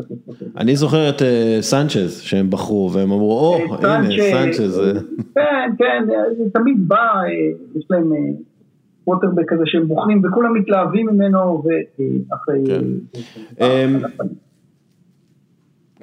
אני 0.57 0.75
זוכר 0.75 1.09
את 1.09 1.21
אה, 1.21 1.57
סנצ'ז 1.61 2.21
שהם 2.21 2.49
בחרו 2.49 2.91
והם 2.93 3.11
אמרו, 3.11 3.39
או, 3.39 3.55
אה, 3.86 3.95
הנה, 3.95 4.09
סנצ'ז. 4.31 4.81
כן, 5.36 5.71
כן, 5.77 6.03
זה 6.38 6.43
תמיד 6.53 6.88
בא, 6.88 6.95
אה, 6.97 7.29
יש 7.75 7.86
להם 7.89 8.11
קוורטרבק 9.03 9.43
כזה 9.47 9.63
שהם 9.65 9.88
בוחרים 9.88 10.21
וכולם 10.25 10.53
מתלהבים 10.53 11.07
ממנו 11.07 11.63
ואחרי... 11.63 12.63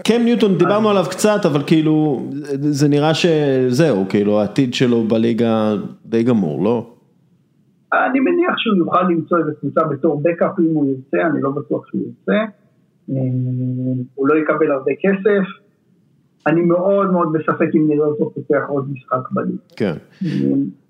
קם 0.05 0.23
ניוטון 0.25 0.59
דיברנו 0.59 0.91
עליו 0.91 1.05
קצת 1.11 1.47
אבל 1.47 1.63
כאילו 1.67 2.23
זה 2.55 2.89
נראה 2.89 3.15
שזהו 3.15 4.09
כאילו 4.09 4.41
העתיד 4.41 4.75
שלו 4.75 5.03
בליגה 5.05 5.75
די 6.07 6.23
גמור 6.23 6.65
לא? 6.65 6.87
אני 7.93 8.21
מניח 8.21 8.55
שהוא 8.57 8.77
יוכל 8.77 9.03
למצוא 9.03 9.39
איזה 9.39 9.53
קבוצה 9.61 9.85
בתור 9.85 10.23
בקאפ 10.23 10.59
אם 10.59 10.75
הוא 10.75 10.87
ירצה, 10.91 11.27
אני 11.27 11.43
לא 11.43 11.51
בטוח 11.51 11.87
שהוא 11.87 12.03
ירצה. 12.03 12.45
אה, 13.11 13.17
הוא 14.15 14.29
לא 14.29 14.35
יקבל 14.35 14.73
הרבה 14.73 14.93
כסף. 15.01 15.49
אני 16.47 16.61
מאוד 16.61 17.13
מאוד 17.13 17.33
בספק 17.33 17.69
אם 17.75 17.89
נראה 17.89 18.07
אותו 18.07 18.31
פותח 18.31 18.65
עוד 18.69 18.91
משחק 18.93 19.31
בליגה. 19.31 19.59
כן. 19.77 19.95
אה, 20.25 20.31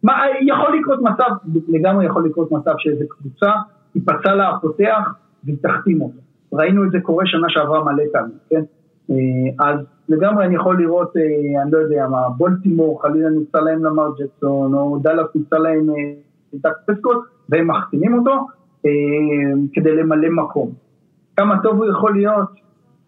מה, 0.03 0.13
יכול 0.47 0.79
לקרות 0.79 1.01
מצב, 1.03 1.31
לגמרי 1.69 2.07
יכול 2.07 2.27
לקרות 2.27 2.53
מצב 2.53 2.75
שאיזה 2.79 3.05
קבוצה 3.09 3.51
תיפצע 3.93 4.35
לה 4.35 4.49
הפותח 4.49 5.15
והיא 5.45 5.57
תחתים 5.63 6.03
אותו. 6.03 6.21
ראינו 6.53 6.85
את 6.85 6.91
זה 6.91 6.99
קורה 7.03 7.27
שנה 7.27 7.47
שעברה 7.49 7.85
מלא 7.85 8.03
פעמים, 8.13 8.37
כן? 8.51 8.63
אה, 9.11 9.67
אז 9.67 9.79
לגמרי 10.09 10.45
אני 10.47 10.55
יכול 10.55 10.83
לראות, 10.83 11.17
אה, 11.17 11.63
אני 11.63 11.71
לא 11.71 11.79
יודע 11.79 12.07
מה, 12.09 12.29
בולטימור 12.29 13.03
חלילה 13.03 13.31
נפצע 13.31 13.59
להם 13.59 13.85
למאר 13.85 14.09
ג'קסון, 14.19 14.75
או 14.75 14.99
דאלאס 15.03 15.27
נפצע 15.35 15.57
להם 15.57 15.87
את 16.55 16.67
אה, 16.67 16.71
פרסקוט, 16.87 17.18
והם 17.49 17.71
מחתימים 17.71 18.19
אותו 18.19 18.33
כדי 19.73 19.97
למלא 19.97 20.29
מקום. 20.31 20.71
כמה 21.37 21.63
טוב 21.63 21.77
הוא 21.77 21.87
יכול 21.91 22.15
להיות, 22.15 22.49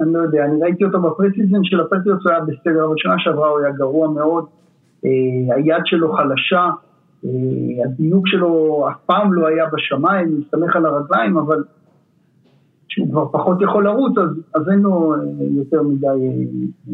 אני 0.01 0.13
לא 0.13 0.19
יודע, 0.19 0.45
אני 0.45 0.63
ראיתי 0.63 0.85
אותו 0.85 1.01
ב-preseason 1.01 1.65
של 1.65 1.81
ה-preseason, 1.81 2.11
הוא 2.11 2.31
היה 2.31 2.41
בסדר, 2.41 2.85
אבל 2.87 2.95
שנה 2.97 3.15
שעברה 3.19 3.49
הוא 3.49 3.61
היה 3.61 3.71
גרוע 3.71 4.11
מאוד, 4.11 4.45
היד 5.55 5.83
שלו 5.85 6.13
חלשה, 6.13 6.71
הדיוק 7.85 8.29
שלו 8.29 8.85
אף 8.91 8.97
פעם 9.07 9.33
לא 9.33 9.47
היה 9.47 9.65
בשמיים, 9.73 10.29
הוא 10.29 10.39
מסתמך 10.41 10.77
על 10.77 10.87
הרגליים, 10.87 11.37
אבל 11.37 11.65
שהוא 12.93 13.11
כבר 13.11 13.25
פחות 13.33 13.59
יכול 13.63 13.85
לרוץ, 13.85 14.19
אז, 14.19 14.31
אז 14.55 14.69
אין 14.71 14.79
לו 14.79 15.15
אה, 15.15 15.19
יותר 15.57 15.83
מדי 15.83 16.07
אה, 16.07 16.93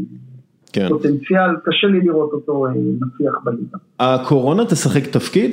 כן. 0.72 0.88
פוטנציאל, 0.88 1.56
קשה 1.64 1.86
לי 1.86 2.00
לראות 2.00 2.32
אותו 2.32 2.66
אה, 2.66 2.70
מצליח 3.00 3.34
בליגה. 3.44 3.78
הקורונה 4.00 4.64
תשחק 4.64 5.06
תפקיד? 5.06 5.50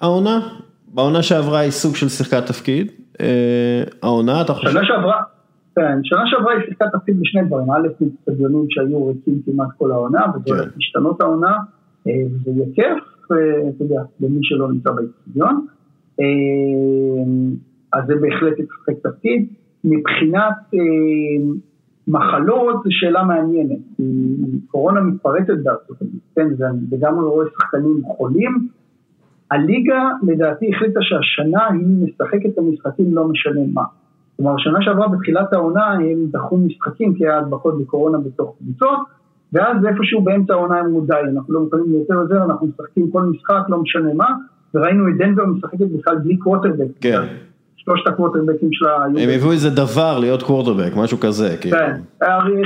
העונה? 0.00 0.40
בעונה 0.94 1.22
שעברה 1.22 1.58
היא 1.58 1.70
סוג 1.70 1.96
של 1.96 2.08
שיחקת 2.08 2.46
תפקיד. 2.46 2.92
העונה, 4.02 4.42
אתה 4.42 4.54
חושב? 4.54 4.70
שנה 4.70 4.84
שעברה, 4.84 5.22
כן, 5.76 5.98
שנה 6.02 6.22
שעברה 6.24 6.52
היא 6.52 6.60
שיחקה 6.68 6.84
תפקיד 6.98 7.20
בשני 7.20 7.44
דברים, 7.44 7.70
א', 7.70 7.88
מצטדיונים 8.00 8.66
שהיו 8.68 9.06
ריקים 9.06 9.40
כמעט 9.46 9.68
כל 9.78 9.92
העונה, 9.92 10.20
וזה 10.34 10.62
כן. 10.62 10.68
משתנות 10.76 11.20
העונה, 11.20 11.56
וזה 12.06 12.50
יהיה 12.50 12.66
כיף, 12.74 13.04
אתה 13.26 13.84
יודע, 13.84 14.02
למי 14.20 14.38
שלא 14.42 14.72
נמצא 14.72 14.90
באצטדיון. 14.90 15.66
אז 17.94 18.06
זה 18.06 18.14
בהחלט 18.14 18.58
ישחק 18.58 18.94
תפקיד. 19.02 19.46
מבחינת 19.84 20.56
אה, 20.74 20.78
מחלות 22.08 22.76
זו 22.84 22.90
שאלה 22.90 23.24
מעניינת. 23.24 23.78
קורונה 24.70 25.00
מתפרצת 25.00 25.54
בארצות 25.62 25.96
הברית, 26.02 26.22
כן, 26.34 26.48
וגם 26.90 27.20
רואה 27.20 27.46
שחקנים 27.54 28.02
חולים. 28.04 28.68
הליגה 29.50 30.08
לדעתי 30.22 30.70
החליטה 30.74 31.00
שהשנה 31.02 31.66
היא 31.66 32.04
משחקת 32.04 32.46
את 32.46 32.58
המשחקים 32.58 33.14
לא 33.14 33.28
משנה 33.28 33.60
מה. 33.72 33.84
כלומר, 34.36 34.54
שנה 34.58 34.78
שעברה 34.82 35.08
בתחילת 35.08 35.52
העונה 35.52 35.92
הם 35.92 36.26
דחו 36.30 36.56
משחקים 36.56 37.14
כי 37.14 37.26
היה 37.26 37.38
הדבקות 37.38 37.80
בקורונה 37.80 38.18
בתוך 38.18 38.56
קבוצות, 38.58 38.98
ואז 39.52 39.76
איפשהו 39.86 40.22
באמצע 40.22 40.52
העונה 40.52 40.78
הם 40.78 40.90
מודעי, 40.90 41.22
אנחנו 41.22 41.54
לא 41.54 41.60
מוכנים 41.60 41.90
ליותר 41.90 42.14
יותר, 42.14 42.44
אנחנו 42.44 42.66
משחקים 42.66 43.10
כל 43.10 43.22
משחק, 43.22 43.62
לא 43.68 43.78
משנה 43.78 44.14
מה, 44.14 44.26
וראינו 44.74 45.08
את 45.08 45.14
דנבר 45.18 45.46
משחקת 45.46 45.86
בכלל 45.98 46.18
בלי 46.18 46.36
קווטרבק. 46.36 46.86
כן. 47.00 47.22
שלושת 47.84 48.06
הקווטרבקים 48.06 48.68
שלה 48.72 49.04
הם 49.04 49.16
הביאו 49.16 49.52
איזה 49.52 49.70
דבר 49.70 50.18
להיות 50.20 50.42
קווטרבק, 50.42 50.92
משהו 50.96 51.18
כזה, 51.20 51.56
כאילו. 51.60 51.76
כן, 51.76 52.00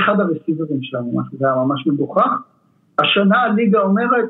אחד 0.05 0.19
הרסיברים 0.19 0.79
שלנו, 0.81 1.19
זה 1.39 1.47
היה 1.47 1.55
ממש 1.55 1.87
מגוחך. 1.87 2.31
השנה 2.99 3.41
הליגה 3.41 3.81
אומרת, 3.81 4.25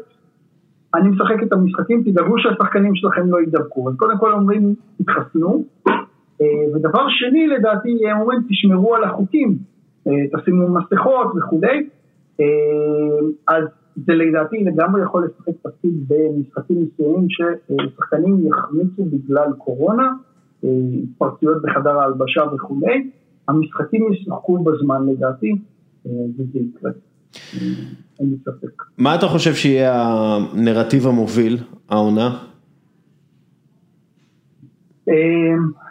אני 0.96 1.10
משחק 1.10 1.44
את 1.44 1.54
המשחקים, 1.54 2.04
תדאגו 2.04 2.40
שהשחקנים 2.40 2.96
שלכם 2.96 3.32
לא 3.32 3.38
יידבקו. 3.40 3.90
אז 3.90 3.96
קודם 3.98 4.18
כל 4.18 4.34
אומרים, 4.34 4.76
תתחסנו, 4.98 5.64
אה, 6.42 6.46
ודבר 6.76 7.06
שני 7.10 7.48
לדעתי, 7.48 8.10
הם 8.10 8.20
אומרים, 8.20 8.40
תשמרו 8.50 8.96
על 8.96 9.04
החוקים, 9.04 9.58
אה, 10.08 10.40
תשימו 10.40 10.68
מסכות 10.70 11.28
וכולי. 11.38 11.88
אה, 12.40 12.46
אז 13.48 13.64
זה 13.96 14.14
לדעתי 14.14 14.64
לגמרי 14.64 15.02
יכול 15.02 15.26
לשחק 15.26 15.54
תפקיד 15.62 15.92
במשחקים 16.08 16.78
מסוימים 16.82 17.28
ששחקנים 17.30 18.48
יחמיצו 18.48 19.06
בגלל 19.06 19.54
קורונה, 19.58 20.14
התפרצויות 20.64 21.62
בחדר 21.62 22.00
ההלבשה 22.00 22.42
וכולי. 22.56 23.10
המשחקים 23.48 24.14
ישחקו 24.14 24.64
בזמן 24.64 25.06
לדעתי, 25.10 25.56
וזה 26.06 26.60
יקרה. 26.60 26.92
אין 28.20 28.30
לי 28.30 28.38
ספק. 28.42 28.84
מה 28.98 29.16
אתה 29.16 29.28
חושב 29.28 29.54
שיהיה 29.54 30.04
הנרטיב 30.04 31.08
המוביל, 31.08 31.58
העונה? 31.90 32.38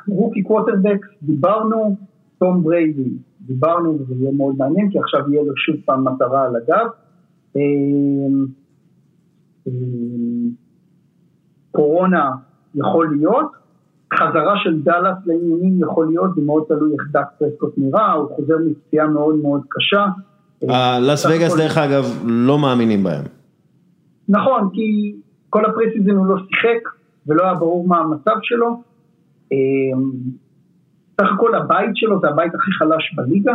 rookie 0.08 0.42
quarterback, 0.42 1.06
דיברנו, 1.22 1.96
תום 2.38 2.62
בריידי, 2.64 3.10
דיברנו 3.40 3.98
וזה 4.00 4.14
יהיה 4.14 4.32
מאוד 4.32 4.54
מעניין 4.58 4.90
כי 4.90 4.98
עכשיו 4.98 5.32
יהיה 5.32 5.42
לו 5.42 5.52
שוב 5.56 5.76
פעם 5.84 6.08
מטרה 6.08 6.44
על 6.44 6.56
הגב. 6.56 6.86
קורונה 11.70 12.30
יכול 12.74 13.16
להיות, 13.16 13.52
חזרה 14.14 14.54
של 14.56 14.82
דאלאס 14.82 15.16
לעניינים 15.26 15.80
יכול 15.80 16.06
להיות, 16.06 16.34
זה 16.34 16.42
מאוד 16.42 16.64
תלוי 16.68 16.92
איך 16.92 17.02
דאק 17.10 17.26
פרסקוט 17.38 17.74
נראה, 17.76 18.12
הוא 18.12 18.36
חוזר 18.36 18.54
מפציעה 18.66 19.06
מאוד 19.06 19.36
מאוד 19.36 19.62
קשה. 19.68 20.06
לס 21.00 21.26
וגאס 21.26 21.56
דרך 21.56 21.78
אגב 21.78 22.04
לא 22.24 22.58
מאמינים 22.58 23.04
בהם. 23.04 23.24
נכון, 24.28 24.68
כי 24.72 25.16
כל 25.50 25.64
ה-preseason 25.64 26.10
הוא 26.10 26.26
לא 26.26 26.36
שיחק 26.38 26.88
ולא 27.26 27.42
היה 27.42 27.54
ברור 27.54 27.88
מה 27.88 27.98
המצב 27.98 28.36
שלו. 28.42 28.82
סך 31.20 31.26
הכל 31.34 31.54
הבית 31.54 31.90
שלו 31.94 32.20
זה 32.20 32.28
הבית 32.28 32.54
הכי 32.54 32.70
חלש 32.72 33.14
בליגה, 33.16 33.54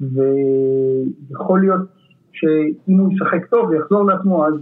ויכול 0.00 1.60
להיות 1.60 1.80
שאם 2.32 2.98
הוא 2.98 3.12
ישחק 3.12 3.46
טוב 3.46 3.68
ויחזור 3.68 4.06
לעצמו, 4.06 4.46
אז 4.46 4.54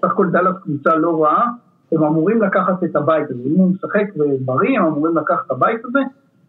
סך 0.00 0.10
הכל 0.10 0.26
דאלאס 0.30 0.54
קבוצה 0.62 0.96
לא 0.96 1.24
רעה, 1.24 1.46
הם 1.92 2.04
אמורים 2.04 2.42
לקחת 2.42 2.84
את 2.84 2.96
הבית 2.96 3.30
הזה, 3.30 3.42
אם 3.46 3.54
הוא 3.54 3.70
משחק 3.70 4.04
ובריא, 4.16 4.78
הם 4.78 4.86
אמורים 4.86 5.16
לקחת 5.16 5.46
את 5.46 5.50
הבית 5.50 5.84
הזה, 5.84 5.98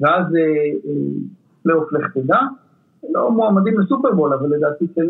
ואז 0.02 0.26
פלייאוף 1.64 1.92
לך 1.92 2.18
תדע. 2.18 2.40
לא 3.10 3.32
מועמדים 3.32 3.80
לסופרבול, 3.80 4.34
אבל 4.34 4.50
לדעתי 4.50 4.88
כן 4.96 5.08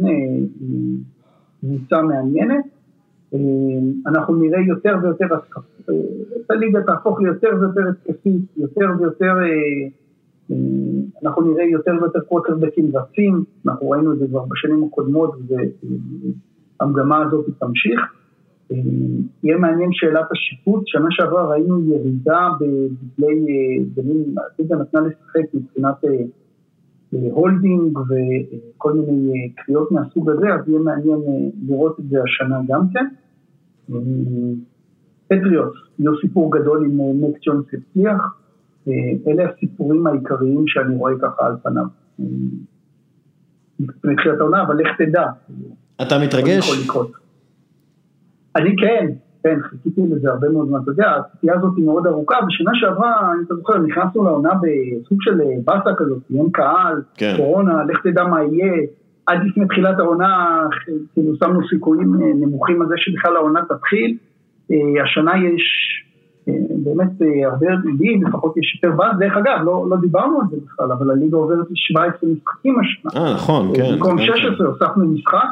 קבוצה 1.62 2.02
מעניינת. 2.02 2.66
אנחנו 4.08 4.36
נראה 4.36 4.60
יותר 4.60 4.96
ויותר, 5.02 5.26
הליגה 6.50 6.82
תהפוך 6.84 7.22
ליותר 7.22 7.50
ויותר 7.60 7.82
התקפית, 7.90 8.42
יותר 8.58 8.86
ויותר, 9.00 9.34
אנחנו 11.24 11.42
נראה 11.42 11.64
יותר 11.64 11.92
ויותר 12.02 12.20
קווטרבקים 12.20 12.92
רצים, 12.94 13.44
אנחנו 13.66 13.90
ראינו 13.90 14.14
את 14.14 14.20
זה 14.20 14.28
כבר 14.28 14.46
בשנים 14.50 14.84
הקודמות 14.84 15.36
והמגמה 16.80 17.26
הזאת 17.26 17.46
תמשיך. 17.60 18.19
יהיה 19.44 19.58
מעניין 19.58 19.90
שאלת 19.92 20.26
השיפוט, 20.32 20.84
שנה 20.86 21.08
שעברה 21.10 21.48
ראינו 21.48 21.94
ירידה 21.94 22.50
בדגלי, 22.60 23.80
הליגה 24.60 24.76
נתנה 24.76 25.02
לשחק 25.02 25.54
מבחינת 25.54 25.96
holding 27.12 27.98
וכל 27.98 28.94
מיני 28.94 29.52
קריאות 29.56 29.92
מהסוג 29.92 30.30
הזה, 30.30 30.54
אז 30.54 30.70
יהיה 30.70 30.80
מעניין 30.80 31.20
לראות 31.68 32.00
את 32.00 32.10
זה 32.10 32.18
השנה 32.24 32.60
גם 32.68 32.82
כן. 32.94 33.06
פטריוטס, 35.28 35.74
יהיו 36.00 36.18
סיפור 36.22 36.52
גדול 36.52 36.86
עם 36.86 37.22
ג'ונס 37.46 37.66
הצליח, 37.74 38.38
אלה 39.28 39.50
הסיפורים 39.50 40.08
העיקריים 40.08 40.64
שאני 40.68 40.96
רואה 40.96 41.14
ככה 41.22 41.46
על 41.46 41.56
פניו. 41.64 41.86
מתחילת 44.04 44.40
העונה, 44.40 44.64
אבל 44.64 44.76
לך 44.76 44.88
תדע. 44.98 45.26
אתה 46.02 46.20
מתרגש? 46.24 46.90
אני 48.56 48.76
כן, 48.76 49.08
כן, 49.44 49.60
חיכיתי 49.62 50.02
לזה 50.12 50.30
הרבה 50.30 50.50
מאוד 50.50 50.68
זמן, 50.68 50.80
אתה 50.84 50.92
יודע, 50.92 51.16
הציפייה 51.16 51.56
הזאת 51.56 51.72
היא 51.78 51.86
מאוד 51.86 52.08
ארוכה, 52.08 52.36
בשנה 52.48 52.72
שעברה, 52.74 53.32
אם 53.38 53.44
אתה 53.46 53.56
זוכר, 53.56 53.78
נכנסנו 53.78 54.24
לעונה 54.24 54.50
בסוג 54.50 55.18
של 55.22 55.40
באסה 55.66 55.90
כזאת, 55.98 56.20
אין 56.36 56.50
קהל, 56.52 57.02
כן. 57.16 57.34
קורונה, 57.38 57.84
לך 57.84 58.02
תדע 58.04 58.24
מה 58.24 58.44
יהיה, 58.44 58.74
עד 59.26 59.40
לפני 59.46 59.68
תחילת 59.68 60.00
העונה, 60.00 60.62
כאילו 61.14 61.36
שמנו 61.36 61.68
סיכויים 61.68 62.16
נמוכים 62.16 62.82
על 62.82 62.88
זה 62.88 62.96
שבכלל 62.98 63.36
העונה 63.36 63.60
תתחיל, 63.70 64.18
השנה 65.04 65.32
יש 65.38 65.64
באמת 66.84 67.12
הרבה, 67.46 67.68
לי 68.00 68.22
לפחות 68.28 68.58
יש 68.58 68.80
יותר 68.84 68.96
באז, 68.96 69.20
דרך 69.20 69.38
אגב, 69.38 69.58
לא, 69.66 69.86
לא 69.90 69.98
דיברנו 69.98 70.40
על 70.42 70.46
זה 70.52 70.58
בכלל, 70.66 70.92
אבל 70.92 71.12
הליגה 71.12 71.38
עוברת 71.38 71.68
ל-17 71.70 72.26
משחקים 72.28 72.76
השנה. 72.80 73.22
אה, 73.22 73.34
נכון, 73.34 73.72
כן. 73.76 73.92
במקום 73.92 74.20
16 74.20 74.68
הוספנו 74.68 75.06
משחק, 75.06 75.48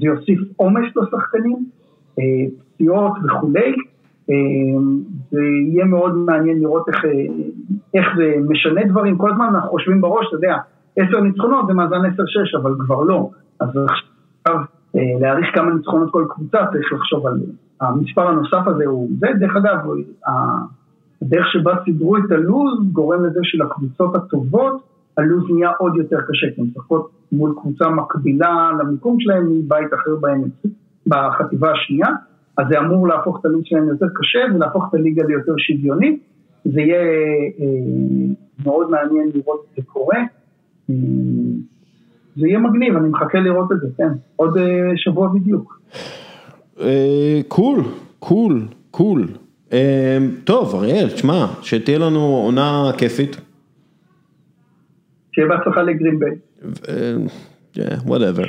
זה 0.00 0.06
יוסיף 0.06 0.40
עומס 0.56 0.86
לשחקנים. 0.96 1.66
פציעות 2.74 3.12
וכולי, 3.24 3.74
זה 5.30 5.40
יהיה 5.42 5.84
מאוד 5.84 6.16
מעניין 6.16 6.60
לראות 6.60 6.88
איך, 6.88 7.04
איך 7.94 8.06
זה 8.16 8.34
משנה 8.48 8.84
דברים, 8.84 9.18
כל 9.18 9.30
הזמן 9.30 9.46
אנחנו 9.54 9.70
חושבים 9.70 10.00
בראש, 10.00 10.26
אתה 10.28 10.36
יודע, 10.36 10.56
עשר 10.96 11.20
ניצחונות 11.20 11.66
זה 11.66 11.74
מאזן 11.74 12.04
עשר 12.04 12.22
שש, 12.26 12.54
אבל 12.54 12.74
כבר 12.78 13.00
לא, 13.00 13.30
אז 13.60 13.68
עכשיו 13.68 14.60
להעריך 14.94 15.46
כמה 15.54 15.74
ניצחונות 15.74 16.12
כל 16.12 16.24
קבוצה, 16.28 16.58
צריך 16.72 16.92
לחשוב 16.92 17.26
על 17.26 17.40
המספר 17.80 18.28
הנוסף 18.28 18.66
הזה, 18.66 18.86
הוא 18.86 19.08
זה, 19.18 19.26
דרך 19.38 19.56
אגב, 19.56 19.78
הדרך 21.22 21.46
שבה 21.52 21.74
סידרו 21.84 22.16
את 22.16 22.30
הלוז 22.30 22.92
גורם 22.92 23.24
לזה 23.24 23.40
שלקבוצות 23.42 24.16
הטובות, 24.16 24.82
הלוז 25.18 25.44
נהיה 25.50 25.70
עוד 25.78 25.96
יותר 25.96 26.16
קשה, 26.28 26.46
כי 26.54 26.60
הן 26.60 26.66
משחקות 26.66 27.10
מול 27.32 27.54
קבוצה 27.60 27.88
מקבילה 27.90 28.70
למיקום 28.80 29.20
שלהם 29.20 29.58
מבית 29.58 29.94
אחר 29.94 30.16
בהם. 30.20 30.42
בחטיבה 31.06 31.72
השנייה, 31.72 32.08
אז 32.58 32.66
זה 32.70 32.78
אמור 32.78 33.08
להפוך 33.08 33.40
את 33.40 33.44
הליגה 33.44 33.64
שלהם 33.64 33.88
יותר 33.88 34.06
קשה 34.14 34.54
ולהפוך 34.54 34.84
את 34.88 34.94
הליגה 34.94 35.22
ליותר 35.26 35.52
שוויונית. 35.56 36.22
זה 36.64 36.80
יהיה 36.80 37.02
אה, 37.60 37.64
מאוד 38.64 38.90
מעניין 38.90 39.30
לראות 39.34 39.66
את 39.70 39.76
זה 39.76 39.82
קורה. 39.82 40.18
אה, 40.90 40.94
זה 42.36 42.46
יהיה 42.46 42.58
מגניב, 42.58 42.96
אני 42.96 43.08
מחכה 43.08 43.38
לראות 43.40 43.72
את 43.72 43.80
זה, 43.80 43.86
כן. 43.96 44.08
עוד 44.36 44.58
אה, 44.58 44.92
שבוע 44.96 45.28
בדיוק. 45.34 45.80
קול, 47.48 47.80
קול, 48.18 48.60
קול. 48.90 49.26
טוב, 50.44 50.74
אריאל, 50.74 51.08
תשמע, 51.08 51.46
שתהיה 51.62 51.98
לנו 51.98 52.20
עונה 52.20 52.90
כיפית. 52.98 53.45
שיהיה 55.36 55.48
בהצלחה 55.48 55.82
לגרין 55.82 56.10
ביי. 56.10 56.32
whatever. 58.06 58.44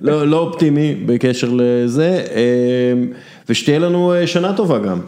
לא, 0.00 0.26
לא 0.26 0.38
אופטימי 0.38 0.94
בקשר 1.06 1.48
לזה, 1.56 2.24
ושתהיה 3.48 3.78
לנו 3.78 4.12
שנה 4.26 4.56
טובה 4.56 4.78
גם. 4.78 4.98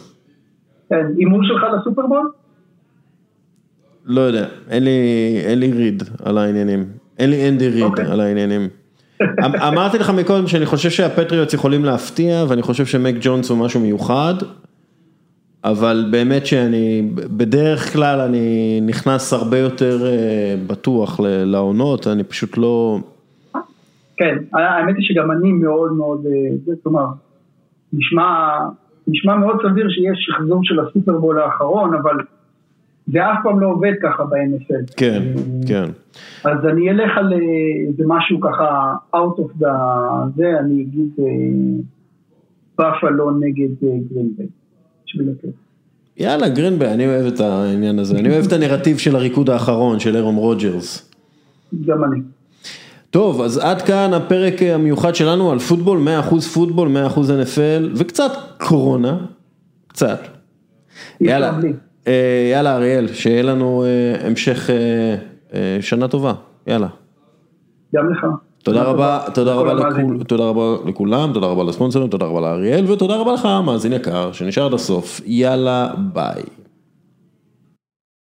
כן, 0.88 1.06
הימור 1.16 1.40
שלך 1.44 1.62
לסופרבול? 1.80 2.30
לא 4.04 4.20
יודע, 4.20 4.46
אין 4.70 4.84
לי, 4.84 4.90
אין 5.44 5.58
לי 5.58 5.72
read 5.72 6.02
על 6.24 6.38
העניינים, 6.38 6.84
אין 7.18 7.30
לי 7.30 7.48
אנדי 7.48 7.68
ריד 7.68 7.98
okay. 7.98 8.12
על 8.12 8.20
העניינים. 8.20 8.68
אמרתי 9.44 9.98
לך 9.98 10.10
מקודם 10.10 10.46
שאני 10.46 10.66
חושב 10.66 10.90
שהפטריוטס 10.90 11.54
יכולים 11.54 11.84
להפתיע, 11.84 12.44
ואני 12.48 12.62
חושב 12.62 12.86
שמאק 12.86 13.14
ג'ונס 13.20 13.50
הוא 13.50 13.58
משהו 13.58 13.80
מיוחד, 13.80 14.34
אבל 15.64 16.08
באמת 16.10 16.46
שאני, 16.46 17.10
בדרך 17.36 17.92
כלל 17.92 18.20
אני 18.20 18.80
נכנס 18.86 19.32
הרבה 19.32 19.58
יותר 19.58 19.98
בטוח 20.66 21.20
לעונות, 21.24 22.06
אני 22.06 22.24
פשוט 22.24 22.58
לא... 22.58 22.98
כן, 24.16 24.38
האמת 24.52 24.96
היא 24.96 25.04
שגם 25.04 25.30
אני 25.30 25.52
מאוד 25.52 25.92
מאוד, 25.92 26.26
זאת 26.66 26.86
אומרת, 26.86 27.08
נשמע, 27.92 28.58
נשמע 29.06 29.36
מאוד 29.36 29.56
סביר 29.68 29.88
שיש 29.88 30.18
שחזור 30.26 30.60
של 30.62 30.80
הסופרבול 30.80 31.40
האחרון, 31.40 31.94
אבל 31.94 32.16
זה 33.06 33.32
אף 33.32 33.38
פעם 33.42 33.60
לא 33.60 33.66
עובד 33.66 33.92
ככה 34.02 34.24
ב-NFL. 34.24 34.94
כן, 34.96 35.22
כן. 35.68 35.84
אז 36.44 36.66
אני 36.66 36.90
אלך 36.90 37.18
על 37.18 37.32
איזה 37.88 38.02
משהו 38.06 38.40
ככה, 38.40 38.94
out 39.14 39.38
of 39.38 39.62
the, 39.62 39.66
זה, 40.36 40.58
אני 40.60 40.82
אגיד 40.82 41.10
בפלו 42.78 43.30
נגד 43.30 43.68
גרינביי, 43.80 44.46
בשביל 45.06 45.28
הכיף. 45.38 45.50
יאללה, 46.16 46.48
גרינביי, 46.48 46.94
אני 46.94 47.06
אוהב 47.06 47.26
את 47.26 47.40
העניין 47.40 47.98
הזה, 47.98 48.18
אני 48.18 48.30
אוהב 48.30 48.44
את 48.46 48.52
הנרטיב 48.52 48.98
של 48.98 49.16
הריקוד 49.16 49.50
האחרון, 49.50 50.00
של 50.00 50.16
אירום 50.16 50.36
רוג'רס. 50.36 51.10
גם 51.86 52.04
אני. 52.04 52.20
טוב, 53.10 53.40
אז 53.40 53.58
עד 53.58 53.82
כאן 53.82 54.14
הפרק 54.14 54.62
המיוחד 54.62 55.14
שלנו 55.14 55.52
על 55.52 55.58
פוטבול, 55.58 56.08
100% 56.30 56.40
פוטבול, 56.40 56.88
100% 57.14 57.18
NFL 57.18 57.92
וקצת 57.96 58.32
קורונה, 58.58 59.18
קצת. 59.88 60.20
יאללה, 61.20 61.58
אה, 62.06 62.48
יאללה 62.52 62.76
אריאל, 62.76 63.08
שיהיה 63.12 63.42
לנו 63.42 63.84
אה, 63.84 64.26
המשך 64.26 64.70
אה, 65.54 65.78
שנה 65.80 66.08
טובה, 66.08 66.34
יאללה. 66.66 66.88
גם 67.94 68.10
לך. 68.12 68.26
תודה 68.64 68.82
רבה, 68.82 69.20
תודה 69.34 69.54
רבה, 69.54 69.74
לכול, 69.74 70.24
תודה 70.24 70.44
רבה 70.44 70.62
לכולם, 70.86 71.32
תודה 71.32 71.46
רבה 71.46 71.64
לספונסרים, 71.64 72.08
תודה 72.08 72.26
רבה 72.26 72.40
לאריאל 72.40 72.90
ותודה 72.90 73.16
רבה 73.16 73.32
לך, 73.32 73.48
מאזין 73.66 73.92
יקר, 73.92 74.32
שנשאר 74.32 74.66
עד 74.66 74.74
הסוף, 74.74 75.20
יאללה 75.26 75.88
ביי. 75.98 76.42